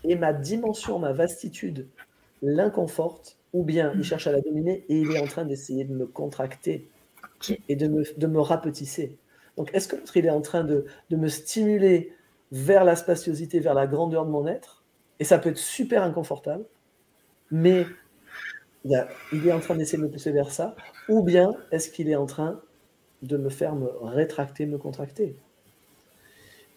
[0.03, 1.87] et ma dimension, ma vastitude
[2.41, 5.93] l'inconforte, ou bien il cherche à la dominer et il est en train d'essayer de
[5.93, 6.89] me contracter
[7.67, 9.17] et de me, de me rapetisser.
[9.57, 12.13] Donc, est-ce que l'autre, il est en train de, de, me stimuler
[12.51, 14.83] vers la spaciosité, vers la grandeur de mon être?
[15.19, 16.65] Et ça peut être super inconfortable,
[17.49, 17.87] mais
[18.85, 20.75] il est en train d'essayer de me pousser vers ça,
[21.09, 22.61] ou bien est-ce qu'il est en train
[23.23, 25.35] de me faire me rétracter, me contracter?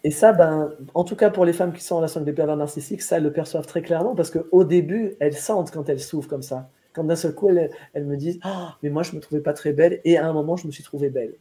[0.02, 2.36] Et ça, ben, en tout cas pour les femmes qui sont en relation avec des
[2.36, 6.00] pervers narcissiques, ça, elles le perçoivent très clairement parce qu'au début, elles sentent quand elles
[6.00, 6.70] souffrent comme ça.
[6.92, 9.72] Quand d'un seul coup, elles, me disent Ah, mais moi, je me trouvais pas très
[9.72, 10.00] belle.
[10.04, 11.34] Et à un moment, je me suis trouvée belle.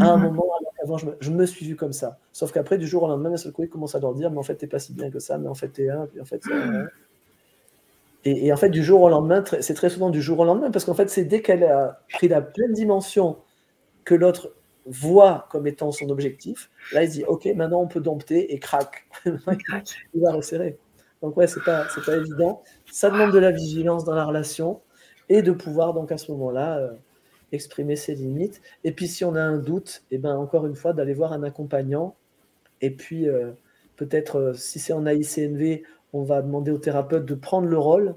[0.00, 0.26] À un mhm.
[0.26, 0.44] moment,
[0.84, 2.18] avant, je me, suis vue comme ça.
[2.32, 4.38] Sauf qu'après, du jour au lendemain, d'un seul coup, ils commencent à leur dire Mais
[4.38, 6.06] en fait, t'es pas si bien que ça, mais en fait, t'es un.
[6.06, 6.42] Puis en fait,
[8.24, 10.70] et, et, en fait, du jour au lendemain, c'est très souvent du jour au lendemain
[10.70, 13.38] parce qu'en fait, c'est dès qu'elle a pris la pleine dimension
[14.04, 14.54] que l'autre
[14.88, 19.06] voit comme étant son objectif, là il dit ok maintenant on peut dompter et crac,
[19.26, 20.78] il va resserrer.
[21.22, 22.62] Donc ouais c'est pas pas évident.
[22.90, 24.80] Ça demande de la vigilance dans la relation
[25.28, 26.92] et de pouvoir donc à ce moment-là euh,
[27.52, 28.62] exprimer ses limites.
[28.84, 31.32] Et puis si on a un doute, et eh ben encore une fois d'aller voir
[31.32, 32.16] un accompagnant.
[32.80, 33.52] Et puis euh,
[33.96, 35.82] peut-être euh, si c'est en AICNV,
[36.12, 38.14] on va demander au thérapeute de prendre le rôle,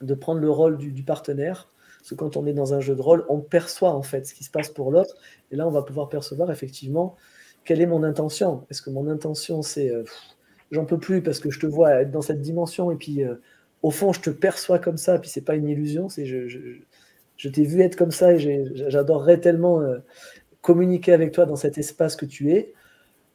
[0.00, 1.71] de prendre le rôle du partenaire
[2.02, 4.34] parce que quand on est dans un jeu de rôle, on perçoit en fait ce
[4.34, 5.14] qui se passe pour l'autre.
[5.52, 7.14] Et là, on va pouvoir percevoir effectivement
[7.62, 8.66] quelle est mon intention.
[8.70, 10.02] Est-ce que mon intention, c'est euh,
[10.72, 13.36] j'en peux plus parce que je te vois être dans cette dimension et puis euh,
[13.82, 17.48] au fond, je te perçois comme ça, et puis c'est pas une illusion, c'est je,
[17.48, 19.98] t'ai vu être comme ça et j'adorerais tellement euh,
[20.60, 22.74] communiquer avec toi dans cet espace que tu es.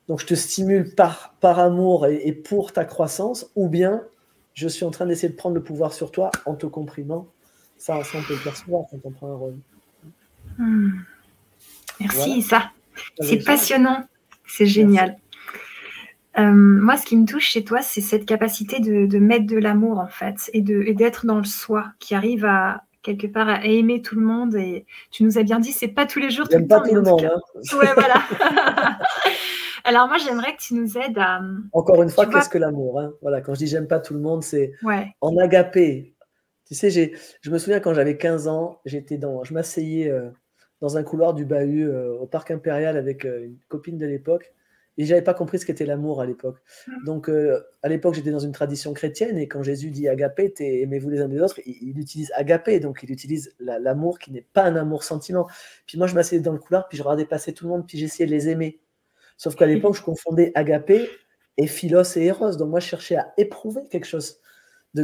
[0.10, 4.06] Donc je te stimule par, par amour et pour ta croissance, ou bien
[4.54, 7.30] je suis en train d'essayer de prendre le pouvoir sur toi en te comprimant
[7.78, 9.56] ça, ça, on peut le percevoir quand on prend un rôle.
[10.58, 10.92] Hmm.
[12.00, 12.72] Merci, ça.
[13.20, 14.06] C'est passionnant.
[14.48, 15.18] C'est génial.
[16.38, 20.00] Euh, moi, ce qui me touche chez toi, c'est cette capacité de, mettre de l'amour,
[20.00, 24.16] en fait, et d'être dans le soi, qui arrive à, quelque part, à aimer tout
[24.16, 24.56] le monde.
[24.56, 26.82] Et tu nous as bien dit, c'est pas tous les jours, tout le temps.
[26.82, 27.26] Pas tout le monde.
[27.26, 27.78] Hein.
[27.78, 28.24] Ouais, voilà.
[29.84, 31.42] Alors, moi, j'aimerais que tu nous aides à.
[31.72, 34.20] Encore une fois, qu'est-ce que l'amour hein Voilà, quand je dis j'aime pas tout le
[34.20, 34.74] monde, c'est
[35.22, 36.14] en agapé,
[36.68, 40.30] tu sais, je me souviens quand j'avais 15 ans, j'étais dans, je m'asseyais euh,
[40.82, 44.54] dans un couloir du bahut euh, au parc impérial avec euh, une copine de l'époque
[44.98, 46.58] et j'avais pas compris ce qu'était l'amour à l'époque.
[46.88, 47.06] Mmh.
[47.06, 47.30] Donc
[47.84, 51.28] à l'époque, j'étais dans une tradition chrétienne et quand Jésus dit agapé, aimez-vous les uns
[51.28, 55.48] des autres, il, utilise agapé, donc il utilise l'amour qui n'est pas un amour sentiment.
[55.86, 58.00] Puis moi, je m'asseyais dans le couloir, puis je regardais passer tout le monde, puis
[58.00, 58.80] j'essayais de les aimer.
[59.38, 61.08] Sauf qu'à l'époque, je confondais agapé
[61.58, 62.56] et philos et eros.
[62.56, 64.40] Donc moi, je cherchais à éprouver quelque chose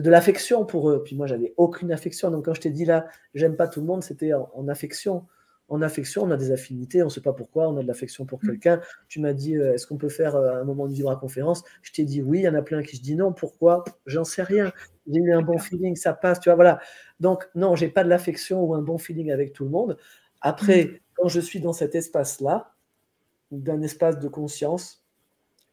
[0.02, 1.04] de, l'affection pour eux.
[1.04, 2.32] Puis moi, j'avais aucune affection.
[2.32, 5.26] Donc quand je t'ai dit là, j'aime pas tout le monde, c'était en, affection.
[5.70, 8.26] En affection, on a des affinités, on ne sait pas pourquoi, on a de l'affection
[8.26, 8.48] pour mm.
[8.48, 8.82] quelqu'un.
[9.08, 11.64] Tu m'as dit, euh, est-ce qu'on peut faire euh, un moment de vivre à conférence?
[11.82, 13.32] Je t'ai dit oui, il y en a plein qui je dis non.
[13.34, 13.84] Pourquoi?
[14.06, 14.72] J'en sais rien.
[15.08, 16.80] J'ai eu un bon feeling, ça passe, tu vois, voilà.
[17.20, 19.98] Donc non, j'ai pas de l'affection ou un bon feeling avec tout le monde.
[20.42, 20.98] Après, mm.
[21.16, 22.74] quand je suis dans cet espace-là,
[23.52, 25.04] d'un espace de conscience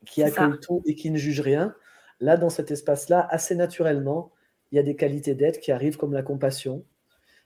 [0.06, 1.74] qui accueille tout et qui ne juge rien,
[2.20, 4.32] Là, dans cet espace-là, assez naturellement,
[4.72, 6.84] il y a des qualités d'être qui arrivent comme la compassion,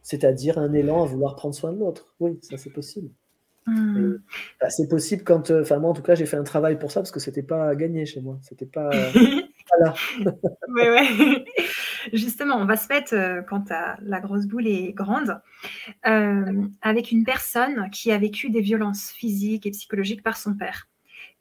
[0.02, 2.14] c'est-à-dire un élan à vouloir prendre soin de l'autre.
[2.20, 3.10] Oui, ça c'est possible.
[3.66, 4.16] Hmm.
[4.60, 6.90] Bah, c'est possible quand, euh, enfin moi en tout cas, j'ai fait un travail pour
[6.90, 8.38] ça parce que c'était pas gagné chez moi.
[8.42, 8.90] C'était pas.
[9.78, 9.94] voilà.
[10.68, 11.44] oui.
[12.12, 13.70] Justement, on va se mettre euh, quand
[14.02, 15.40] la grosse boule est grande
[16.06, 20.88] euh, avec une personne qui a vécu des violences physiques et psychologiques par son père.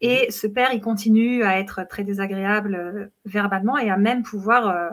[0.06, 4.68] Et ce père, il continue à être très désagréable euh, verbalement et à même pouvoir
[4.68, 4.90] euh,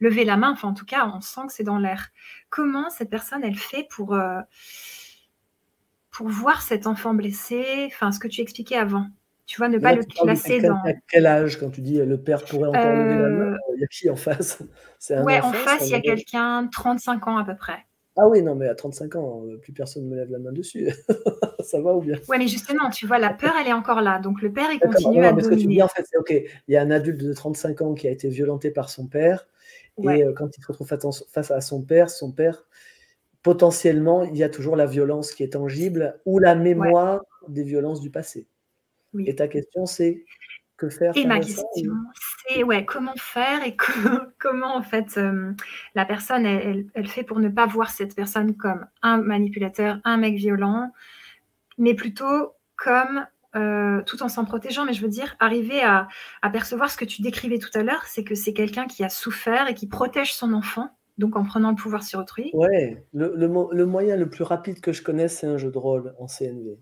[0.00, 0.50] lever la main.
[0.52, 2.10] Enfin, en tout cas, on sent que c'est dans l'air.
[2.50, 4.38] Comment cette personne, elle fait pour, euh,
[6.10, 7.86] pour voir cet enfant blessé?
[7.86, 9.06] Enfin, ce que tu expliquais avant.
[9.46, 10.76] Tu vois, ne pas le classer dans.
[10.84, 13.56] À quel âge, quand tu dis le père pourrait encore lever la main?
[13.74, 14.62] Il y a qui en face?
[15.24, 17.86] Ouais, en face, il y a quelqu'un, 35 ans à peu près.
[18.16, 20.52] Ah oui, non, mais à 35 ans, euh, plus personne ne me lève la main
[20.52, 20.88] dessus.
[21.60, 22.16] ça va ou bien?
[22.28, 24.18] Ouais, mais justement, tu vois, la peur, elle est encore là.
[24.18, 25.42] Donc le père, il continue à dominer.
[25.42, 26.30] Ce que tu dis, en fait, c'est OK.
[26.30, 29.46] Il y a un adulte de 35 ans qui a été violenté par son père.
[30.02, 32.66] Et euh, quand il se retrouve face à son père, son père,
[33.42, 38.00] potentiellement, il y a toujours la violence qui est tangible ou la mémoire des violences
[38.00, 38.48] du passé.
[39.18, 40.24] Et ta question, c'est?
[40.80, 41.92] Que faire Et ma question,
[42.48, 43.76] c'est ouais, comment faire et
[44.38, 45.52] comment en fait euh,
[45.94, 50.36] la personne elle, fait pour ne pas voir cette personne comme un manipulateur, un mec
[50.36, 50.90] violent,
[51.78, 53.26] mais plutôt comme
[53.56, 56.08] euh, tout en s'en protégeant, mais je veux dire, arriver à,
[56.40, 59.08] à, percevoir ce que tu décrivais tout à l'heure, c'est que c'est quelqu'un qui a
[59.08, 62.50] souffert et qui protège son enfant, donc en prenant le pouvoir sur autrui.
[62.54, 66.14] Ouais, le, le, moyen le plus rapide que je connaisse, c'est un jeu de rôle
[66.18, 66.78] en CNV.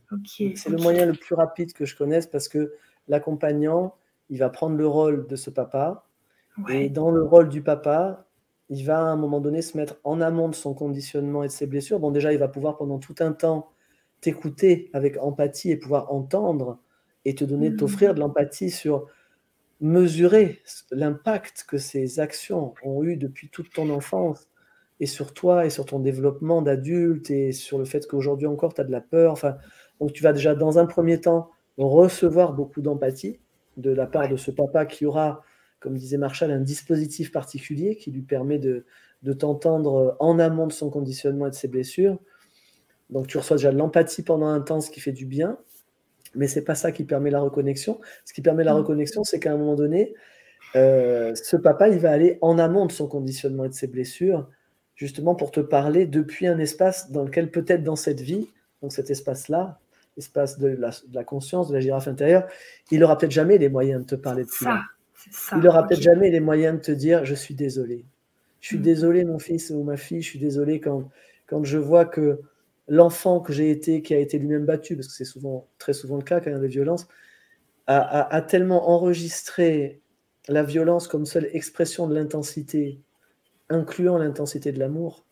[0.54, 2.72] c'est le moyen le plus rapide que je connaisse parce que
[3.08, 3.94] l'accompagnant,
[4.30, 6.04] il va prendre le rôle de ce papa,
[6.68, 8.26] et dans le rôle du papa,
[8.68, 11.52] il va à un moment donné se mettre en amont de son conditionnement et de
[11.52, 12.00] ses blessures.
[12.00, 13.70] Bon, déjà, il va pouvoir pendant tout un temps
[14.20, 16.78] t'écouter avec empathie et pouvoir entendre
[17.24, 17.76] et te donner, mmh.
[17.76, 19.06] t'offrir de l'empathie sur
[19.80, 20.60] mesurer
[20.90, 24.48] l'impact que ces actions ont eu depuis toute ton enfance
[24.98, 28.80] et sur toi et sur ton développement d'adulte et sur le fait qu'aujourd'hui encore tu
[28.80, 29.32] as de la peur.
[29.32, 29.56] Enfin,
[30.00, 31.50] donc tu vas déjà dans un premier temps
[31.86, 33.38] recevoir beaucoup d'empathie
[33.76, 35.44] de la part de ce papa qui aura,
[35.80, 38.84] comme disait Marshall, un dispositif particulier qui lui permet de,
[39.22, 42.18] de t'entendre en amont de son conditionnement et de ses blessures
[43.10, 45.58] donc tu reçois déjà de l'empathie pendant un temps, ce qui fait du bien,
[46.34, 48.00] mais c'est pas ça qui permet la reconnexion.
[48.24, 48.78] Ce qui permet la mm.
[48.78, 50.14] reconnexion, c'est qu'à un moment donné,
[50.76, 54.48] euh, ce papa, il va aller en amont de son conditionnement et de ses blessures,
[54.94, 58.50] justement pour te parler depuis un espace dans lequel peut-être dans cette vie,
[58.82, 59.80] donc cet espace-là,
[60.18, 60.76] l'espace de
[61.12, 62.44] la, conscience, de la girafe intérieure,
[62.90, 64.82] il n'aura peut-être jamais les moyens de te parler de ça.
[65.52, 68.04] il n'aura peut-être jamais les moyens de te dire je suis désolé.
[68.60, 68.82] Je suis mm.
[68.82, 71.08] désolé, mon fils ou ma fille, je suis désolé quand,
[71.46, 72.40] quand je vois que
[72.88, 76.16] l'enfant que j'ai été, qui a été lui-même battu, parce que c'est souvent, très souvent
[76.16, 77.06] le cas quand il y a des violences,
[77.86, 80.02] a, tellement enregistré
[80.48, 83.00] la violence comme seule expression de l'intensité,
[83.70, 85.24] incluant l'intensité de l'amour,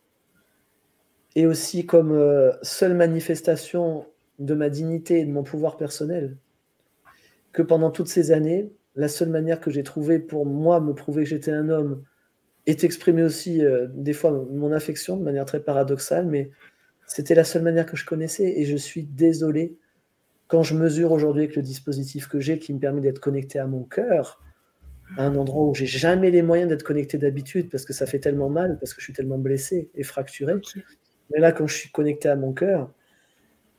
[1.34, 4.06] et aussi comme euh, seule manifestation
[4.38, 6.36] de ma dignité et de mon pouvoir personnel,
[7.52, 11.24] que pendant toutes ces années, la seule manière que j'ai trouvée pour moi me prouver
[11.24, 12.02] que j'étais un homme
[12.66, 16.50] est exprimer aussi euh, des fois mon affection de manière très paradoxale, mais
[17.06, 19.78] c'était la seule manière que je connaissais et je suis désolé
[20.48, 23.66] quand je mesure aujourd'hui avec le dispositif que j'ai qui me permet d'être connecté à
[23.66, 24.42] mon cœur,
[25.16, 28.18] à un endroit où j'ai jamais les moyens d'être connecté d'habitude parce que ça fait
[28.18, 30.54] tellement mal, parce que je suis tellement blessé et fracturé.
[31.32, 32.90] Mais là, quand je suis connecté à mon cœur,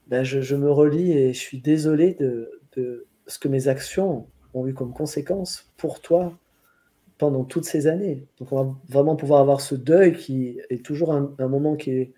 [0.07, 4.73] ben je, me relis et je suis désolé de, ce que mes actions ont eu
[4.73, 6.38] comme conséquence pour toi
[7.17, 8.25] pendant toutes ces années.
[8.39, 12.13] Donc on va vraiment pouvoir avoir ce deuil qui est toujours un moment qui est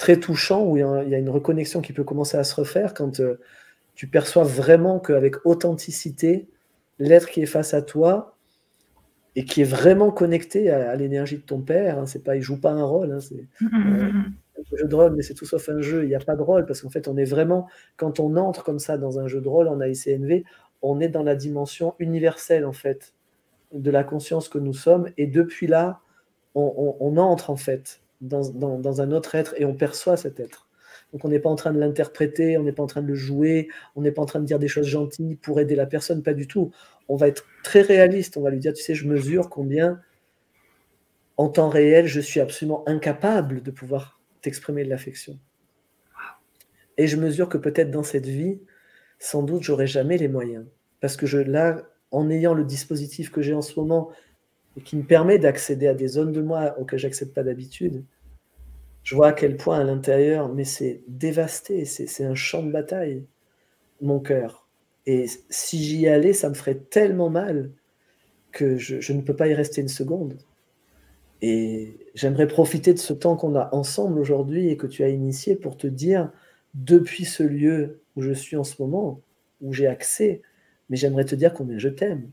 [0.00, 3.20] très touchant où il y, a, une reconnexion qui peut commencer à se refaire quand
[3.20, 3.38] euh,
[3.94, 6.48] tu perçois vraiment qu'avec authenticité,
[6.98, 8.34] l'être qui est face à toi
[9.36, 12.58] et qui est vraiment connecté à, l'énergie de ton père, hein, c'est pas, il joue
[12.58, 14.10] pas un rôle, hein, c'est euh,
[14.76, 16.90] jeu mais c'est tout sauf un jeu, il n'y a pas de rôle parce qu'en
[16.90, 19.80] fait on est vraiment, quand on entre comme ça dans un jeu de rôle en
[19.80, 20.44] AICNV,
[20.82, 23.14] on est dans la dimension universelle en fait
[23.72, 26.00] de la conscience que nous sommes et depuis là,
[26.54, 30.66] on entre en fait dans, un autre être et on perçoit cet être.
[31.12, 33.14] Donc on n'est pas en train de l'interpréter, on n'est pas en train de le
[33.14, 36.22] jouer, on n'est pas en train de dire des choses gentilles pour aider la personne,
[36.22, 36.70] pas du tout.
[37.08, 40.00] On va être très réaliste, on va lui dire, tu sais, je mesure combien
[41.36, 45.38] en temps réel, je suis absolument incapable de pouvoir t'exprimer de l'affection.
[46.98, 48.60] Et je mesure que peut-être dans cette vie,
[49.18, 50.66] sans doute, j'aurai jamais les moyens.
[51.00, 54.10] Parce que je, là, en ayant le dispositif que j'ai en ce moment,
[54.76, 58.04] et qui me permet d'accéder à des zones de moi auxquelles j'accède pas d'habitude,
[59.02, 63.24] je vois à quel point à l'intérieur, mais c'est dévasté, c'est un champ de bataille,
[64.00, 64.68] mon cœur.
[65.06, 67.72] Et si j'y allais, ça me ferait tellement mal
[68.52, 70.36] que je, je ne peux pas y rester une seconde.
[71.42, 75.56] Et j'aimerais profiter de ce temps qu'on a ensemble aujourd'hui et que tu as initié
[75.56, 76.30] pour te dire,
[76.74, 79.20] depuis ce lieu où je suis en ce moment,
[79.60, 80.42] où j'ai accès,
[80.88, 82.30] mais j'aimerais te dire combien je t'aime,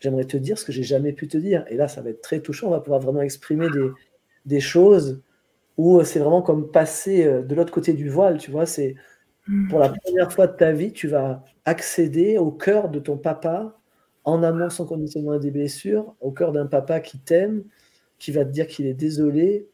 [0.00, 1.64] j'aimerais te dire ce que j'ai jamais pu te dire.
[1.68, 2.68] Et là, ça va être très touchant.
[2.68, 3.90] On va pouvoir vraiment exprimer des,
[4.46, 5.20] des choses
[5.76, 8.66] où c'est vraiment comme passer euh, de l'autre côté du voile, tu vois.
[8.66, 8.96] C'est
[9.68, 13.78] pour la première fois de ta vie, tu vas accéder au cœur de ton papa
[14.24, 17.62] en amont son conditionnement des blessures, au cœur d'un papa qui t'aime,
[18.18, 19.68] qui va te dire qu'il est désolé,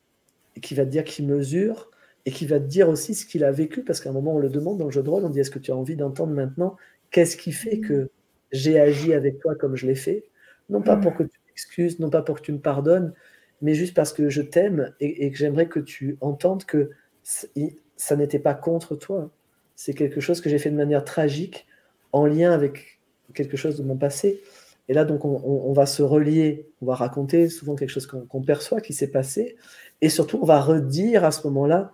[0.56, 1.90] et qui va te dire qu'il mesure,
[2.27, 4.39] et qui va te dire aussi ce qu'il a vécu, parce qu'à un moment, on
[4.39, 6.32] le demande dans le jeu de rôle, on dit est-ce que tu as envie d'entendre
[6.32, 6.77] maintenant
[7.10, 8.10] Qu'est-ce qui fait que
[8.52, 10.24] j'ai agi avec toi comme je l'ai fait,
[10.70, 13.12] non pas pour que tu m'excuses, non pas pour que tu me pardonnes,
[13.60, 16.90] mais juste parce que je t'aime et, que j'aimerais que tu entendes que
[17.23, 19.31] ça n'était pas contre toi.
[19.77, 21.66] C'est quelque chose que j'ai fait de manière tragique,
[22.12, 23.01] en lien avec
[23.35, 24.40] quelque chose de mon passé.
[24.88, 28.80] Et là, donc, on, va se relier, on va raconter souvent quelque chose qu'on perçoit
[28.80, 29.56] qui s'est passé,
[30.00, 31.92] et surtout, on va redire à ce moment-là,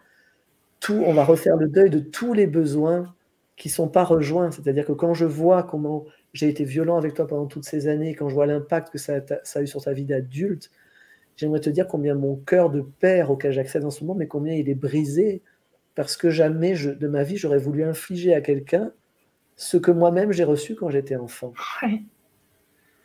[0.81, 3.15] tout, on va refaire le deuil de tous les besoins
[3.57, 4.51] qui sont pas rejoints.
[4.51, 8.15] C'est-à-dire que quand je vois comment j'ai été violent avec toi pendant toutes ces années,
[8.15, 9.21] quand je vois l'impact que ça
[9.55, 10.71] a, eu sur ta vie d'adulte,
[11.37, 14.55] j'aimerais te dire combien mon cœur de père auquel j'accède en ce moment, mais combien
[14.55, 15.43] il est brisé
[15.95, 18.93] parce que jamais de ma vie j'aurais voulu infliger à quelqu'un
[19.57, 21.53] ce que moi-même j'ai reçu quand j'étais enfant.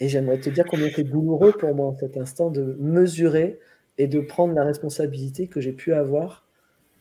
[0.03, 3.57] Et j'aimerais te dire combien c'est douloureux pour moi en cet instant de mesurer
[3.97, 6.45] et de prendre la responsabilité que j'ai pu avoir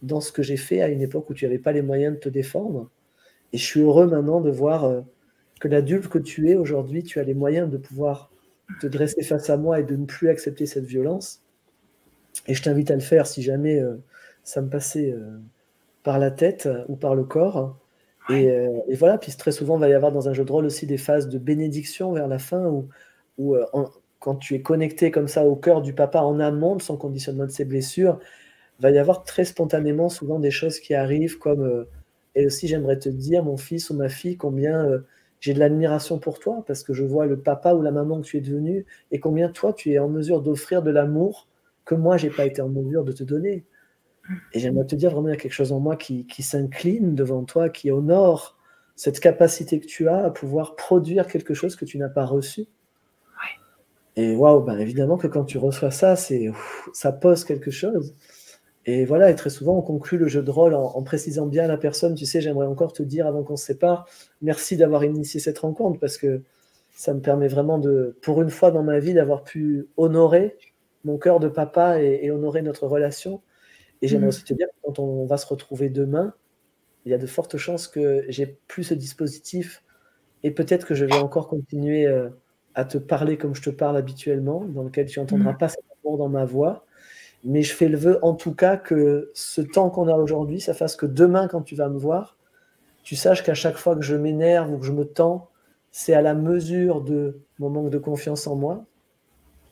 [0.03, 2.21] dans ce que j'ai fait à une époque où tu n'avais pas les moyens de
[2.21, 2.91] te défendre.
[3.53, 5.01] Et je suis heureux maintenant de voir euh,
[5.59, 8.31] que l'adulte que tu es aujourd'hui, tu as les moyens de pouvoir
[8.81, 11.43] te dresser face à moi et de ne plus accepter cette violence.
[12.47, 13.97] Et je t'invite à le faire si jamais euh,
[14.45, 15.41] ça me passait euh,
[16.05, 17.77] par la tête ou par le corps.
[18.29, 18.45] Et,
[18.89, 20.87] et, voilà, puis très souvent, il va y avoir dans un jeu de rôle aussi
[20.87, 22.89] des phases de bénédiction vers la fin où,
[23.39, 23.57] où
[24.23, 27.45] quand tu es connecté comme ça au cœur du papa en amont de son conditionnement
[27.45, 28.21] de ses blessures,
[28.81, 31.89] va y avoir très spontanément souvent des choses qui arrivent comme euh,
[32.35, 35.01] et aussi j'aimerais te dire mon fils ou ma fille combien euh,
[35.41, 38.27] j'ai de l'admiration pour toi parce que je vois le papa ou la maman que
[38.27, 41.49] tu es devenu et combien toi tu es en mesure d'offrir de l'amour
[41.85, 43.65] que moi j'ai pas été en mesure de te donner.
[44.53, 47.15] Et j'aimerais te dire vraiment il y a quelque chose en moi qui, qui s'incline
[47.15, 48.57] devant toi, qui honore
[48.95, 52.67] cette capacité que tu as à pouvoir produire quelque chose que tu n'as pas reçu.
[54.17, 56.51] Et waouh, ben évidemment que quand tu reçois ça, c'est
[56.93, 58.15] ça pose quelque chose.
[58.85, 61.69] Et voilà, et très souvent, on conclut le jeu de rôle en, précisant bien à
[61.69, 64.07] la personne, tu sais, j'aimerais encore te dire avant qu'on se sépare,
[64.41, 66.43] merci d'avoir initié cette rencontre parce que
[66.91, 70.57] ça me permet vraiment de, pour une fois dans ma vie, d'avoir pu honorer
[71.05, 73.41] mon cœur de papa et, honorer notre relation.
[74.03, 74.29] Et j'aimerais mmh.
[74.29, 76.35] aussi te dire que quand on va se retrouver demain,
[77.05, 79.83] il y a de fortes chances que j'ai plus ce dispositif
[80.43, 82.29] et peut-être que je vais encore continuer euh,
[82.75, 85.59] à te parler comme je te parle habituellement, dans lequel tu n'entendras mm.
[85.59, 86.85] pas cet amour dans ma voix.
[87.45, 90.75] Mais je fais le vœu en tout cas que ce temps qu'on a aujourd'hui, ça
[90.75, 92.37] fasse que demain, quand tu vas me voir,
[93.03, 95.49] tu saches qu'à chaque fois que je m'énerve ou que je me tends,
[95.91, 98.85] c'est à la mesure de mon manque de confiance en moi.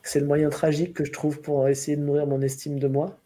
[0.03, 3.17] C'est le moyen tragique que je trouve pour essayer de nourrir mon estime de moi.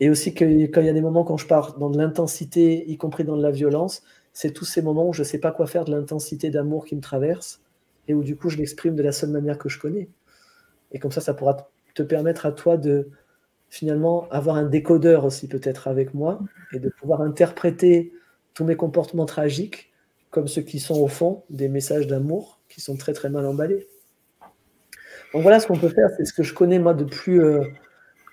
[0.00, 2.88] Et aussi que quand il y a des moments quand je pars dans de l'intensité,
[2.88, 4.02] y compris dans de la violence,
[4.32, 6.94] c'est tous ces moments où je ne sais pas quoi faire de l'intensité d'amour qui
[6.94, 7.60] me traverse
[8.06, 10.08] et où du coup je l'exprime de la seule manière que je connais.
[10.92, 13.10] Et comme ça, ça pourra te permettre à toi de
[13.68, 16.40] finalement avoir un décodeur aussi peut-être avec moi
[16.72, 18.12] et de pouvoir interpréter
[18.54, 19.92] tous mes comportements tragiques
[20.30, 23.86] comme ceux qui sont au fond des messages d'amour qui sont très très mal emballés.
[25.32, 27.62] Donc voilà ce qu'on peut faire, c'est ce que je connais moi de plus euh,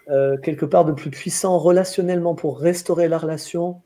[0.09, 3.81] euh, quelque part de plus puissant relationnellement pour restaurer la relation.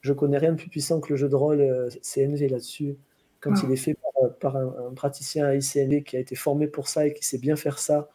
[0.00, 2.96] Je connais rien de plus puissant que le jeu de rôle euh, CNV là-dessus
[3.40, 3.96] quand il est fait
[4.40, 7.56] par, un, praticien à ICNV qui a été formé pour ça et qui sait bien
[7.56, 8.08] faire ça.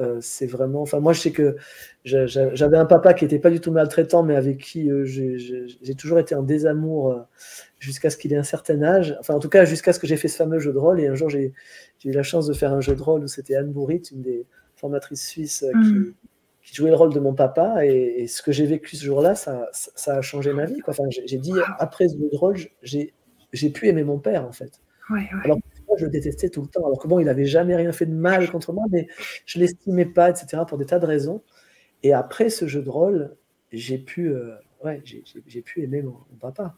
[0.00, 0.82] Euh, c'est vraiment.
[0.82, 1.56] Enfin, moi, je sais que
[2.04, 6.18] j'avais un papa qui n'était pas du tout maltraitant, mais avec qui euh, j'ai toujours
[6.18, 7.20] été en désamour euh,
[7.78, 9.16] jusqu'à ce qu'il ait un certain âge.
[9.20, 11.00] Enfin, en tout cas, jusqu'à ce que j'ai fait ce fameux jeu de rôle.
[11.00, 11.54] Et un jour, j'ai
[12.04, 14.44] eu la chance de faire un jeu de rôle où c'était Anne Bourrit, une des
[14.76, 16.12] formatrices suisses, mm.
[16.66, 17.86] Qui, jouait le rôle de mon papa.
[17.86, 20.80] Et, ce que j'ai vécu ce jour-là, ça, ça, a changé ma vie.
[20.86, 23.14] Enfin, j'ai dit, après ce jeu de rôle, j'ai
[23.52, 24.80] j'ai pu aimer mon père, en fait.
[25.44, 26.84] Alors moi, je le détestais tout le temps.
[26.84, 29.08] Alors que bon, il n'avait jamais rien fait de mal contre moi, mais
[29.44, 31.42] je l'estimais pas, etc., pour des tas de raisons.
[32.02, 33.36] Et après ce jeu de rôle,
[33.72, 35.02] j'ai pu, euh, ouais,
[35.46, 36.74] j'ai pu aimer mon, papa.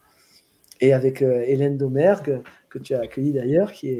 [0.80, 3.98] Et avec euh, Hélène Domergue, que tu as accueillie d'ailleurs, qui est,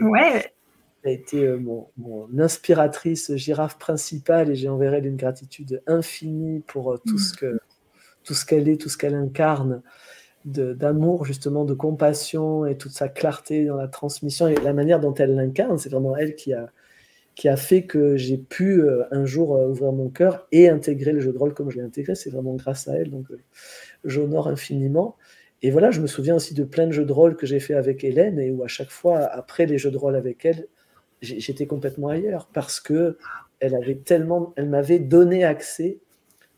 [1.05, 7.01] a été euh, mon, inspiratrice girafe principale, et j'ai envers elle une gratitude infinie pour
[7.07, 7.19] tout mm.
[7.19, 7.59] ce que
[8.25, 9.83] tout ce qu'elle est, tout ce qu'elle incarne
[10.45, 15.15] d'amour, justement, de compassion et toute sa clarté dans la transmission et la manière dont
[15.15, 15.79] elle l'incarne.
[15.79, 16.71] C'est vraiment elle qui a,
[17.35, 21.13] qui a fait que j'ai pu euh, un jour euh, ouvrir mon cœur et intégrer
[21.13, 22.15] le jeu de rôle comme je l'ai intégré.
[22.15, 23.11] C'est vraiment grâce à elle.
[23.11, 23.39] Donc, euh,
[24.05, 25.17] j'honore infiniment.
[25.63, 27.75] Et voilà, je me souviens aussi de plein de jeux de rôle que j'ai fait
[27.75, 30.67] avec Hélène et où à chaque fois, après les jeux de rôle avec elle,
[31.21, 33.19] j'étais complètement ailleurs parce que
[33.61, 35.99] elle avait tellement, elle m'avait donné accès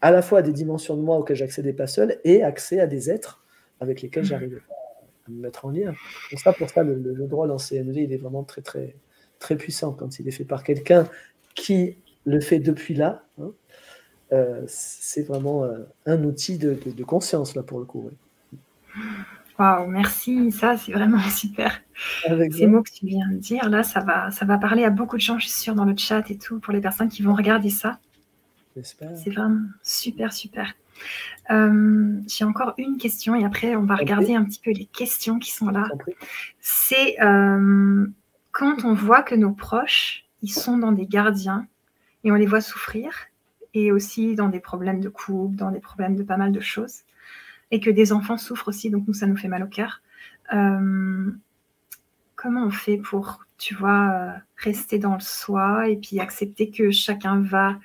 [0.01, 2.87] à la fois à des dimensions de moi auxquelles j'accédais pas seul et accès à
[2.87, 3.43] des êtres
[3.81, 4.59] avec lesquels j'arrivais
[5.27, 5.95] à me mettre en lien.
[6.33, 8.95] Et ça, pour ça, le, le, droit dans CNV, il est vraiment très, très,
[9.39, 11.09] très puissant quand il est fait par quelqu'un
[11.55, 13.25] qui le fait depuis là.
[13.41, 13.53] Hein.
[14.33, 16.75] Euh, c'est vraiment euh, un outil de,
[17.05, 18.11] conscience, là, pour le coup.
[19.61, 21.83] Waouh, merci, ça c'est vraiment super.
[22.51, 25.17] Ces mots que tu viens de dire, là, ça va, ça va parler à beaucoup
[25.17, 27.35] de gens, je suis sûre, dans le chat et tout, pour les personnes qui vont
[27.35, 27.99] regarder ça.
[28.83, 30.73] C'est vraiment super, super.
[31.51, 35.39] Euh, j'ai encore une question et après on va regarder un petit peu les questions
[35.39, 35.85] qui sont là.
[36.61, 38.07] C'est euh,
[38.53, 41.67] quand on voit que nos proches, ils sont dans des gardiens
[42.25, 43.13] et on les voit souffrir
[43.75, 47.03] et aussi dans des problèmes de couple, dans des problèmes de pas mal de choses
[47.71, 50.03] et que des enfants souffrent aussi, donc nous ça nous fait mal au cœur.
[50.53, 51.31] euh,
[52.37, 56.91] comment on fait pour, tu vois, euh, rester dans le soi et puis accepter que
[56.91, 57.79] chacun va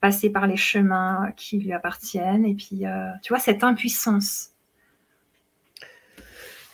[0.00, 4.50] passer par les chemins qui lui appartiennent et puis, euh, tu vois, cette impuissance?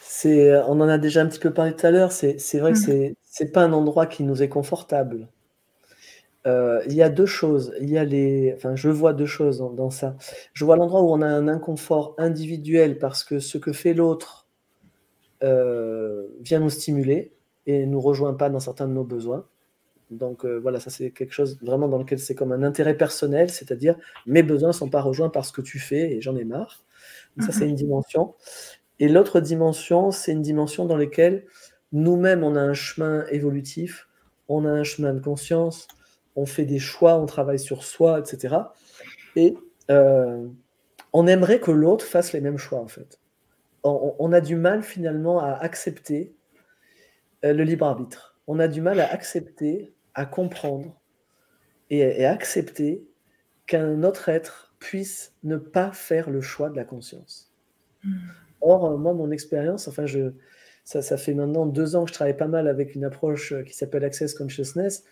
[0.01, 2.79] C'est, on en a déjà un petit peu parlé tout à l'heure, c'est, vrai que
[2.79, 2.85] mhm.
[2.85, 5.29] c'est, c'est pas un endroit qui nous est confortable.
[6.47, 7.75] Euh, il y a deux choses.
[7.81, 10.17] Il y a les, enfin, je vois deux choses dans, ça.
[10.55, 14.49] Je vois l'endroit où on a un inconfort individuel parce que ce que fait l'autre
[15.43, 17.33] euh, vient nous stimuler
[17.67, 19.47] et ne nous rejoint pas dans certains de nos besoins.
[20.11, 23.51] Donc euh, voilà, ça c'est quelque chose vraiment dans lequel c'est comme un intérêt personnel,
[23.51, 23.97] c'est-à-dire
[24.27, 26.85] mes besoins ne sont pas rejoints par ce que tu fais et j'en ai marre.
[27.39, 27.71] ça c'est mhm.
[27.71, 28.35] une dimension.
[28.99, 31.47] Et l'autre dimension, c'est une dimension dans laquelle
[31.93, 34.09] nous-mêmes on a un chemin évolutif,
[34.49, 35.87] on a un chemin de conscience,
[36.37, 38.57] on fait des choix, on travaille sur soi, etc.
[39.37, 39.57] Et
[39.91, 40.47] euh,
[41.13, 43.21] on aimerait que l'autre fasse les mêmes choix, en fait.
[43.83, 46.35] On, a du mal finalement à accepter
[47.47, 48.39] euh, le libre arbitre.
[48.47, 51.01] On a du mal à accepter, à comprendre
[51.89, 53.09] et, à accepter
[53.67, 57.51] qu'un autre être puisse ne pas faire le choix de la conscience.
[58.05, 58.19] Hmm.
[58.61, 60.33] Or, euh, moi, mon expérience, enfin, je,
[60.85, 63.73] ça, ça, fait maintenant deux ans que je travaille pas mal avec une approche qui
[63.75, 65.05] s'appelle Access Consciousness,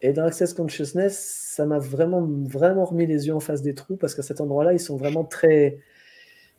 [0.00, 3.96] et dans Access Consciousness, ça m'a vraiment, vraiment remis les yeux en face des trous
[3.96, 5.80] parce qu'à cet endroit-là, ils sont vraiment très,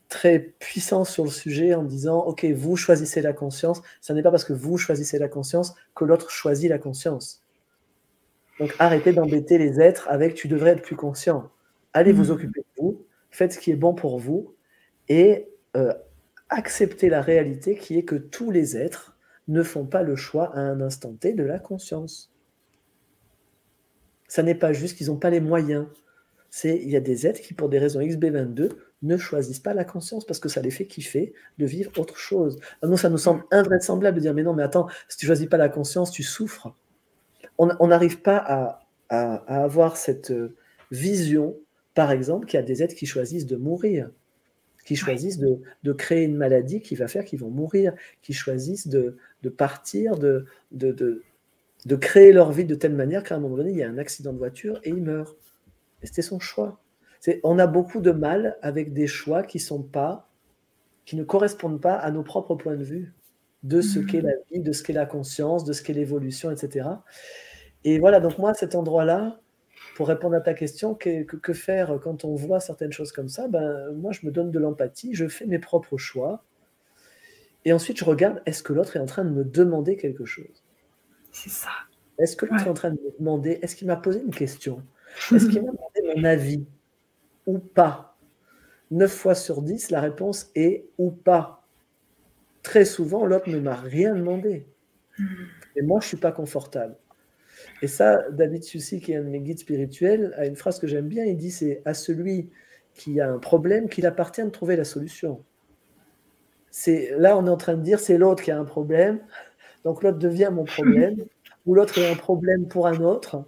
[0.10, 3.82] très puissants sur le sujet en disant Ok, vous choisissez la conscience.
[4.02, 7.44] Ce n'est pas parce que vous choisissez la conscience que l'autre choisit la conscience.
[8.60, 11.50] Donc arrêtez d'embêter les êtres avec Tu devrais être plus conscient.
[11.94, 12.32] Allez vous mmh.
[12.32, 14.54] occuper de vous, faites ce qui est bon pour vous
[15.08, 15.94] et euh,
[16.50, 19.18] acceptez la réalité qui est que tous les êtres
[19.48, 22.32] ne font pas le choix à un instant T de la conscience.
[24.30, 25.88] Ça n'est pas juste qu'ils n'ont pas les moyens.
[26.50, 28.70] C'est il y a des êtres qui, pour des raisons XB22,
[29.02, 32.60] ne choisissent pas la conscience parce que ça les fait kiffer de vivre autre chose.
[32.82, 35.48] Ah non, ça nous semble invraisemblable de dire mais non, mais attends, si tu choisis
[35.48, 36.74] pas la conscience, tu souffres.
[37.58, 40.56] On n'arrive pas à, avoir cette euh,
[40.92, 41.58] vision,
[41.94, 44.10] par exemple, qu'il y a des êtres qui choisissent de mourir,
[44.86, 49.18] qui choisissent de, créer une maladie qui va faire qu'ils vont mourir, qui choisissent de,
[49.58, 51.24] partir, de, de,
[51.86, 53.98] de créer leur vie de telle manière qu'à un moment donné, il y a un
[53.98, 55.38] accident de voiture et il meurt.
[56.02, 56.80] Et c'était son choix.
[57.44, 60.30] On a beaucoup de mal avec des choix qui sont pas,
[61.06, 63.14] qui ne correspondent pas à nos propres points de vue
[63.64, 66.88] de ce qu'est la vie, de ce qu'est la conscience, de ce qu'est l'évolution, etc.
[67.84, 69.40] Et voilà, donc moi, cet endroit-là,
[69.96, 73.50] pour répondre à ta question, que, que, faire quand on voit certaines choses comme ça?
[73.50, 76.44] Ben, Moi, je me donne de l'empathie, je fais mes propres choix,
[77.66, 80.64] et ensuite je regarde, est-ce que l'autre est en train de me demander quelque chose?
[81.32, 81.70] C'est ça.
[82.18, 84.84] Est-ce que tu es en train de me demander, est-ce qu'il m'a posé une question
[85.34, 86.66] Est-ce qu'il m'a demandé mon avis
[87.46, 88.18] ou pas?
[88.92, 91.64] 9 fois sur 10, la réponse est ou pas.
[92.64, 94.66] Très souvent, l'autre ne m'a rien demandé.
[95.18, 95.26] Hmm.
[95.76, 96.96] Et moi, je ne suis pas confortable.
[97.82, 100.88] Et ça, David Sussi, qui est un de mes guides spirituels, a une phrase que
[100.88, 101.26] j'aime bien.
[101.26, 102.50] Il dit c'est à celui
[102.94, 105.44] qui a un problème qu'il appartient de trouver la solution.
[106.72, 109.20] C'est là, on est en train de dire c'est l'autre qui a un problème.
[109.84, 111.26] Donc l'autre devient mon problème,
[111.66, 113.44] ou l'autre est un problème pour un autre.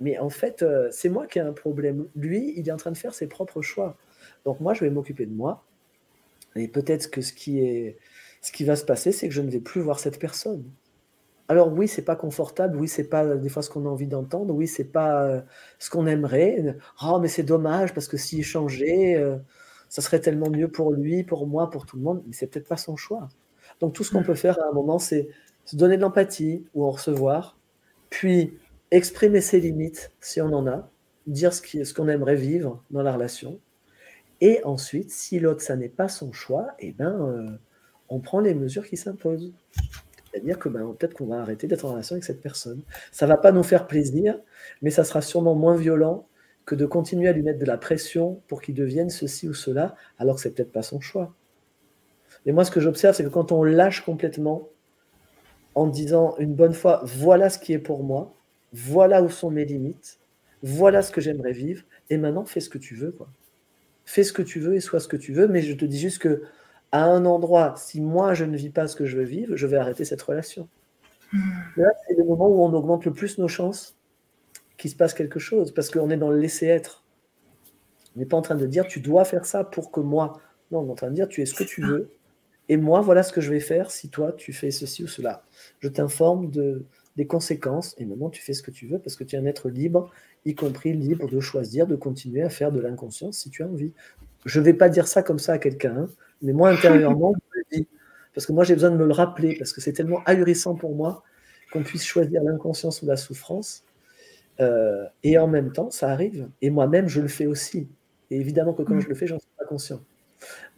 [0.00, 2.06] Mais en fait, euh, c'est moi qui ai un problème.
[2.16, 3.96] Lui, il est en train de faire ses propres choix.
[4.44, 5.64] Donc moi, je vais m'occuper de moi.
[6.56, 7.96] Et peut-être que ce qui, est,
[8.40, 10.64] ce qui va se passer, c'est que je ne vais plus voir cette personne.
[11.48, 14.54] Alors oui, c'est pas confortable, oui, c'est pas des fois ce qu'on a envie d'entendre,
[14.54, 15.40] oui, c'est pas euh,
[15.78, 16.76] ce qu'on aimerait.
[17.04, 19.36] Oh, mais c'est dommage parce que s'il changeait, euh,
[19.90, 22.22] ça serait tellement mieux pour lui, pour moi, pour tout le monde.
[22.26, 23.28] Mais c'est peut-être pas son choix.
[23.80, 25.28] Donc tout ce qu'on peut faire à un moment, c'est
[25.64, 27.58] se donner de l'empathie ou en recevoir,
[28.10, 28.58] puis
[28.90, 30.88] exprimer ses limites si on en a,
[31.26, 33.58] dire ce qu'on aimerait vivre dans la relation.
[34.40, 37.58] Et ensuite, si l'autre, ça n'est pas son choix, eh ben, euh,
[38.08, 39.52] on prend les mesures qui s'imposent.
[40.30, 42.82] C'est-à-dire que ben, peut-être qu'on va arrêter d'être en relation avec cette personne.
[43.12, 44.38] Ça ne va pas nous faire plaisir,
[44.82, 46.26] mais ça sera sûrement moins violent
[46.66, 49.94] que de continuer à lui mettre de la pression pour qu'il devienne ceci ou cela,
[50.18, 51.34] alors que c'est peut-être pas son choix.
[52.46, 54.68] Et moi, ce que j'observe, c'est que quand on lâche complètement,
[55.74, 58.34] en disant une bonne fois, voilà ce qui est pour moi,
[58.72, 60.18] voilà où sont mes limites,
[60.62, 63.12] voilà ce que j'aimerais vivre, et maintenant fais ce que tu veux.
[63.12, 63.28] Quoi.
[64.04, 65.98] Fais ce que tu veux et sois ce que tu veux, mais je te dis
[65.98, 66.42] juste que
[66.92, 69.66] à un endroit, si moi je ne vis pas ce que je veux vivre, je
[69.66, 70.68] vais arrêter cette relation.
[71.32, 71.40] Hmm.
[71.76, 73.96] Là, c'est le moment où on augmente le plus nos chances
[74.76, 77.04] qu'il se passe quelque chose, parce qu'on est dans le laisser être.
[78.14, 80.40] On n'est pas en train de dire tu dois faire ça pour que moi.
[80.70, 82.10] Non, on est en train de dire tu es ce que tu veux,
[82.68, 85.44] et moi, voilà ce que je vais faire si toi, tu fais ceci ou cela.
[85.80, 86.84] Je t'informe de,
[87.16, 89.46] des conséquences et maintenant tu fais ce que tu veux parce que tu es un
[89.46, 90.10] être libre,
[90.44, 93.92] y compris libre de choisir, de continuer à faire de l'inconscience si tu as envie.
[94.44, 96.08] Je ne vais pas dire ça comme ça à quelqu'un, hein,
[96.42, 97.88] mais moi, intérieurement, je dis
[98.34, 100.94] Parce que moi, j'ai besoin de me le rappeler, parce que c'est tellement ahurissant pour
[100.94, 101.22] moi
[101.72, 103.84] qu'on puisse choisir l'inconscience ou la souffrance.
[104.60, 106.48] Euh, et en même temps, ça arrive.
[106.62, 107.88] Et moi-même, je le fais aussi.
[108.30, 109.00] Et évidemment que quand mm.
[109.00, 110.00] je le fais, j'en suis pas conscient.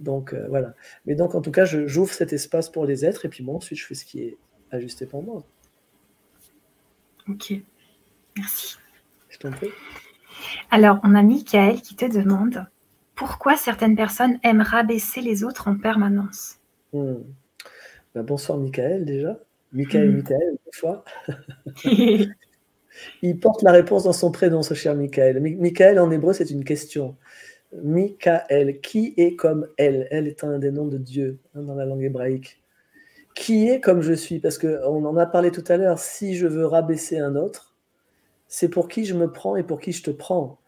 [0.01, 0.75] Donc euh, voilà.
[1.07, 3.79] Mais donc, en tout cas, j'ouvre cet espace pour les êtres, et puis moi, ensuite,
[3.79, 4.37] je fais ce qui est
[4.71, 5.45] ajusté pour moi.
[7.29, 7.53] Ok.
[8.37, 8.77] Merci.
[9.29, 9.71] Je t'en prie.
[10.71, 12.67] Alors, on a Michael qui te demande
[13.15, 16.59] pourquoi certaines personnes aiment rabaisser les autres en permanence?
[16.93, 17.23] Hmm.
[18.15, 19.39] Ben, bonsoir Michael déjà.
[19.73, 20.17] Michael, hmm.
[20.17, 21.05] Michael, une fois.
[23.23, 25.41] Il porte la réponse dans son prénom, ce cher Michael.
[25.41, 27.17] Michael en hébreu, c'est une question.
[27.73, 30.09] Michael, qui est comme elle?
[30.11, 32.63] Elle est un des noms de Dieu hein, dans la langue hébraïque.
[33.35, 34.39] Qui est comme je suis?
[34.39, 35.99] Parce qu'on en a parlé tout à l'heure.
[35.99, 37.75] Si je veux rabaisser un autre,
[38.49, 40.59] c'est pour qui je me prends et pour qui je te prends.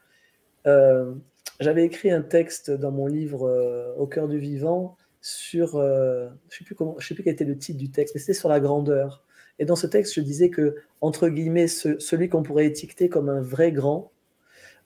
[0.66, 1.14] Euh,
[1.60, 6.56] j'avais écrit un texte dans mon livre euh, Au cœur du vivant sur, euh, je
[6.56, 8.34] ne sais, plus comment, je sais plus quel était le titre du texte, mais c'était
[8.34, 9.24] sur la grandeur.
[9.58, 13.40] Et dans ce texte, je disais que, entre guillemets, celui qu'on pourrait étiqueter comme un
[13.40, 14.12] vrai grand,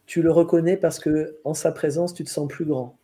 [0.06, 2.98] tu le reconnais parce que en sa présence, tu te sens plus grand.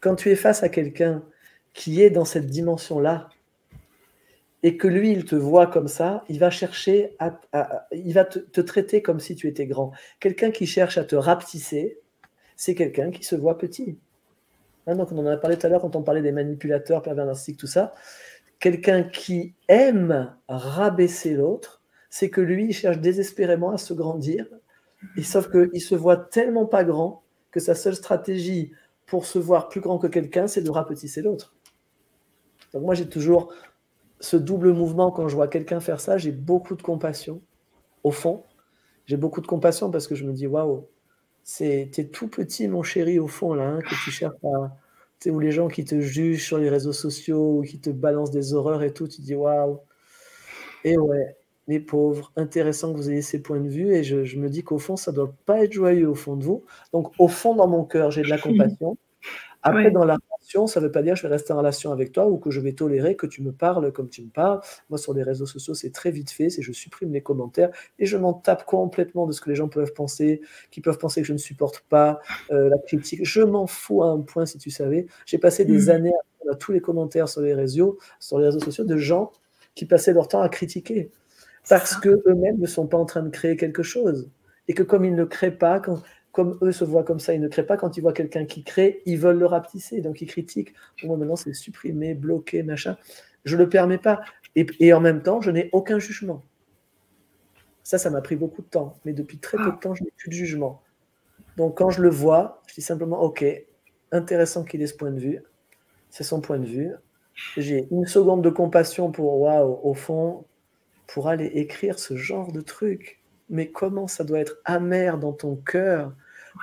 [0.00, 1.22] Quand tu es face à quelqu'un
[1.74, 3.28] qui est dans cette dimension-là,
[4.62, 7.40] et que lui, il te voit comme ça, il va chercher à,
[7.92, 9.92] il va te, traiter comme si tu étais grand.
[10.20, 11.98] Quelqu'un qui cherche à te rapetisser,
[12.56, 13.98] c'est quelqu'un qui se voit petit.
[14.86, 17.24] Hein, donc on en a parlé tout à l'heure quand on parlait des manipulateurs, pervers
[17.24, 17.94] narcissiques, tout ça.
[18.58, 24.46] Quelqu'un qui aime rabaisser l'autre, c'est que lui, il cherche désespérément à se grandir.
[25.16, 28.72] Et sauf qu'il se voit tellement pas grand que sa seule stratégie
[29.06, 31.54] pour se voir plus grand que quelqu'un, c'est de rapetisser l'autre.
[32.72, 33.52] Donc moi, j'ai toujours
[34.20, 37.42] ce double mouvement, quand je vois quelqu'un faire ça, j'ai beaucoup de compassion,
[38.04, 38.44] au fond.
[39.06, 40.86] J'ai beaucoup de compassion parce que je me dis, waouh,
[41.44, 44.76] c'est tout petit, mon chéri, au fond, là, hein, que tu cherches à.
[45.26, 48.54] Où les gens qui te jugent sur les réseaux sociaux ou qui te balancent des
[48.54, 49.80] horreurs et tout, tu dis, waouh.
[50.84, 51.36] Et ouais,
[51.70, 53.94] les pauvres, intéressant que vous ayez ces points de vue.
[53.94, 56.36] Et je, je me dis qu'au fond, ça ne doit pas être joyeux au fond
[56.36, 56.64] de vous.
[56.92, 58.98] Donc, au fond, dans mon cœur, j'ai de la compassion.
[59.62, 61.92] Après, dans la relation, ça ne veut pas dire que je vais rester en relation
[61.92, 64.60] avec toi ou que je vais tolérer que tu me parles comme tu me parles.
[64.88, 66.48] Moi, sur les réseaux sociaux, c'est très vite fait.
[66.48, 69.68] C'est je supprime les commentaires et je m'en tape complètement de ce que les gens
[69.68, 70.40] peuvent penser,
[70.70, 72.20] qui peuvent penser que je ne supporte pas
[72.50, 73.20] euh, la critique.
[73.22, 75.06] Je m'en fous à un point, si tu savais.
[75.26, 75.90] J'ai passé des mmh.
[75.90, 76.14] années
[76.48, 79.30] à, à tous les commentaires sur les réseaux, sur les réseaux sociaux de gens
[79.74, 81.10] qui passaient leur temps à critiquer
[81.70, 84.28] parce que eux-mêmes ne sont pas en train de créer quelque chose
[84.68, 86.02] et que comme ils ne créent pas, quand,
[86.32, 87.76] comme eux se voient comme ça, ils ne créent pas.
[87.76, 90.74] Quand ils voient quelqu'un qui crée, ils veulent le rapetisser, donc ils critiquent.
[91.04, 92.96] Moi, maintenant, c'est supprimer, bloquer, machin.
[93.44, 94.20] Je ne le permets pas.
[94.56, 96.44] Et, en même temps, je n'ai aucun jugement.
[97.84, 98.96] Ça, ça m'a pris beaucoup de temps.
[99.04, 100.82] Mais depuis très peu de temps, je n'ai plus de jugement.
[101.56, 103.44] Donc, quand je le vois, je dis simplement, OK,
[104.10, 105.42] intéressant qu'il ait ce point de vue.
[106.10, 106.92] C'est son point de vue.
[107.56, 110.44] J'ai une seconde de compassion pour, waouh, au fond,
[111.12, 113.20] pour aller écrire ce genre de truc.
[113.48, 116.14] Mais comment ça doit être amer dans ton cœur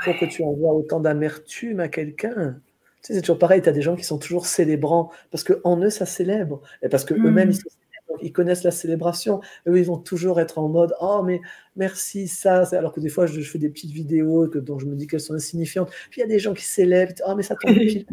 [0.04, 2.60] pour que tu envoies autant d'amertume à quelqu'un?
[3.04, 5.78] Tu sais, C'est toujours pareil, tu as des gens qui sont toujours célébrants, parce qu'en
[5.82, 8.18] eux, ça célèbre, et parce qu'eux-mêmes, hmm.
[8.22, 11.42] ils, connaissent la célébration, eux, ils vont toujours être en mode «Oh, mais
[11.76, 14.96] merci, ça», alors que des fois, je, fais des petites vidéos que, dont je me
[14.96, 17.56] dis qu'elles sont insignifiantes, puis il y a des gens qui célèbrent «Oh, mais ça
[17.56, 18.06] tombe pile.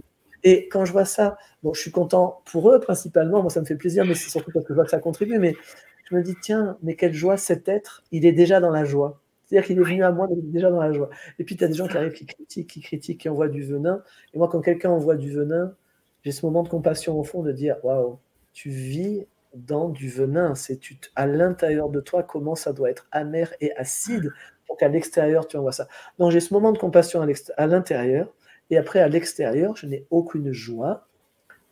[0.42, 3.66] Et quand je vois ça, bon, je suis content pour eux principalement, moi ça me
[3.66, 5.56] fait plaisir, mais c'est surtout parce que je vois que ça contribue, mais
[6.04, 9.20] je me dis, tiens, mais quelle joie cet être, il est déjà dans la joie.
[9.44, 11.10] C'est-à-dire qu'il est venu à moi, mais il est déjà dans la joie.
[11.38, 13.62] Et puis, tu as des gens qui arrivent, qui critiquent, qui critiquent, qui envoient du
[13.62, 14.02] venin.
[14.32, 15.74] Et moi, quand quelqu'un envoie du venin,
[16.22, 18.18] j'ai ce moment de compassion au fond de dire, waouh,
[18.52, 20.54] tu vis dans du venin.
[20.54, 20.80] C'est
[21.14, 24.32] à l'intérieur de toi comment ça doit être amer et acide
[24.66, 25.88] pour qu'à l'extérieur, tu envoies ça.
[26.18, 27.26] Donc, j'ai ce moment de compassion
[27.56, 28.32] à l'intérieur.
[28.70, 31.06] Et après, à l'extérieur, je n'ai aucune joie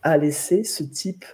[0.02, 1.24] à laisser ce type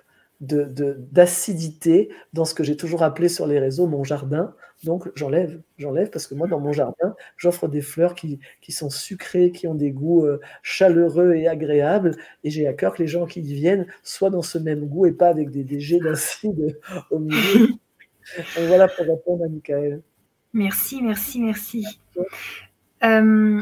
[0.41, 4.55] d'acidité de, dans ce que j'ai toujours appelé sur les réseaux mon jardin.
[4.85, 8.91] Donc j'enlève, j'enlève parce que moi dans mon jardin, j'offre des fleurs qui, qui, sont
[8.91, 12.17] sucrées, qui ont des goûts euh, chaleureux et agréables.
[12.45, 15.07] Et j'ai à cœur que les gens qui y viennent soient dans ce même goût
[15.07, 16.79] et pas avec des, des jets d'acide
[17.11, 17.69] au milieu.
[18.57, 20.03] Donc voilà pour répondre à Michael.
[20.53, 21.85] Merci, merci, merci.
[23.05, 23.61] Euh,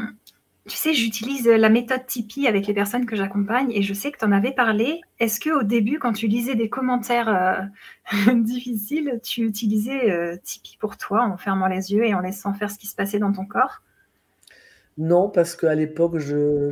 [0.67, 4.17] tu sais, j'utilise la méthode Tipeee avec les personnes que j'accompagne et je sais que
[4.17, 5.01] tu en avais parlé.
[5.19, 7.69] Est-ce que au début, quand tu lisais des commentaires
[8.13, 12.53] euh, difficiles, tu utilisais euh, Tipeee pour toi en fermant les yeux et en laissant
[12.53, 13.81] faire ce qui se passait dans ton corps?
[14.97, 16.69] Non, parce qu'à l'époque, je,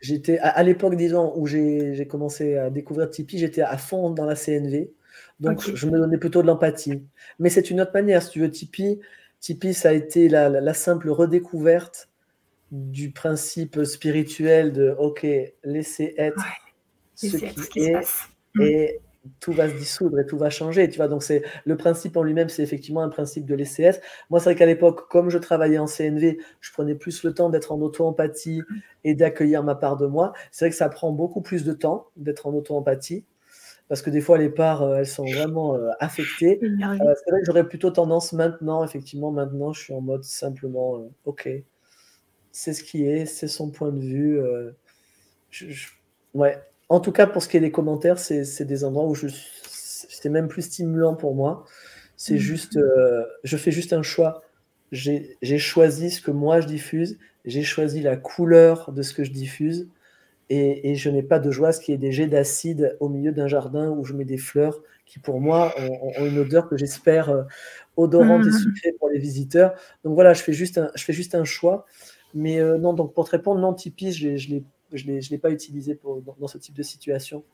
[0.00, 4.34] j'étais à, l'époque, disons, où j'ai commencé à découvrir Tipeee, j'étais à fond dans la
[4.34, 4.90] CNV.
[5.38, 7.04] Donc, je me donnais plutôt de l'empathie.
[7.38, 8.50] Mais c'est une autre manière, si tu veux.
[8.50, 8.98] Tipeee,
[9.40, 12.07] Tipeee ça a été la, la simple redécouverte
[12.70, 15.26] du principe spirituel de OK,
[15.64, 16.44] laisser être
[17.14, 18.00] ce qui est,
[18.54, 18.62] mm.
[18.62, 19.00] et
[19.40, 20.88] tout va se dissoudre et tout va changer.
[20.88, 24.00] Tu vois, donc c'est le principe en lui-même, c'est effectivement un principe de l'ECS.
[24.30, 27.48] Moi, c'est vrai qu'à l'époque, comme je travaillais en CNV, je prenais plus le temps
[27.50, 28.62] d'être en auto-empathie
[29.04, 30.32] et d'accueillir ma part de moi.
[30.50, 33.24] C'est vrai que ça prend beaucoup plus de temps d'être en auto-empathie
[33.88, 36.60] parce que des fois les parts euh, elles sont vraiment euh, affectées.
[36.62, 41.08] Euh, c'est vrai que j'aurais plutôt tendance maintenant, effectivement, maintenant je suis en mode simplement,
[41.24, 41.48] ok,
[42.52, 44.40] c'est ce qui est, c'est son point de vue.
[46.34, 46.58] Ouais.
[46.88, 50.30] En tout cas, pour ce qui est des commentaires, c'est des endroits où je c'est
[50.30, 51.64] même plus stimulant pour moi.
[52.16, 52.38] C'est mmh.
[52.38, 52.78] juste,
[53.44, 54.42] je fais juste un choix.
[54.90, 59.30] J'ai choisi ce que moi je diffuse, j'ai choisi la couleur de ce que je
[59.30, 59.88] diffuse
[60.50, 63.08] et, je n'ai pas de joie à ce qu'il y ait des jets d'acide au
[63.08, 66.76] milieu d'un jardin où je mets des fleurs qui, pour moi, ont, une odeur que
[66.76, 67.42] j'espère euh,
[67.96, 68.58] odorante et mmh.
[68.58, 69.74] sucrée pour les visiteurs.
[70.04, 71.86] Donc voilà, je fais juste un, je fais juste un choix.
[72.34, 76.22] Mais euh, non, donc pour te répondre, non, Tipeee, je ne l'ai pas utilisé pour,
[76.22, 77.44] dans, ce type de situation.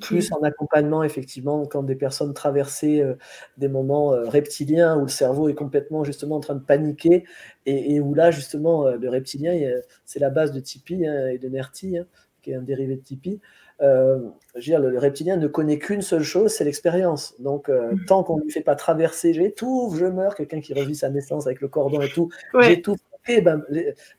[0.00, 3.14] Plus en accompagnement, effectivement, quand des personnes traversaient euh,
[3.56, 7.24] des moments reptiliens où le cerveau est complètement justement en train de paniquer
[7.66, 9.58] et, où là, justement, le reptilien,
[10.04, 11.98] c'est la base de Tipeee hein, et de Nerti.
[11.98, 12.06] Hein
[12.42, 13.40] qui est un dérivé de Tipeee,
[13.80, 14.18] euh,
[14.54, 17.34] je veux dire, le, reptilien ne connaît qu'une seule chose, c'est l'expérience.
[17.40, 18.04] Donc, euh, mm.
[18.06, 21.46] tant qu'on ne lui fait pas traverser, j'étouffe, je meurs, quelqu'un qui revit sa naissance
[21.46, 22.30] avec le cordon et tout,
[22.60, 23.62] j'étouffe, ben,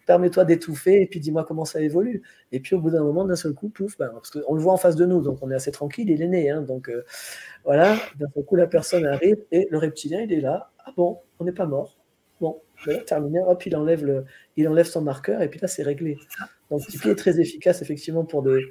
[0.06, 2.22] permets-toi d'étouffer et puis dis-moi comment ça évolue.
[2.52, 4.74] Et puis, au bout d'un moment, d'un seul coup, pouf, ben, parce qu'on le voit
[4.74, 6.50] en face de nous, donc on est assez tranquille, il est né.
[6.50, 7.04] Hein, donc, euh,
[7.66, 10.72] voilà, d'un seul coup, la personne arrive et le reptilien, il est là.
[10.86, 11.98] Ah bon, on n'est pas mort.
[12.40, 12.62] Bon,
[13.06, 14.26] terminé, hop, il enlève, le,
[14.58, 16.18] il enlève son marqueur et puis là, c'est réglé.
[16.70, 18.62] Donc, Tipeee est très efficace, effectivement, pour des,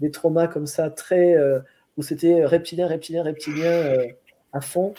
[0.00, 1.60] des traumas comme ça, très, euh,
[1.96, 4.06] où c'était reptilien, reptilien, reptilien euh,
[4.52, 4.94] à fond.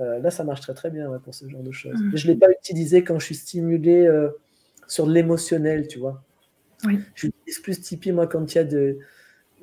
[0.00, 2.00] Euh, là, ça marche très, très bien pour ce genre de choses.
[2.00, 2.16] Mm.
[2.16, 4.08] je ne l'ai pas utilisé quand je suis stimulé
[4.86, 6.22] sur l'émotionnel, tu vois.
[6.84, 6.98] Oui.
[7.14, 8.98] J'utilise plus Tipeee, moi, quand il y a de,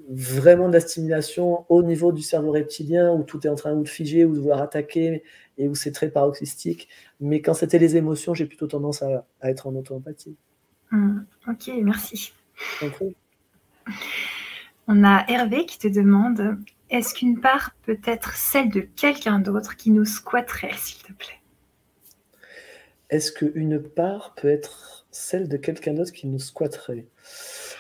[0.10, 3.88] vraiment de la stimulation au niveau du cerveau reptilien, où tout est en train de
[3.88, 5.24] figer, ou de vouloir attaquer,
[5.58, 6.88] et où c'est très paroxystique.
[7.20, 10.36] Mais quand c'était les émotions, j'ai plutôt tendance à, être en auto-empathie.
[10.92, 12.34] Hmm, ok, merci.
[14.88, 16.58] On a Hervé qui te demande
[16.90, 21.42] est-ce qu'une part peut être celle de quelqu'un d'autre qui nous squatterait, s'il te plaît?
[23.10, 27.06] Est-ce qu'une part peut être celle de quelqu'un d'autre qui nous squatterait?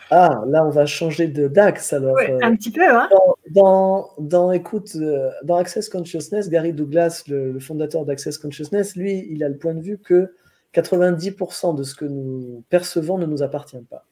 [0.09, 2.17] Ah, là, on va changer de d'axe alors.
[2.17, 3.09] Euh, un petit peu, hein
[3.51, 9.43] dans, dans, écoute, euh, dans Access Consciousness, Gary Douglas, le, fondateur d'Access Consciousness, lui, il
[9.43, 10.33] a le point de vue que
[10.73, 14.05] 90% de ce que nous percevons ne nous appartient pas.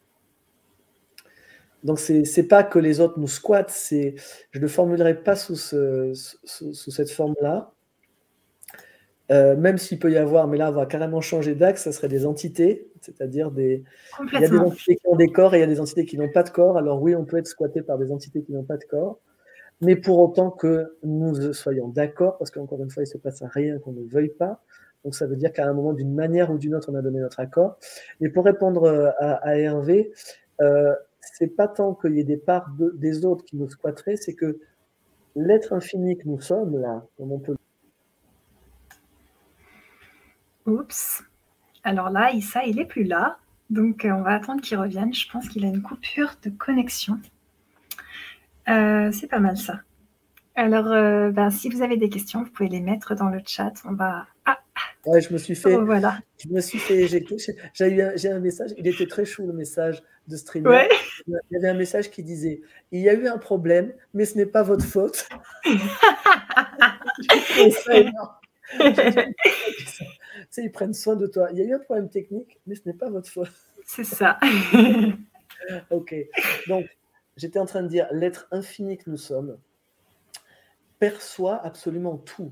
[1.86, 4.16] Donc, c'est n'est pas que les autres nous squattent, je
[4.56, 7.72] ne le formulerai pas sous, sous cette forme-là,
[9.32, 12.08] euh, même s'il peut y avoir, mais là on va carrément changer d'axe, ça serait
[12.08, 13.84] des entités, c'est-à-dire des.
[14.34, 16.06] Il y a des entités qui ont des corps et il y a des entités
[16.06, 16.78] qui n'ont pas de corps.
[16.78, 19.20] Alors oui, on peut être squatté par des entités qui n'ont pas de corps,
[19.82, 23.42] mais pour autant que nous soyons d'accord, parce qu'encore une fois, il ne se passe
[23.44, 24.62] rien qu'on ne veuille pas.
[25.04, 27.20] Donc ça veut dire qu'à un moment, d'une manière ou d'une autre, on a donné
[27.20, 27.78] notre accord.
[28.22, 30.12] Et pour répondre euh, à, Hervé,
[30.62, 30.94] euh,
[31.34, 34.60] c'est pas tant qu'il y ait des parts des autres qui nous squatteraient, c'est que
[35.36, 37.56] l'être infini que nous sommes là, comme on peut
[40.66, 41.24] Oups.
[41.84, 43.38] Alors là, Issa, il n'est plus là.
[43.70, 45.14] Donc, euh, on va attendre qu'il revienne.
[45.14, 47.20] Je pense qu'il a une coupure de connexion.
[48.68, 49.82] Euh, c'est pas mal ça.
[50.56, 53.74] Alors, euh, ben, si vous avez des questions, vous pouvez les mettre dans le chat.
[53.86, 54.26] On va.
[54.46, 54.58] Ah
[55.06, 55.76] Ouais, je me suis fait.
[55.76, 56.20] Oh, voilà.
[56.44, 57.38] Je me suis fait éjecter.
[57.74, 58.72] J'ai eu un, un, message.
[58.78, 60.70] Il était très chou le message de streamer.
[60.70, 60.90] Ouais.
[61.28, 62.62] Il y avait un message qui disait
[62.92, 65.28] Il y a eu un problème, mais ce n'est pas votre faute.
[70.58, 71.50] ils prennent soin de toi.
[71.52, 73.52] Il y a eu un problème technique, mais ce n'est pas votre faute.
[73.86, 74.40] C'est ça.
[75.92, 76.16] ok.
[76.68, 76.86] Donc,
[77.38, 79.58] j'étais en train de dire, l'être infini que nous sommes
[81.00, 82.52] perçoit absolument tout.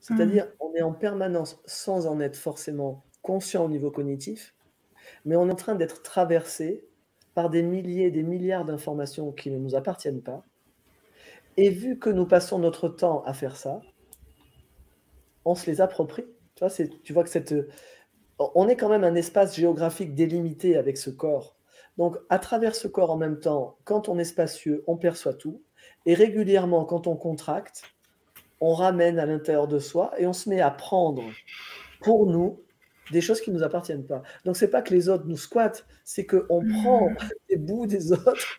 [0.00, 0.50] C'est-à-dire, mm.
[0.60, 4.54] on est en permanence, sans en être forcément conscient au niveau cognitif,
[5.24, 6.84] mais on est en train d'être traversé
[7.34, 10.44] par des milliers, des milliards d'informations qui ne nous appartiennent pas.
[11.56, 13.80] Et vu que nous passons notre temps à faire ça,
[15.44, 16.24] on se les approprie.
[16.54, 16.70] Tu vois,
[17.02, 17.54] tu vois que cette,
[18.38, 21.56] on est quand même un espace géographique délimité avec ce corps.
[21.96, 25.62] Donc, à travers ce corps en même temps, quand on est spacieux, on perçoit tout.
[26.06, 27.82] Et régulièrement, quand on contracte,
[28.60, 31.22] on ramène à l'intérieur de soi et on se met à prendre
[32.00, 32.60] pour nous
[33.10, 34.22] des choses qui ne nous appartiennent pas.
[34.44, 37.10] Donc, c'est pas que les autres nous squattent, c'est qu'on prend
[37.48, 38.58] des bouts des autres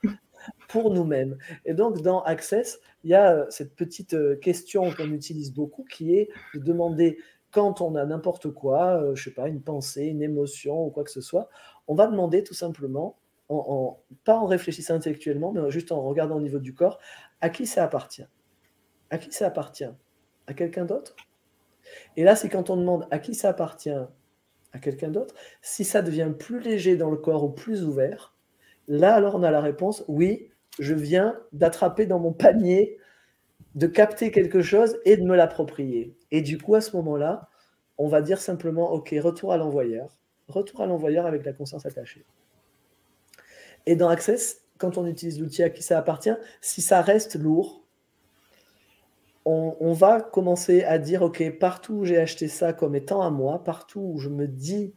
[0.67, 1.37] pour nous-mêmes.
[1.65, 5.85] Et donc, dans Access, il y a euh, cette petite euh, question qu'on utilise beaucoup
[5.85, 7.17] qui est de demander
[7.51, 11.03] quand on a n'importe quoi, euh, je sais pas, une pensée, une émotion ou quoi
[11.03, 11.49] que ce soit,
[11.87, 13.17] on va demander tout simplement
[14.25, 16.99] pas en réfléchissant intellectuellement, mais juste en regardant au niveau du corps,
[17.41, 18.25] à qui ça appartient?
[19.09, 19.89] À qui ça appartient?
[20.45, 21.15] À quelqu'un d'autre?
[22.15, 23.89] Et là, c'est quand on demande à qui ça appartient
[24.73, 28.35] à quelqu'un d'autre, si ça devient plus léger dans le corps ou plus ouvert,
[28.87, 32.97] là, alors on a la réponse, oui, je viens d'attraper dans mon panier,
[33.75, 36.15] de capter quelque chose et de me l'approprier.
[36.31, 37.49] Et du coup, à ce moment-là,
[37.97, 40.17] on va dire simplement, OK, retour à l'envoyeur,
[40.47, 42.25] retour à l'envoyeur avec la conscience attachée.
[43.85, 47.78] Et dans Access, quand on utilise l'outil à qui ça appartient, si ça reste lourd,
[49.45, 53.63] on, va commencer à dire, OK, partout où j'ai acheté ça comme étant à moi,
[53.63, 54.93] partout où je me dis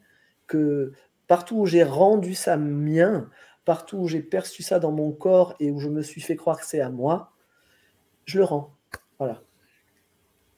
[0.46, 0.92] que,
[1.26, 3.30] partout où j'ai rendu ça mien,
[3.64, 6.60] partout où j'ai perçu ça dans mon corps et où je me suis fait croire
[6.60, 7.32] que c'est à moi,
[8.26, 8.74] je le rends.
[9.18, 9.42] Voilà.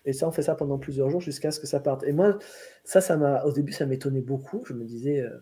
[0.04, 2.04] Et ça, on fait ça pendant plusieurs jours jusqu'à ce que ça parte.
[2.04, 2.38] Et moi,
[2.84, 4.64] ça, m'a, au début, ça m'étonnait beaucoup.
[4.66, 5.38] Je me disais, euh,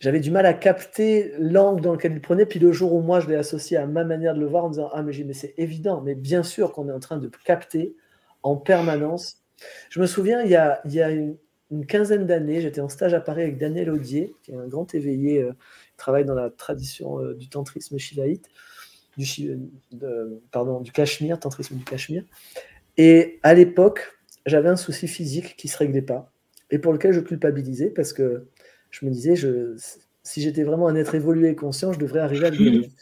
[0.00, 2.46] j'avais du mal à capter l'angle dans lequel il prenait.
[2.46, 4.70] Puis le jour où moi, je l'ai associé à ma manière de le voir en
[4.70, 7.96] disant Ah, mais, c'est évident, mais bien sûr qu'on est en train de capter
[8.42, 9.42] en permanence.
[9.90, 11.36] Je me souviens, il y a, il y a une,
[11.86, 15.42] quinzaine d'années, j'étais en stage à Paris avec Daniel Audier, qui est un grand éveillé,
[15.42, 18.48] euh, qui travaille dans la tradition euh, du tantrisme shivaïte,
[19.18, 19.58] du,
[20.50, 22.24] pardon, du Cachemire, tantrisme du Cachemire.
[22.96, 26.32] Et à l'époque, j'avais un souci physique qui ne se réglait pas
[26.70, 28.46] et pour lequel je culpabilisais parce que
[28.90, 29.76] je me disais, je,
[30.22, 32.88] si j'étais vraiment un être évolué et conscient, je devrais arriver à le guérir.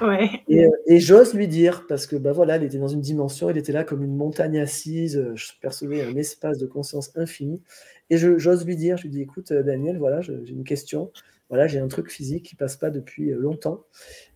[0.00, 0.28] Ouais.
[0.48, 3.56] Et, et j'ose lui dire, parce que bah voilà, il était dans une dimension, il
[3.56, 7.62] était là comme une montagne assise, je percevais un espace de conscience infini.
[8.10, 11.12] Et j'ose lui dire, je lui dis, écoute, Daniel, voilà, j'ai une question.
[11.48, 13.84] Voilà, j'ai un truc physique qui passe pas depuis longtemps.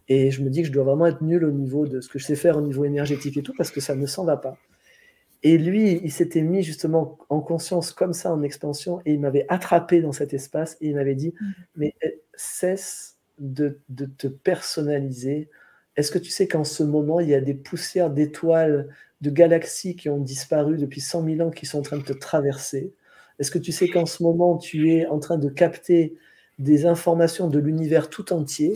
[0.09, 2.19] Et je me dis que je dois vraiment être nul au niveau de ce que
[2.19, 4.57] je sais faire au niveau énergétique et tout, parce que ça ne s'en va pas.
[5.43, 9.47] Et lui, il s'était mis justement en conscience comme ça, en expansion, et il m'avait
[9.49, 11.53] attrapé dans cet espace, et il m'avait dit, mm.
[11.77, 13.81] mais eh, cesse de,
[14.19, 15.49] te personnaliser.
[15.97, 18.89] Est-ce que tu sais qu'en ce moment, il y a des poussières d'étoiles,
[19.21, 22.13] de galaxies qui ont disparu depuis 100 000 ans, qui sont en train de te
[22.13, 22.93] traverser?
[23.39, 26.17] Est-ce que tu sais qu'en ce moment, tu es en train de capter
[26.59, 28.73] des informations de l'univers tout entier,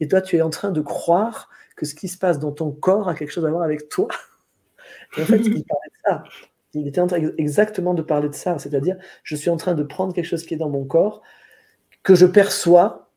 [0.00, 2.70] et toi, tu es en train de croire que ce qui se passe dans ton
[2.70, 4.08] corps a quelque chose à voir avec toi?
[5.16, 6.24] Et en fait, il parlait de ça.
[6.74, 8.58] Il était en train exactement de parler de ça.
[8.58, 11.22] C'est-à-dire, je suis en train de prendre quelque chose qui est dans mon corps,
[12.02, 13.10] que je perçois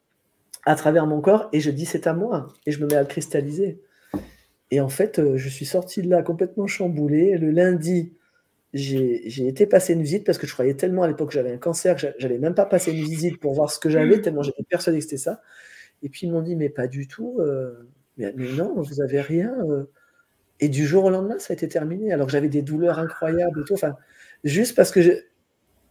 [0.65, 2.47] à travers mon corps, et je dis c'est à moi.
[2.65, 3.81] Et je me mets à le cristalliser.
[4.71, 7.37] Et en fait, euh, je suis sorti de là complètement chamboulé.
[7.37, 8.13] Le lundi,
[8.73, 11.57] j'ai été passer une visite parce que je croyais tellement à l'époque que j'avais un
[11.57, 14.63] cancer que j'allais même pas passer une visite pour voir ce que j'avais, tellement j'étais
[14.63, 15.41] persuadé que c'était ça.
[16.03, 17.37] Et puis ils m'ont dit, mais pas du tout.
[17.39, 19.53] Euh, mais, non, vous avez rien.
[19.69, 19.85] Euh.
[20.59, 23.61] Et du jour au lendemain, ça a été terminé, alors que j'avais des douleurs incroyables
[23.61, 23.73] et tout.
[23.73, 23.95] Enfin,
[24.43, 25.23] juste parce que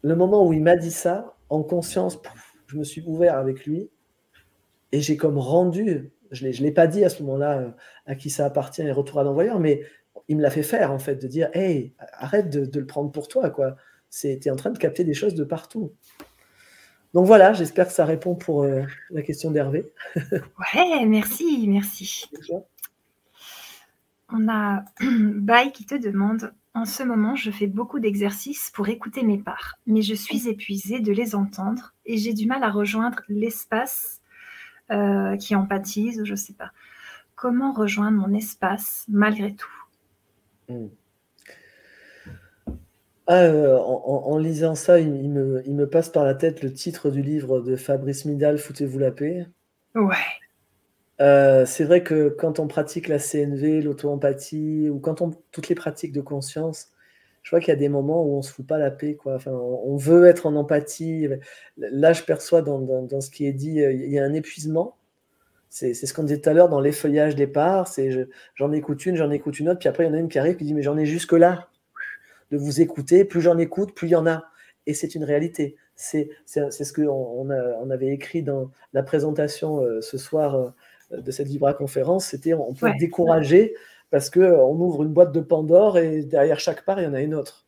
[0.03, 2.21] le moment où il m'a dit ça, en conscience,
[2.67, 3.91] je me suis ouvert avec lui
[4.93, 7.71] et j'ai comme rendu, je ne l'ai pas dit à ce moment-là euh,
[8.07, 9.83] à qui ça appartient et retour à l'envoyeur, mais
[10.29, 13.29] il me l'a fait faire en fait, de dire Hey, arrête de, le prendre pour
[13.29, 13.77] toi, quoi.
[14.11, 15.93] Tu es en train de capter des choses de partout.
[17.15, 19.91] Donc voilà, j'espère que ça répond pour euh, la question d'Hervé.
[20.15, 22.27] ouais, merci, merci.
[24.31, 29.23] On a Bye qui te demande En ce moment, je fais beaucoup d'exercices pour écouter
[29.23, 33.23] mes parts, mais je suis épuisée de les entendre et j'ai du mal à rejoindre
[33.29, 34.21] l'espace
[34.91, 36.73] euh, qui empathise, je ne sais pas.
[37.35, 39.69] Comment rejoindre mon espace malgré tout?
[40.69, 40.89] Hmm.
[43.27, 47.11] ah, euh, en, lisant ça, il, me, il, me, passe par la tête le titre
[47.11, 49.47] du livre de Fabrice Midal, Foutez-vous la paix.
[49.95, 50.17] Ouais.
[51.21, 55.75] Euh, c'est vrai que quand on pratique la CNV, l'auto-empathie, ou quand on toutes les
[55.75, 56.93] pratiques de conscience,
[57.43, 59.35] je vois qu'il y a des moments où on se fout pas la paix, quoi.
[59.35, 61.29] Enfin, on, veut être en empathie.
[61.79, 64.97] Là, je perçois dans, ce qui est dit, euh, il y a un épuisement.
[65.71, 67.89] C'est ce qu'on disait tout à l'heure dans l'effeuillage des parts.
[67.89, 68.11] C'est
[68.55, 70.39] j'en écoute une, j'en écoute une autre, puis après il y en a une qui
[70.39, 71.69] arrive qui dit mais j'en ai jusque là
[72.51, 73.25] de vous écouter.
[73.25, 74.45] Plus j'en écoute, plus il y en a.
[74.87, 75.77] Et c'est une réalité.
[75.95, 80.75] C'est ce qu'on on, on avait écrit dans la présentation euh, ce soir
[81.11, 83.75] de cette Vibra conférence, c'était on peut décourager
[84.11, 87.15] parce qu'on euh, ouvre une boîte de Pandore et derrière chaque part, il y en
[87.15, 87.67] a une autre.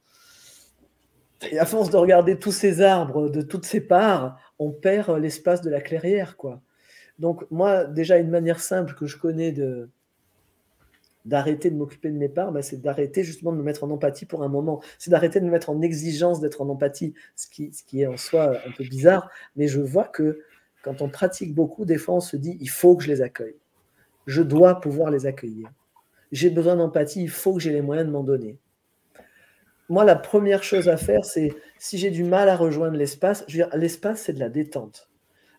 [1.50, 5.62] Et à force de regarder tous ces arbres, de toutes ces parts, on perd l'espace
[5.62, 6.36] de la clairière.
[6.36, 6.60] quoi.
[7.18, 9.88] Donc moi, déjà, une manière simple que je connais de
[11.26, 14.24] d'arrêter de m'occuper de mes parts, bah, c'est d'arrêter justement de me mettre en empathie
[14.24, 14.80] pour un moment.
[14.98, 18.06] C'est d'arrêter de me mettre en exigence d'être en empathie, ce qui, ce qui est
[18.06, 20.40] en soi un peu bizarre, mais je vois que
[20.82, 23.57] quand on pratique beaucoup, des fois on se dit, il faut que je les accueille.
[24.27, 25.70] Je dois pouvoir les accueillir.
[26.32, 28.59] J'ai besoin d'empathie, il faut que j'ai les moyens de m'en donner.
[29.89, 33.44] Moi, la première chose à faire, c'est si j'ai du mal à rejoindre l'espace,
[33.74, 35.11] l'espace, c'est de la détente.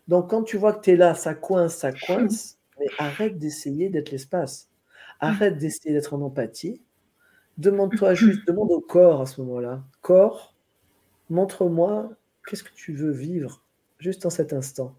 [0.08, 3.90] Donc, quand tu vois que tu es là, ça coince, ça coince, mais arrête d'essayer
[3.90, 4.70] d'être l'espace.
[5.20, 6.80] Arrête d'essayer d'être en empathie.
[7.58, 9.84] Demande-toi juste, demande au corps à ce moment-là.
[10.00, 10.54] Corps,
[11.28, 12.10] montre-moi
[12.46, 13.62] qu'est-ce que tu veux vivre
[13.98, 14.96] juste en cet instant.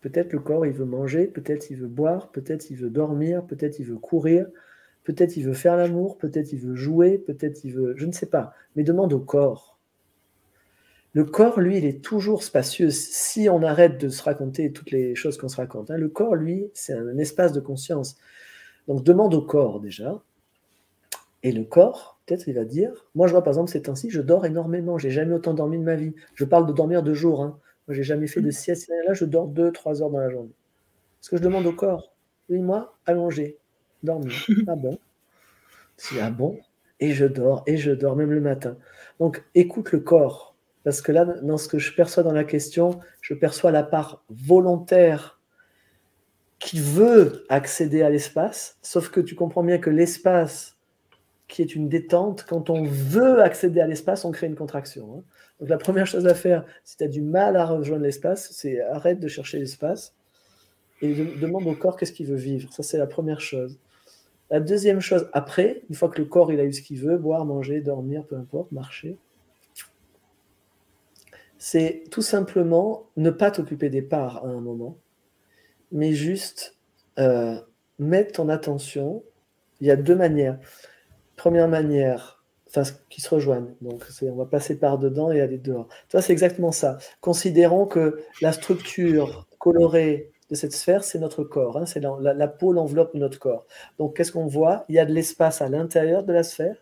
[0.00, 3.78] Peut-être le corps, il veut manger, peut-être il veut boire, peut-être il veut dormir, peut-être
[3.78, 4.46] il veut courir,
[5.04, 7.94] peut-être il veut faire l'amour, peut-être il veut jouer, peut-être il veut...
[7.96, 9.78] Je ne sais pas, mais demande au corps.
[11.12, 12.90] Le corps, lui, il est toujours spacieux.
[12.90, 16.36] Si on arrête de se raconter toutes les choses qu'on se raconte, hein, le corps,
[16.36, 18.16] lui, c'est un espace de conscience.
[18.86, 20.22] Donc demande au corps déjà.
[21.42, 24.20] Et le corps, peut-être, il va dire, moi je vois par exemple ces temps-ci, je
[24.20, 26.14] dors énormément, j'ai jamais autant dormi de ma vie.
[26.34, 27.42] Je parle de dormir de jour.
[27.42, 27.58] Hein.
[27.90, 28.88] Moi, j'ai jamais fait de sieste.
[29.04, 30.54] Là, je dors 2-3 heures dans la journée.
[31.20, 32.14] Ce que je demande au corps,
[32.48, 33.58] oui, moi, allongé,
[34.04, 34.32] dormir.
[34.68, 34.96] Ah bon?
[35.96, 36.60] C'est ah bon?
[37.00, 38.76] Et je dors, et je dors, même le matin.
[39.18, 40.54] Donc, écoute le corps.
[40.84, 44.22] Parce que là, dans ce que je perçois dans la question, je perçois la part
[44.28, 45.40] volontaire
[46.60, 50.78] qui veut accéder à l'espace, sauf que tu comprends bien que l'espace
[51.48, 55.16] qui est une détente, quand on veut accéder à l'espace, on crée une contraction.
[55.18, 55.22] Hein.
[55.60, 58.80] Donc la première chose à faire, si tu as du mal à rejoindre l'espace, c'est
[58.80, 60.14] arrête de chercher l'espace
[61.02, 62.72] et demande au corps qu'est-ce qu'il veut vivre.
[62.72, 63.78] Ça, c'est la première chose.
[64.50, 67.18] La deuxième chose, après, une fois que le corps il a eu ce qu'il veut,
[67.18, 69.16] boire, manger, dormir, peu importe, marcher,
[71.58, 74.96] c'est tout simplement ne pas t'occuper des parts à un moment,
[75.92, 76.76] mais juste
[77.18, 77.60] euh,
[77.98, 79.22] mettre ton attention.
[79.80, 80.58] Il y a deux manières.
[81.36, 82.39] Première manière,
[82.70, 83.74] enfin, qui se rejoignent.
[83.80, 85.88] Donc, on va passer par dedans et aller dehors.
[86.08, 86.98] Toi, c'est exactement ça.
[87.20, 91.76] Considérons que la structure colorée de cette sphère, c'est notre corps.
[91.76, 91.86] Hein.
[91.86, 93.66] c'est la, peau, l'enveloppe de notre corps.
[93.98, 94.84] Donc, qu'est-ce qu'on voit?
[94.88, 96.76] Il y a de l'espace à l'intérieur de la sphère,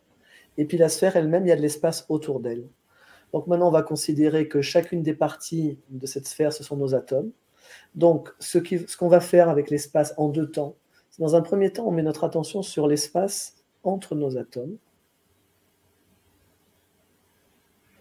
[0.57, 2.67] et puis la sphère elle-même, il y a de l'espace autour d'elle.
[3.33, 6.95] Donc, maintenant, on va considérer que chacune des parties de cette sphère, ce sont nos
[6.95, 7.31] atomes.
[7.95, 10.77] Donc, ce qu'on va faire avec l'espace en deux temps,
[11.11, 14.77] c'est dans un premier temps, on met notre attention sur l'espace entre nos atomes.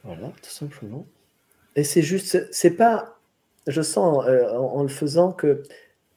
[0.07, 1.05] Voilà, tout simplement.
[1.75, 3.19] Et c'est juste, c'est pas,
[3.67, 5.63] je sens euh, en, le faisant que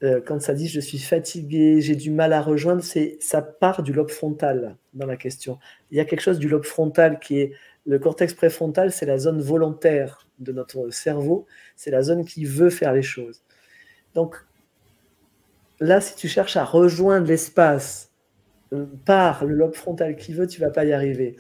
[0.03, 3.83] euh, quand ça dit je suis fatigué, j'ai du mal à rejoindre, c'est ça part
[3.83, 5.59] du lobe frontal dans la question.
[5.91, 7.53] Il y a quelque chose du lobe frontal qui est
[7.85, 11.47] le cortex préfrontal, c'est la zone volontaire de notre cerveau,
[11.77, 13.43] c'est la zone qui veut faire les choses.
[14.15, 14.37] Donc
[15.81, 18.13] là, si tu cherches à rejoindre l'espace
[18.73, 21.37] euh, par le lobe frontal qui veut, tu vas pas y arriver.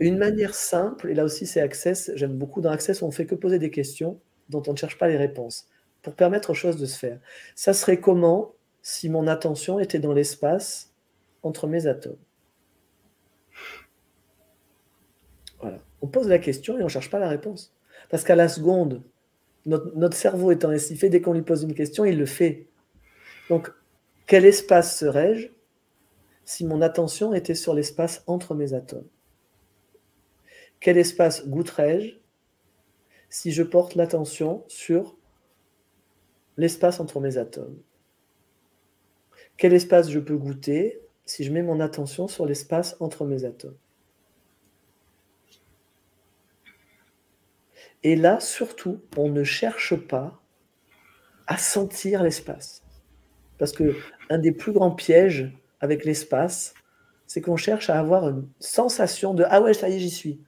[0.00, 3.26] Une manière simple, et là aussi c'est Access, j'aime beaucoup dans Access, on ne fait
[3.26, 5.68] que poser des questions dont on ne cherche pas les réponses,
[6.02, 7.18] pour permettre aux choses de se faire.
[7.54, 10.94] Ça serait comment si mon attention était dans l'espace
[11.42, 12.16] entre mes atomes?
[15.60, 15.78] Voilà.
[16.00, 17.74] On pose la question et on ne cherche pas la réponse.
[18.10, 19.02] Parce qu'à la seconde,
[19.66, 22.68] notre, cerveau étant ainsi fait, dès qu'on lui pose une question, il le fait.
[23.50, 23.70] Donc,
[24.26, 25.48] quel espace serais-je
[26.44, 29.06] si mon attention était sur l'espace entre mes atomes?
[30.80, 32.14] Quel espace goûterais-je
[33.30, 35.16] si je porte l'attention sur
[36.56, 37.78] l'espace entre mes atomes?
[39.56, 43.76] Quel espace je peux goûter si je mets mon attention sur l'espace entre mes atomes?
[48.04, 50.40] Et là, surtout, on ne cherche pas
[51.48, 52.84] à sentir l'espace.
[53.58, 53.96] Parce que
[54.30, 56.74] un des plus grands pièges avec l'espace,
[57.26, 60.40] c'est qu'on cherche à avoir une sensation de Ah ouais, ça y est, j'y suis.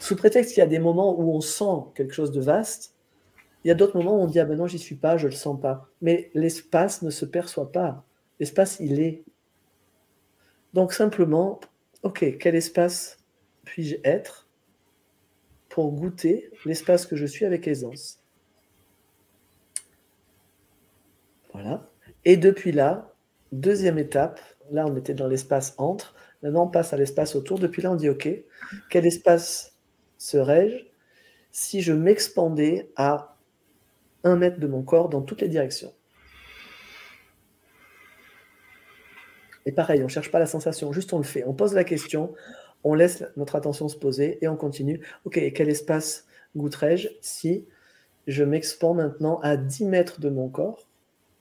[0.00, 2.94] Sous prétexte qu'il y a des moments où on sent quelque chose de vaste,
[3.62, 5.28] il y a d'autres moments où on dit Ah ben non, j'y suis pas, je
[5.28, 5.88] le sens pas.
[6.00, 8.02] Mais l'espace ne se perçoit pas.
[8.40, 9.22] L'espace, il est.
[10.72, 11.60] Donc simplement,
[12.02, 13.18] ok, quel espace
[13.64, 14.48] puis-je être
[15.68, 18.20] pour goûter l'espace que je suis avec aisance?
[21.52, 21.90] Voilà.
[22.24, 23.12] Et depuis là,
[23.52, 24.40] deuxième étape,
[24.70, 27.58] là on était dans l'espace entre, maintenant on passe à l'espace autour.
[27.58, 28.30] Depuis là, on dit ok,
[28.88, 29.69] quel espace
[30.20, 30.84] serais-je
[31.50, 33.36] si je m'expandais à
[34.22, 35.92] un mètre de mon corps dans toutes les directions?
[39.64, 41.44] Et pareil, on ne cherche pas la sensation, juste on le fait.
[41.44, 42.34] On pose la question,
[42.84, 45.00] on laisse notre attention se poser et on continue.
[45.24, 47.66] Ok, quel espace goûterais-je si
[48.26, 50.86] je m'expand maintenant à 10 mètres de mon corps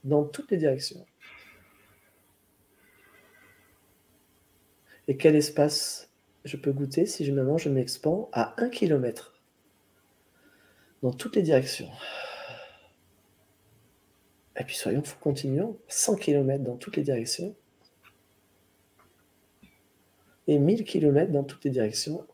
[0.06, 1.06] dans toutes les directions?
[5.10, 6.09] Et quel espace
[6.45, 9.34] je peux goûter si je, maintenant je m'expand à 1 km
[11.02, 11.90] dans toutes les directions.
[14.60, 17.56] Et puis soyons continuons, 100 km dans toutes les directions.
[20.48, 22.26] Et 1000 km dans toutes les directions.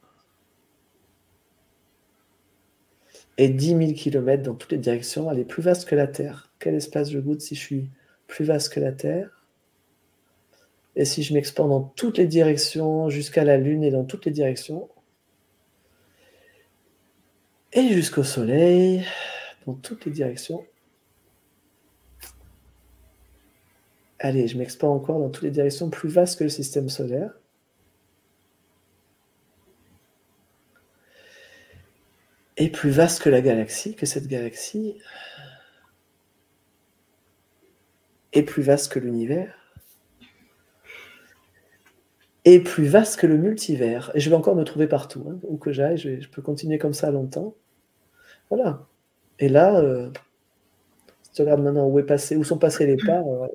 [3.38, 5.30] et 10 000 km dans toutes les directions.
[5.32, 6.52] Elle est plus vaste que la Terre.
[6.60, 7.90] Quel espace je goûte si je suis
[8.27, 9.44] plus vaste que la Terre?
[10.95, 14.31] Et si je m'expande dans toutes les directions, jusqu'à la Lune et dans toutes les
[14.31, 14.89] directions
[17.73, 19.05] Et jusqu'au Soleil,
[19.65, 20.65] dans toutes les directions.
[24.19, 27.31] Allez, je m'expande encore dans toutes les directions plus vastes que le système solaire.
[32.55, 34.97] Et plus vaste que la galaxie, que cette galaxie.
[38.31, 39.65] Et plus vaste que l'univers.
[42.45, 44.11] Et plus vaste que le multivers.
[44.13, 46.93] Et je vais encore me trouver partout, hein, où que j'aille, je, peux continuer comme
[46.93, 47.55] ça longtemps.
[48.49, 48.85] Voilà.
[49.39, 50.11] Et là, euh,
[51.23, 53.47] si tu regardes maintenant où, est passé, où sont passés les parts, euh,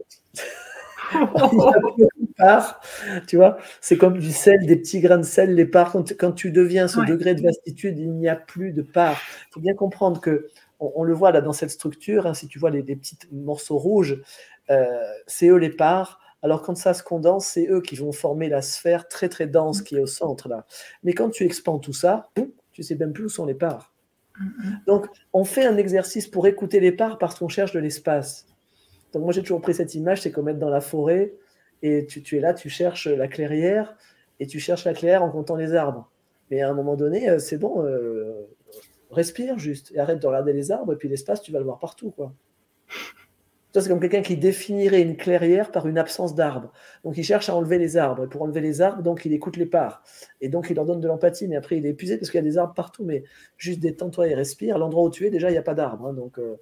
[3.27, 5.95] tu vois, c'est comme du sel, des petits grains de sel, les parts.
[6.19, 9.21] Quand, tu deviens ce degré de vastitude, il n'y a plus de parts.
[9.49, 10.49] Il faut bien comprendre que,
[10.81, 14.21] on, le voit là dans cette structure, hein, si tu vois les, petits morceaux rouges,
[14.71, 14.87] euh,
[15.27, 16.20] c'est eux les parts.
[16.43, 19.83] Alors quand ça se condense, c'est eux qui vont former la sphère très très dense
[19.83, 20.67] qui est au centre là.
[21.03, 22.31] Mais quand tu expands tout ça,
[22.73, 23.93] tu sais même plus où sont les parts.
[24.87, 28.47] Donc on fait un exercice pour écouter les parts parce qu'on cherche de l'espace.
[29.13, 31.35] Donc moi j'ai toujours pris cette image, c'est comme être dans la forêt
[31.83, 33.97] et tu, es là, tu cherches la clairière
[34.39, 36.11] et tu cherches la clairière en comptant les arbres.
[36.51, 38.49] Mais à un moment donné, euh, c'est bon, euh,
[39.11, 41.79] respire juste et arrête de regarder les arbres et puis l'espace, tu vas le voir
[41.79, 42.11] partout.
[42.11, 42.33] quoi.
[43.73, 46.73] C'est comme quelqu'un qui définirait une clairière par une absence d'arbres.
[47.05, 48.25] Donc il cherche à enlever les arbres.
[48.25, 50.03] Et pour enlever les arbres, donc il écoute les parts.
[50.41, 51.47] Et donc il leur donne de l'empathie.
[51.47, 53.05] Mais après, il est épuisé parce qu'il y a des arbres partout.
[53.05, 53.23] Mais
[53.59, 54.77] juste détends-toi et respire.
[54.79, 56.07] L'endroit où tu es, déjà, il n'y a pas d'arbres.
[56.07, 56.15] Hein.
[56.15, 56.57] donc euh,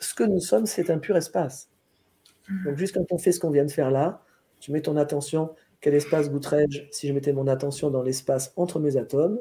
[0.00, 1.68] ce que nous sommes, c'est un pur espace.
[2.48, 2.64] Mm.
[2.64, 4.22] Donc, juste quand on fait ce qu'on vient de faire là,
[4.60, 8.80] tu mets ton attention, quel espace goûterais-je si je mettais mon attention dans l'espace entre
[8.80, 9.38] mes atomes?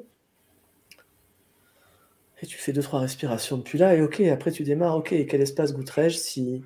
[2.46, 5.42] Et tu fais deux, trois respirations depuis là, et ok, après tu démarres, ok, quel
[5.42, 6.64] espace goûterais-je si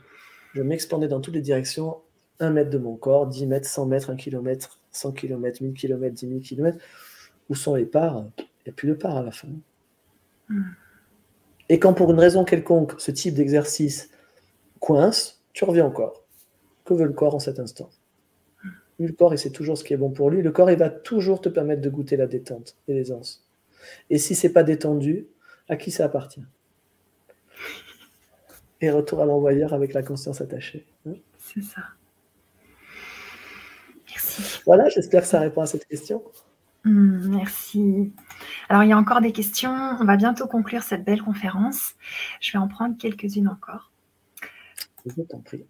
[0.53, 1.99] je m'expandais dans toutes les directions,
[2.41, 6.14] un mètre de mon corps, 10 mètres, 100 mètres, 1 km, 100 km, 1000 km,
[6.14, 6.77] 10 000 km
[7.47, 9.47] Où sont les parts Il n'y a plus de parts à la fin.
[10.49, 10.64] Mm.
[11.69, 14.10] Et quand pour une raison quelconque, ce type d'exercice
[14.81, 16.26] coince, tu reviens au corps.
[16.84, 17.89] Que veut le corps en cet instant?
[18.99, 20.41] Le corps, il sait toujours ce qui est bon pour lui.
[20.41, 23.47] Le corps, il va toujours te permettre de goûter la détente et l'aisance.
[24.10, 25.27] Et si c'est pas détendu,
[25.70, 26.44] à qui ça appartient
[28.82, 30.86] Et retour à l'envoyeur avec la conscience attachée.
[31.08, 31.82] Hein c'est ça.
[34.10, 34.62] Merci.
[34.66, 36.24] Voilà, j'espère que ça répond à cette question.
[36.84, 38.14] Hmm, merci.
[38.70, 39.72] Alors, il y a encore des questions.
[40.00, 41.94] On va bientôt conclure cette belle conférence.
[42.41, 43.91] Je vais en prendre quelques-unes encore.
[45.06, 45.66] Je t'en prie.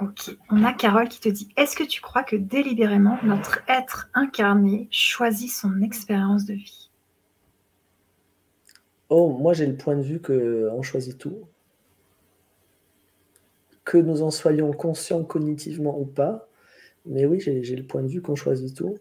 [0.00, 0.36] Ok.
[0.50, 4.88] On a Carole qui te dit Est-ce que tu crois que délibérément notre être incarné
[4.90, 6.89] choisit son expérience de vie?
[9.10, 11.46] Oh, moi j'ai le point de vue qu'on choisit tout.
[13.84, 16.48] Que nous en soyons conscients cognitivement ou pas.
[17.06, 18.96] Mais oui, j'ai le point de vue qu'on choisit tout.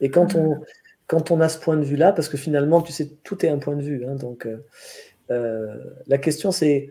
[0.00, 0.60] Et quand on,
[1.06, 3.58] quand on a ce point de vue-là, parce que finalement, tu sais, tout est un
[3.58, 4.04] point de vue.
[4.06, 4.58] Hein, donc, euh,
[5.30, 5.76] euh,
[6.06, 6.90] la question, c'est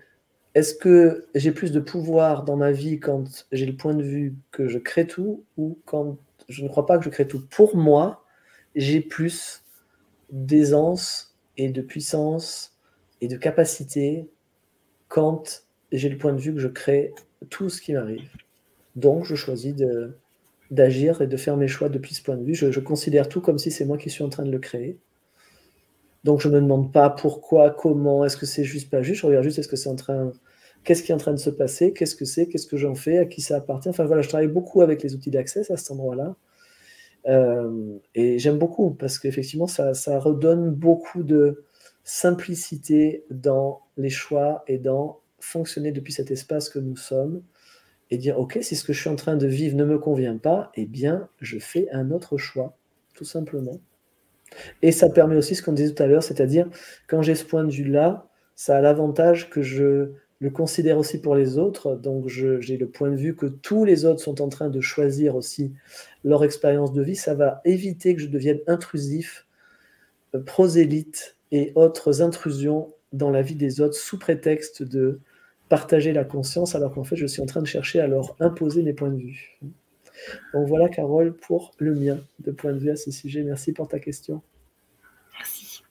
[0.54, 4.36] est-ce que j'ai plus de pouvoir dans ma vie quand j'ai le point de vue
[4.52, 6.18] que je crée tout ou quand
[6.48, 8.26] je ne crois pas que je crée tout Pour moi,
[8.76, 9.64] j'ai plus
[10.36, 12.78] d'aisance et de puissance
[13.22, 14.30] et de capacité
[15.08, 17.14] quand j'ai le point de vue que je crée
[17.50, 18.30] tout ce qui m'arrive.
[18.98, 19.74] Donc, je choisis
[20.72, 22.54] d'agir et de faire mes choix depuis ce point de vue.
[22.54, 25.00] Je, considère tout comme si c'est moi qui suis en train de le créer.
[26.26, 29.22] Donc je ne me demande pas pourquoi, comment, est-ce que c'est juste, pas juste.
[29.22, 30.32] Je regarde juste est-ce que c'est en train,
[30.84, 33.20] qu'est-ce qui est en train de se passer, qu'est-ce que c'est, qu'est-ce que j'en fais,
[33.20, 33.90] à qui ça appartient.
[33.90, 36.36] Enfin voilà, je travaille beaucoup avec les outils d'accès à cet endroit-là.
[37.28, 41.66] Euh, et j'aime beaucoup parce qu'effectivement, ça, ça redonne beaucoup de
[42.04, 47.42] simplicité dans les choix et dans fonctionner depuis cet espace que nous sommes
[48.12, 50.38] et dire, OK, si ce que je suis en train de vivre ne me convient
[50.38, 52.78] pas, eh bien, je fais un autre choix,
[53.16, 53.80] tout simplement.
[54.82, 56.70] Et ça permet aussi ce qu'on disait tout à l'heure, c'est-à-dire,
[57.08, 61.36] quand j'ai ce point de vue-là, ça a l'avantage que je le considère aussi pour
[61.36, 61.96] les autres.
[61.96, 65.36] Donc, j'ai le point de vue que tous les autres sont en train de choisir
[65.36, 65.74] aussi
[66.24, 67.16] leur expérience de vie.
[67.16, 69.46] Ça va éviter que je devienne intrusif,
[70.34, 75.20] euh, prosélyte et autres intrusions dans la vie des autres sous prétexte de
[75.70, 78.84] partager la conscience alors qu'en fait je suis en train de chercher à leur imposer
[78.84, 79.60] mes points de vue.
[80.54, 83.44] Donc voilà Carole pour le mien de point de vue à ce sujet.
[83.44, 84.42] Merci pour ta question.
[85.38, 85.84] Merci.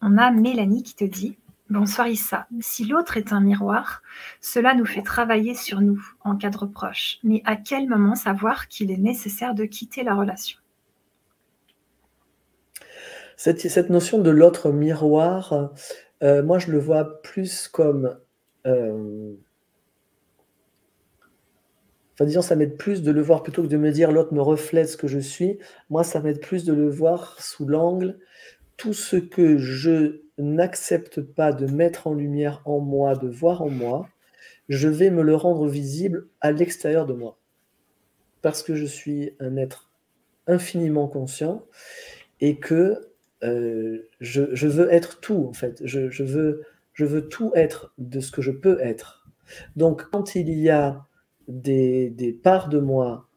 [0.00, 1.36] On a Mélanie qui te dit
[1.70, 2.46] Bonsoir Issa.
[2.60, 4.02] Si l'autre est un miroir,
[4.40, 7.18] cela nous fait travailler sur nous en cadre proche.
[7.22, 10.58] Mais à quel moment savoir qu'il est nécessaire de quitter la relation?
[13.36, 15.74] Cette, notion de l'autre miroir,
[16.22, 18.18] euh, moi je le vois plus comme...
[18.66, 19.34] Euh,
[22.14, 24.40] enfin, disons, ça m'aide plus de le voir plutôt que de me dire l'autre me
[24.40, 25.58] reflète ce que je suis.
[25.90, 28.18] Moi, ça m'aide plus de le voir sous l'angle
[28.78, 33.70] tout ce que je n'accepte pas de mettre en lumière en moi, de voir en
[33.70, 34.08] moi,
[34.68, 37.38] je vais me le rendre visible à l'extérieur de moi.
[38.42, 39.90] Parce que je suis un être
[40.46, 41.64] infiniment conscient
[42.40, 43.12] et que
[43.44, 45.80] euh, je, veux être tout, en fait.
[45.84, 46.62] Je, veux,
[46.92, 49.28] je veux tout être de ce que je peux être.
[49.76, 51.06] Donc, quand il y a
[51.48, 53.28] des, parts de moi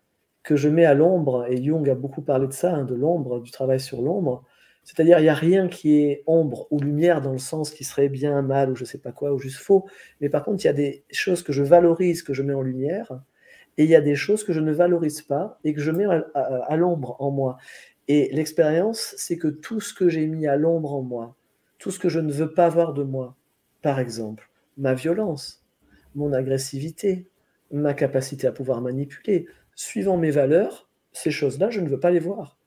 [0.43, 3.39] que je mets à l'ombre, et Jung a beaucoup parlé de ça, hein, de l'ombre,
[3.39, 4.43] du travail sur l'ombre,
[4.83, 8.09] c'est-à-dire, il n'y a rien qui est ombre ou lumière dans le sens qui serait
[8.09, 9.85] bien, mal ou je ne sais pas quoi, ou juste faux.
[10.19, 12.61] Mais par contre, il y a des choses que je valorise, que je mets en
[12.61, 13.21] lumière,
[13.77, 16.05] et il y a des choses que je ne valorise pas et que je mets
[16.33, 17.57] à, l'ombre en moi.
[18.07, 21.35] Et l'expérience, c'est que tout ce que j'ai mis à l'ombre en moi,
[21.77, 23.35] tout ce que je ne veux pas voir de moi,
[23.81, 25.63] par exemple, ma violence,
[26.15, 27.27] mon agressivité,
[27.71, 32.19] ma capacité à pouvoir manipuler, suivant mes valeurs, ces choses-là, je ne veux pas les
[32.19, 32.57] voir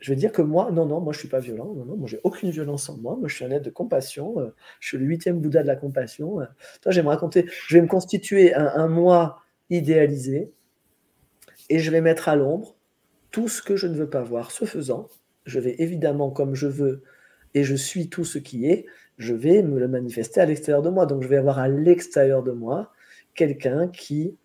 [0.00, 2.08] je vais dire que moi, non, non, moi je suis pas violent, non, non, moi
[2.08, 4.98] j'ai aucune violence en moi, moi je suis un être de compassion, euh, je suis
[4.98, 6.40] le huitième Bouddha de la compassion.
[6.40, 6.46] Euh.
[6.82, 10.52] toi, je vais me raconter, je vais me constituer un, moi idéalisé
[11.70, 12.76] et je vais mettre à l'ombre
[13.30, 14.50] tout ce que je ne veux pas voir.
[14.50, 15.08] Ce faisant,
[15.46, 17.02] je vais évidemment, comme je veux,
[17.54, 20.90] et je suis tout ce qui est, je vais me le manifester à l'extérieur de
[20.90, 21.06] moi.
[21.06, 22.92] Donc je vais avoir à l'extérieur de moi
[23.34, 24.36] quelqu'un qui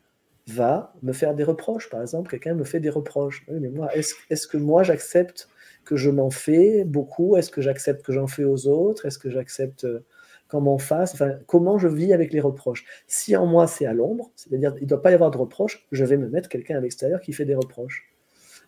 [0.50, 1.90] va me faire des reproches.
[1.90, 3.46] Par exemple, quelqu'un me fait des reproches.
[3.50, 5.50] mais moi, est-ce que moi j'accepte
[5.86, 7.36] que je m'en fais beaucoup?
[7.36, 9.06] Est-ce que j'accepte que j'en fais aux autres?
[9.06, 10.06] Est-ce que j'accepte euh,
[10.48, 11.14] qu'on m'en fasse?
[11.14, 12.86] Enfin, Comment je vis avec les reproches?
[13.08, 15.88] Si en moi c'est à l'ombre, c'est-à-dire il ne doit pas y avoir de reproches,
[15.92, 18.14] je vais me mettre quelqu'un à l'extérieur qui fait des reproches.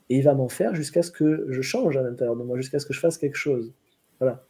[0.09, 2.79] Et il va m'en faire jusqu'à ce que je change à l'intérieur de moi, jusqu'à
[2.79, 3.73] ce que je fasse quelque chose.
[4.19, 4.43] Voilà.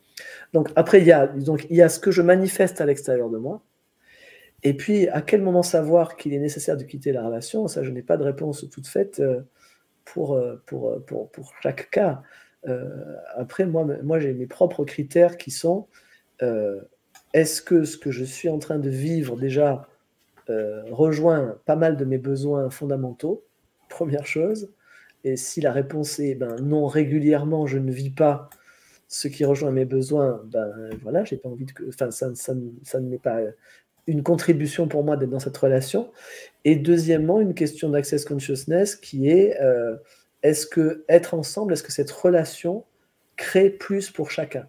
[0.54, 3.30] Donc après, il y a, donc, il y a ce que je manifeste à l'extérieur
[3.30, 3.64] de moi,
[4.64, 7.68] et puis, à quel moment savoir qu'il est nécessaire de quitter la relation?
[7.68, 9.42] Ça, je n'ai pas de réponse toute faite euh,
[10.06, 12.22] pour, euh, pour, euh, pour, pour chaque cas.
[13.36, 15.88] après, moi, moi j'ai mes propres critères qui sont
[17.34, 19.88] est-ce que ce que je suis en train de vivre déjà
[20.92, 23.44] rejoint pas mal de mes besoins fondamentaux?
[23.90, 24.72] Première chose.
[25.24, 28.50] Et si la réponse est ben, non, régulièrement, je ne vis pas
[29.08, 30.72] ce qui rejoint mes besoins, ben
[31.02, 31.74] voilà, j'ai pas envie de.
[31.90, 33.40] Enfin, ça, ça, ça ne m'est pas
[34.08, 36.12] une contribution pour moi d'être dans cette relation.
[36.66, 39.96] Et deuxièmement, une question d'access consciousness qui est euh,
[40.44, 42.86] est-ce que être ensemble, est-ce que cette relation
[43.36, 44.68] crée plus pour chacun?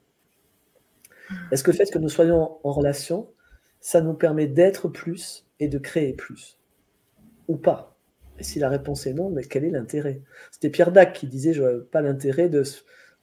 [1.51, 3.31] Est-ce que le fait que nous soyons en relation,
[3.81, 6.59] ça nous permet d'être plus et de créer plus?
[7.49, 7.97] Ou pas?
[8.39, 10.21] Et si la réponse est non, mais quel est l'intérêt?
[10.51, 12.63] C'était Pierre Dac qui disait je pas l'intérêt de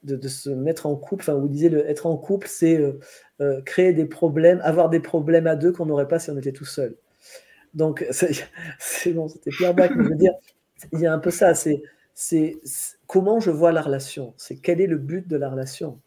[0.04, 3.00] de, se mettre en couple, enfin, vous disiez, le, être en couple, c'est euh,
[3.42, 6.52] euh, créer des problèmes, avoir des problèmes à deux qu'on n'aurait pas si on était
[6.52, 6.96] tout seul.
[7.74, 8.06] Donc,
[8.80, 10.34] c'est bon, c'était Pierre Bach, dire,
[10.94, 11.82] il y a un peu ça, c'est
[13.08, 16.00] comment je vois la relation, c'est quel est le but de la relation?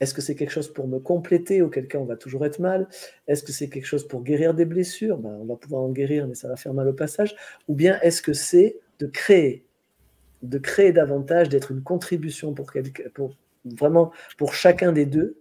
[0.00, 2.88] Est-ce que c'est quelque chose pour me compléter, auquel cas on va toujours être mal?
[3.26, 5.18] Est-ce que c'est quelque chose pour guérir des blessures?
[5.18, 7.34] Ben, On va pouvoir en guérir, mais ça va faire mal au passage.
[7.66, 9.64] Ou bien est-ce que c'est de créer
[10.42, 12.70] de créer davantage, d'être une contribution pour,
[13.64, 15.38] vraiment pour chacun des deux,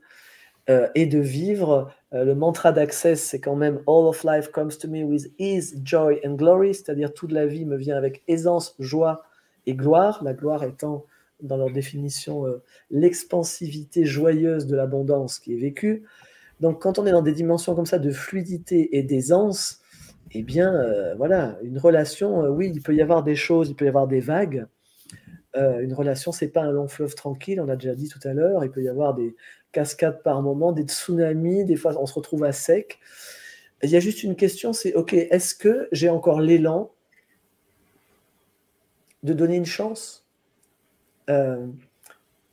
[0.70, 1.94] euh, et de vivre.
[2.14, 5.80] Euh, le mantra d'access, c'est quand même All of life comes to me with ease,
[5.82, 9.24] joy and glory, c'est-à-dire toute la vie me vient avec aisance, joie
[9.66, 11.06] et gloire, la gloire étant
[11.42, 12.62] dans leur définition euh,
[12.92, 16.04] l'expansivité joyeuse de l'abondance qui est vécue.
[16.60, 19.80] Donc quand on est dans des dimensions comme ça de fluidité et d'aisance,
[20.34, 20.74] eh bien
[21.16, 24.20] voilà, une relation, oui, il peut y avoir des choses, il peut y avoir des
[24.20, 24.66] vagues,
[25.56, 28.34] euh, une relation, c'est pas un long fleuve tranquille, on a déjà dit tout à
[28.34, 28.64] l'heure.
[28.64, 29.36] Il peut y avoir des
[29.72, 33.00] cascades par moment, des tsunamis, des fois on se retrouve à sec.
[33.84, 36.92] Il y a juste une question, c'est ok, est-ce que j'ai encore l'élan
[39.24, 40.26] de donner une chance
[41.30, 41.66] euh,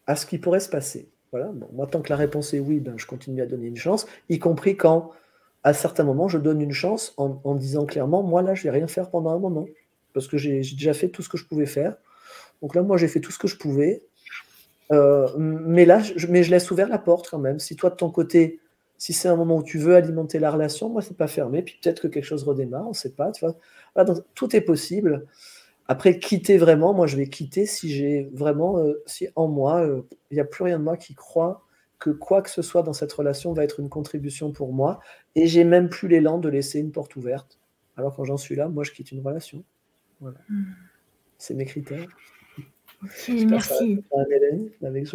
[0.07, 1.09] à ce qui pourrait se passer?
[1.33, 1.51] Voilà.
[1.73, 4.39] moi, tant que la réponse est oui, ben, je continue à donner une chance, y
[4.39, 5.11] compris quand,
[5.65, 8.71] à certains moments, je donne une chance en, en disant clairement, moi là, je vais
[8.71, 9.66] rien faire pendant un moment,
[10.12, 11.97] parce que j'ai déjà fait tout ce que je pouvais faire.
[12.62, 14.02] Donc là, moi, j'ai fait tout ce que je pouvais.
[14.93, 17.59] Euh, mais là, je, mais je laisse ouvert la porte quand même.
[17.59, 18.60] Si toi, de ton côté,
[18.98, 21.62] si c'est un moment où tu veux alimenter la relation, moi, c'est pas fermé.
[21.62, 23.32] Puis peut-être que quelque chose redémarre, on ne sait pas.
[23.32, 24.05] Tu vois.
[24.05, 25.26] donc, tout est possible.
[25.86, 30.02] Après, quitter vraiment, moi, je vais quitter si j'ai vraiment, euh, si en moi, euh,
[30.31, 31.62] il n'y a plus rien de moi qui croit
[31.98, 35.01] que quoi que ce soit dans cette relation va être une contribution pour moi.
[35.35, 37.59] Et j'ai même plus l'élan de laisser une porte ouverte.
[37.97, 39.64] Alors quand j'en suis là, moi, je quitte une relation.
[40.20, 40.39] Voilà.
[40.48, 40.64] Hmm.
[41.39, 42.06] C'est mes critères
[43.47, 44.02] merci.
[44.82, 45.06] Avec.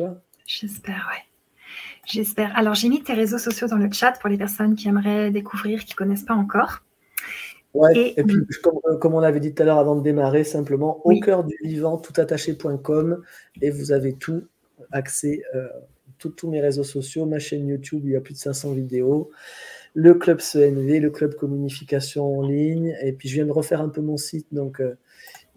[0.46, 1.24] J'espère, ouais.
[2.06, 2.58] J'espère.
[2.58, 5.86] Alors, j'ai mis tes réseaux sociaux dans le chat pour les personnes qui aimeraient découvrir,
[5.86, 6.84] qui ne connaissent pas encore.
[7.76, 8.38] Ouais, et, puis,
[9.00, 11.98] comme, on l'avait dit tout à l'heure avant de démarrer, simplement au cœur du vivant,
[11.98, 13.22] toutattaché.com,
[13.62, 14.48] et vous avez tout
[14.92, 15.68] accès, euh,
[16.18, 19.30] tous mes réseaux sociaux, ma chaîne YouTube, il y a plus de 500 vidéos,
[19.94, 23.90] le club CNV, le club communication en ligne, et puis je viens de refaire un
[23.90, 24.98] peu mon site, donc euh,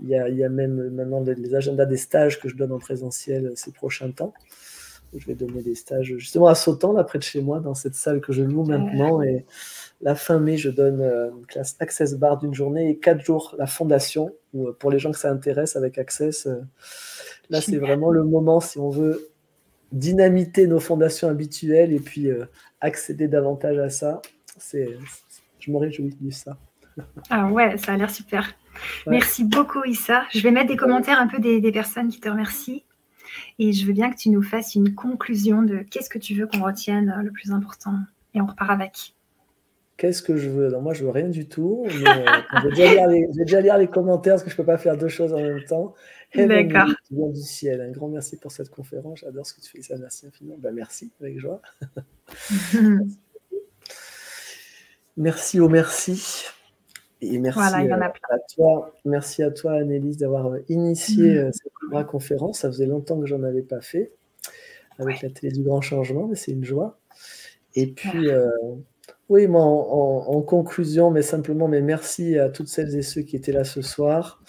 [0.03, 2.73] il, y a, il, y a, même maintenant les agendas des stages que je donne
[2.73, 4.35] en présentiel ces prochains temps.
[5.15, 7.95] Je vais donner des stages justement à Sautan, là près de chez moi, dans cette
[7.95, 9.21] salle que je loue maintenant.
[9.23, 9.45] Et
[10.01, 13.55] la fin mai, je donne euh, une classe Access Bar d'une journée et quatre jours
[13.59, 14.31] la fondation.
[14.55, 16.63] Euh, pour les gens que ça intéresse avec Access, euh,
[17.51, 19.29] là c'est vraiment le moment si on veut
[19.93, 22.31] dynamiter nos fondations habituelles et puis
[22.81, 24.23] accéder davantage à ça.
[24.57, 24.89] C'est,
[25.59, 26.57] je me réjouis de ça.
[27.29, 28.55] Ah ouais, ça a l'air super.
[29.07, 30.25] Merci beaucoup Issa.
[30.33, 32.85] Je vais mettre des commentaires un peu des, des personnes qui te remercient.
[33.59, 36.47] Et je veux bien que tu nous fasses une conclusion de qu'est-ce que tu veux
[36.47, 37.95] qu'on retienne euh, le plus important.
[38.35, 39.15] Et on repart avec.
[39.97, 40.67] Qu'est-ce que je veux?
[40.67, 41.85] Alors moi, je veux rien du tout.
[41.87, 42.25] Mais, euh,
[42.55, 45.33] je, vais déjà lire les, commentaires parce que je ne peux pas faire deux choses
[45.33, 45.95] en même temps.
[46.35, 46.89] D'accord.
[47.11, 47.81] du ciel.
[47.83, 49.21] Un grand merci pour cette conférence.
[49.21, 49.83] J'adore ce que tu fais.
[49.83, 50.57] Ça, merci infiniment.
[50.59, 51.61] Ben, merci, avec joie.
[55.17, 56.47] merci au merci.
[57.23, 57.95] Et merci euh,
[58.31, 61.39] à toi, merci à toi, Annelise, d'avoir euh, initié mmh.
[61.39, 62.59] euh, cette conférence.
[62.59, 64.13] Ça faisait longtemps que j'en avais pas fait
[64.99, 66.99] avec la télé du grand changement, mais c'est une joie.
[67.77, 68.29] Et puis,
[69.29, 73.53] oui, moi, en, conclusion, mais simplement, mais merci à toutes celles et ceux qui étaient
[73.53, 74.43] là ce soir.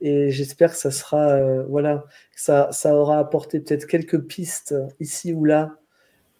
[0.00, 5.44] Et j'espère que ça sera, voilà, ça, ça aura apporté peut-être quelques pistes ici ou
[5.44, 5.76] là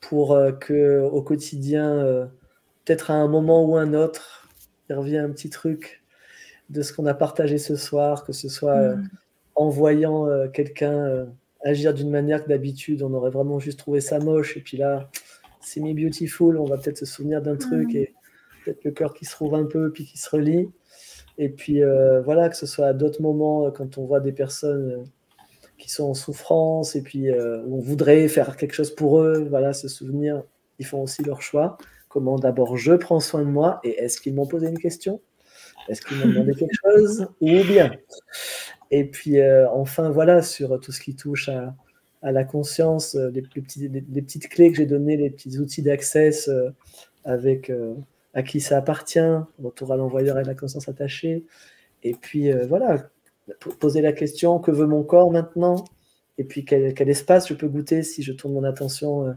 [0.01, 2.29] pour que au quotidien,
[2.85, 4.46] peut-être à un moment ou un autre,
[4.89, 6.03] il revient un petit truc
[6.71, 9.09] de ce qu'on a partagé ce soir, que ce soit euh, mm.
[9.57, 11.27] en voyant euh, quelqu'un euh,
[11.65, 15.11] agir d'une manière que d'habitude on aurait vraiment juste trouvé ça moche, et puis là,
[15.61, 17.97] c'est me beautiful, on va peut-être se souvenir d'un truc mm.
[17.97, 18.15] et
[18.65, 20.69] peut-être le cœur qui se rouvre un peu, puis qui se relie.
[21.39, 21.83] Et puis
[22.25, 25.05] voilà, que ce soit à d'autres moments, quand on voit des personnes
[25.77, 29.87] qui sont en souffrance, et puis on voudrait faire quelque chose pour eux, voilà, se
[29.87, 30.43] souvenir,
[30.79, 31.77] ils font aussi leur choix.
[32.17, 35.21] Comment d'abord je prends soin de moi et est-ce qu'ils m'ont posé une question?
[35.87, 37.29] Est-ce qu'ils m'ont demandé quelque chose?
[37.43, 37.93] Ou bien?
[38.91, 41.75] Et puis euh, enfin, voilà, sur tout ce qui touche à,
[42.23, 46.71] la conscience, euh, les, petites clés que j'ai données, les petits outils d'accès euh,
[47.27, 47.71] avec
[48.33, 49.19] à qui ça appartient,
[49.63, 51.45] retour à l'envoyeur et la conscience attachée.
[52.03, 53.11] Et puis voilà,
[53.79, 55.85] poser la question que veut mon corps maintenant?
[56.39, 59.37] Et puis quel, quel espace je peux goûter si je tourne mon attention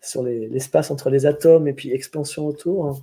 [0.00, 2.86] sur l'espace entre les atomes et puis expansion autour.
[2.86, 2.96] Hein.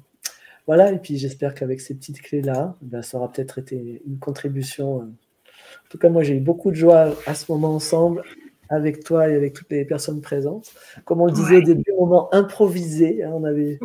[0.65, 5.01] Voilà, et puis j'espère qu'avec ces petites clés-là, ben, ça aura peut-être été une contribution.
[5.01, 5.03] Euh.
[5.03, 8.21] En tout cas, moi, j'ai eu beaucoup de joie à ce moment ensemble,
[8.69, 10.73] avec toi et avec toutes les personnes présentes.
[11.05, 13.23] Comme on le disait au début, moment improvisé.
[13.23, 13.79] Hein, on avait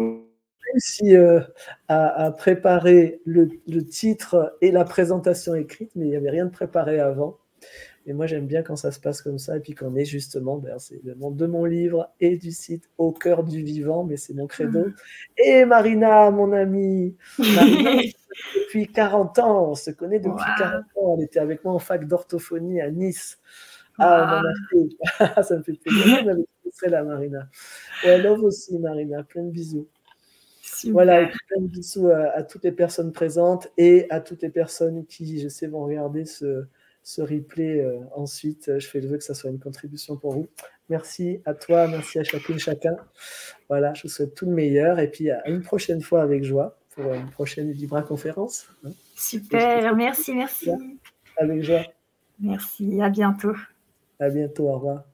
[0.73, 1.41] réussi euh,
[1.87, 6.51] à, préparer le, le, titre et la présentation écrite, mais il n'y avait rien de
[6.51, 7.39] préparé avant.
[8.07, 10.57] Et moi, j'aime bien quand ça se passe comme ça, et puis qu'on est justement,
[10.57, 14.17] ben, c'est le nom de mon livre et du site au cœur du vivant, mais
[14.17, 14.87] c'est mon credo.
[15.37, 21.39] Et Marina, mon amie, depuis 40 ans, on se connaît depuis 40 ans, elle était
[21.39, 23.39] avec moi en fac d'orthophonie à Nice.
[23.99, 24.43] Ah,
[25.43, 26.25] ça me fait plaisir.
[26.85, 27.49] Elle là, Marina.
[28.05, 29.23] Et I love aussi, Marina.
[29.23, 29.87] Plein de bisous.
[30.91, 34.49] Voilà, et plein de bisous à, à, toutes les personnes présentes et à toutes les
[34.49, 36.65] personnes qui, je sais, vont regarder ce,
[37.03, 38.79] ce replay euh, ensuite.
[38.79, 40.49] Je fais le vœu que ça soit une contribution pour vous.
[40.89, 42.97] Merci à toi, merci à chacune, chacun.
[43.69, 46.79] Voilà, je vous souhaite tout le meilleur et puis à une prochaine fois avec joie
[46.91, 48.69] pour une prochaine Libra conférence.
[49.17, 50.71] Super, merci, merci.
[51.37, 51.83] Avec joie.
[52.39, 53.55] Merci, à bientôt.
[54.19, 55.05] À bientôt, au revoir.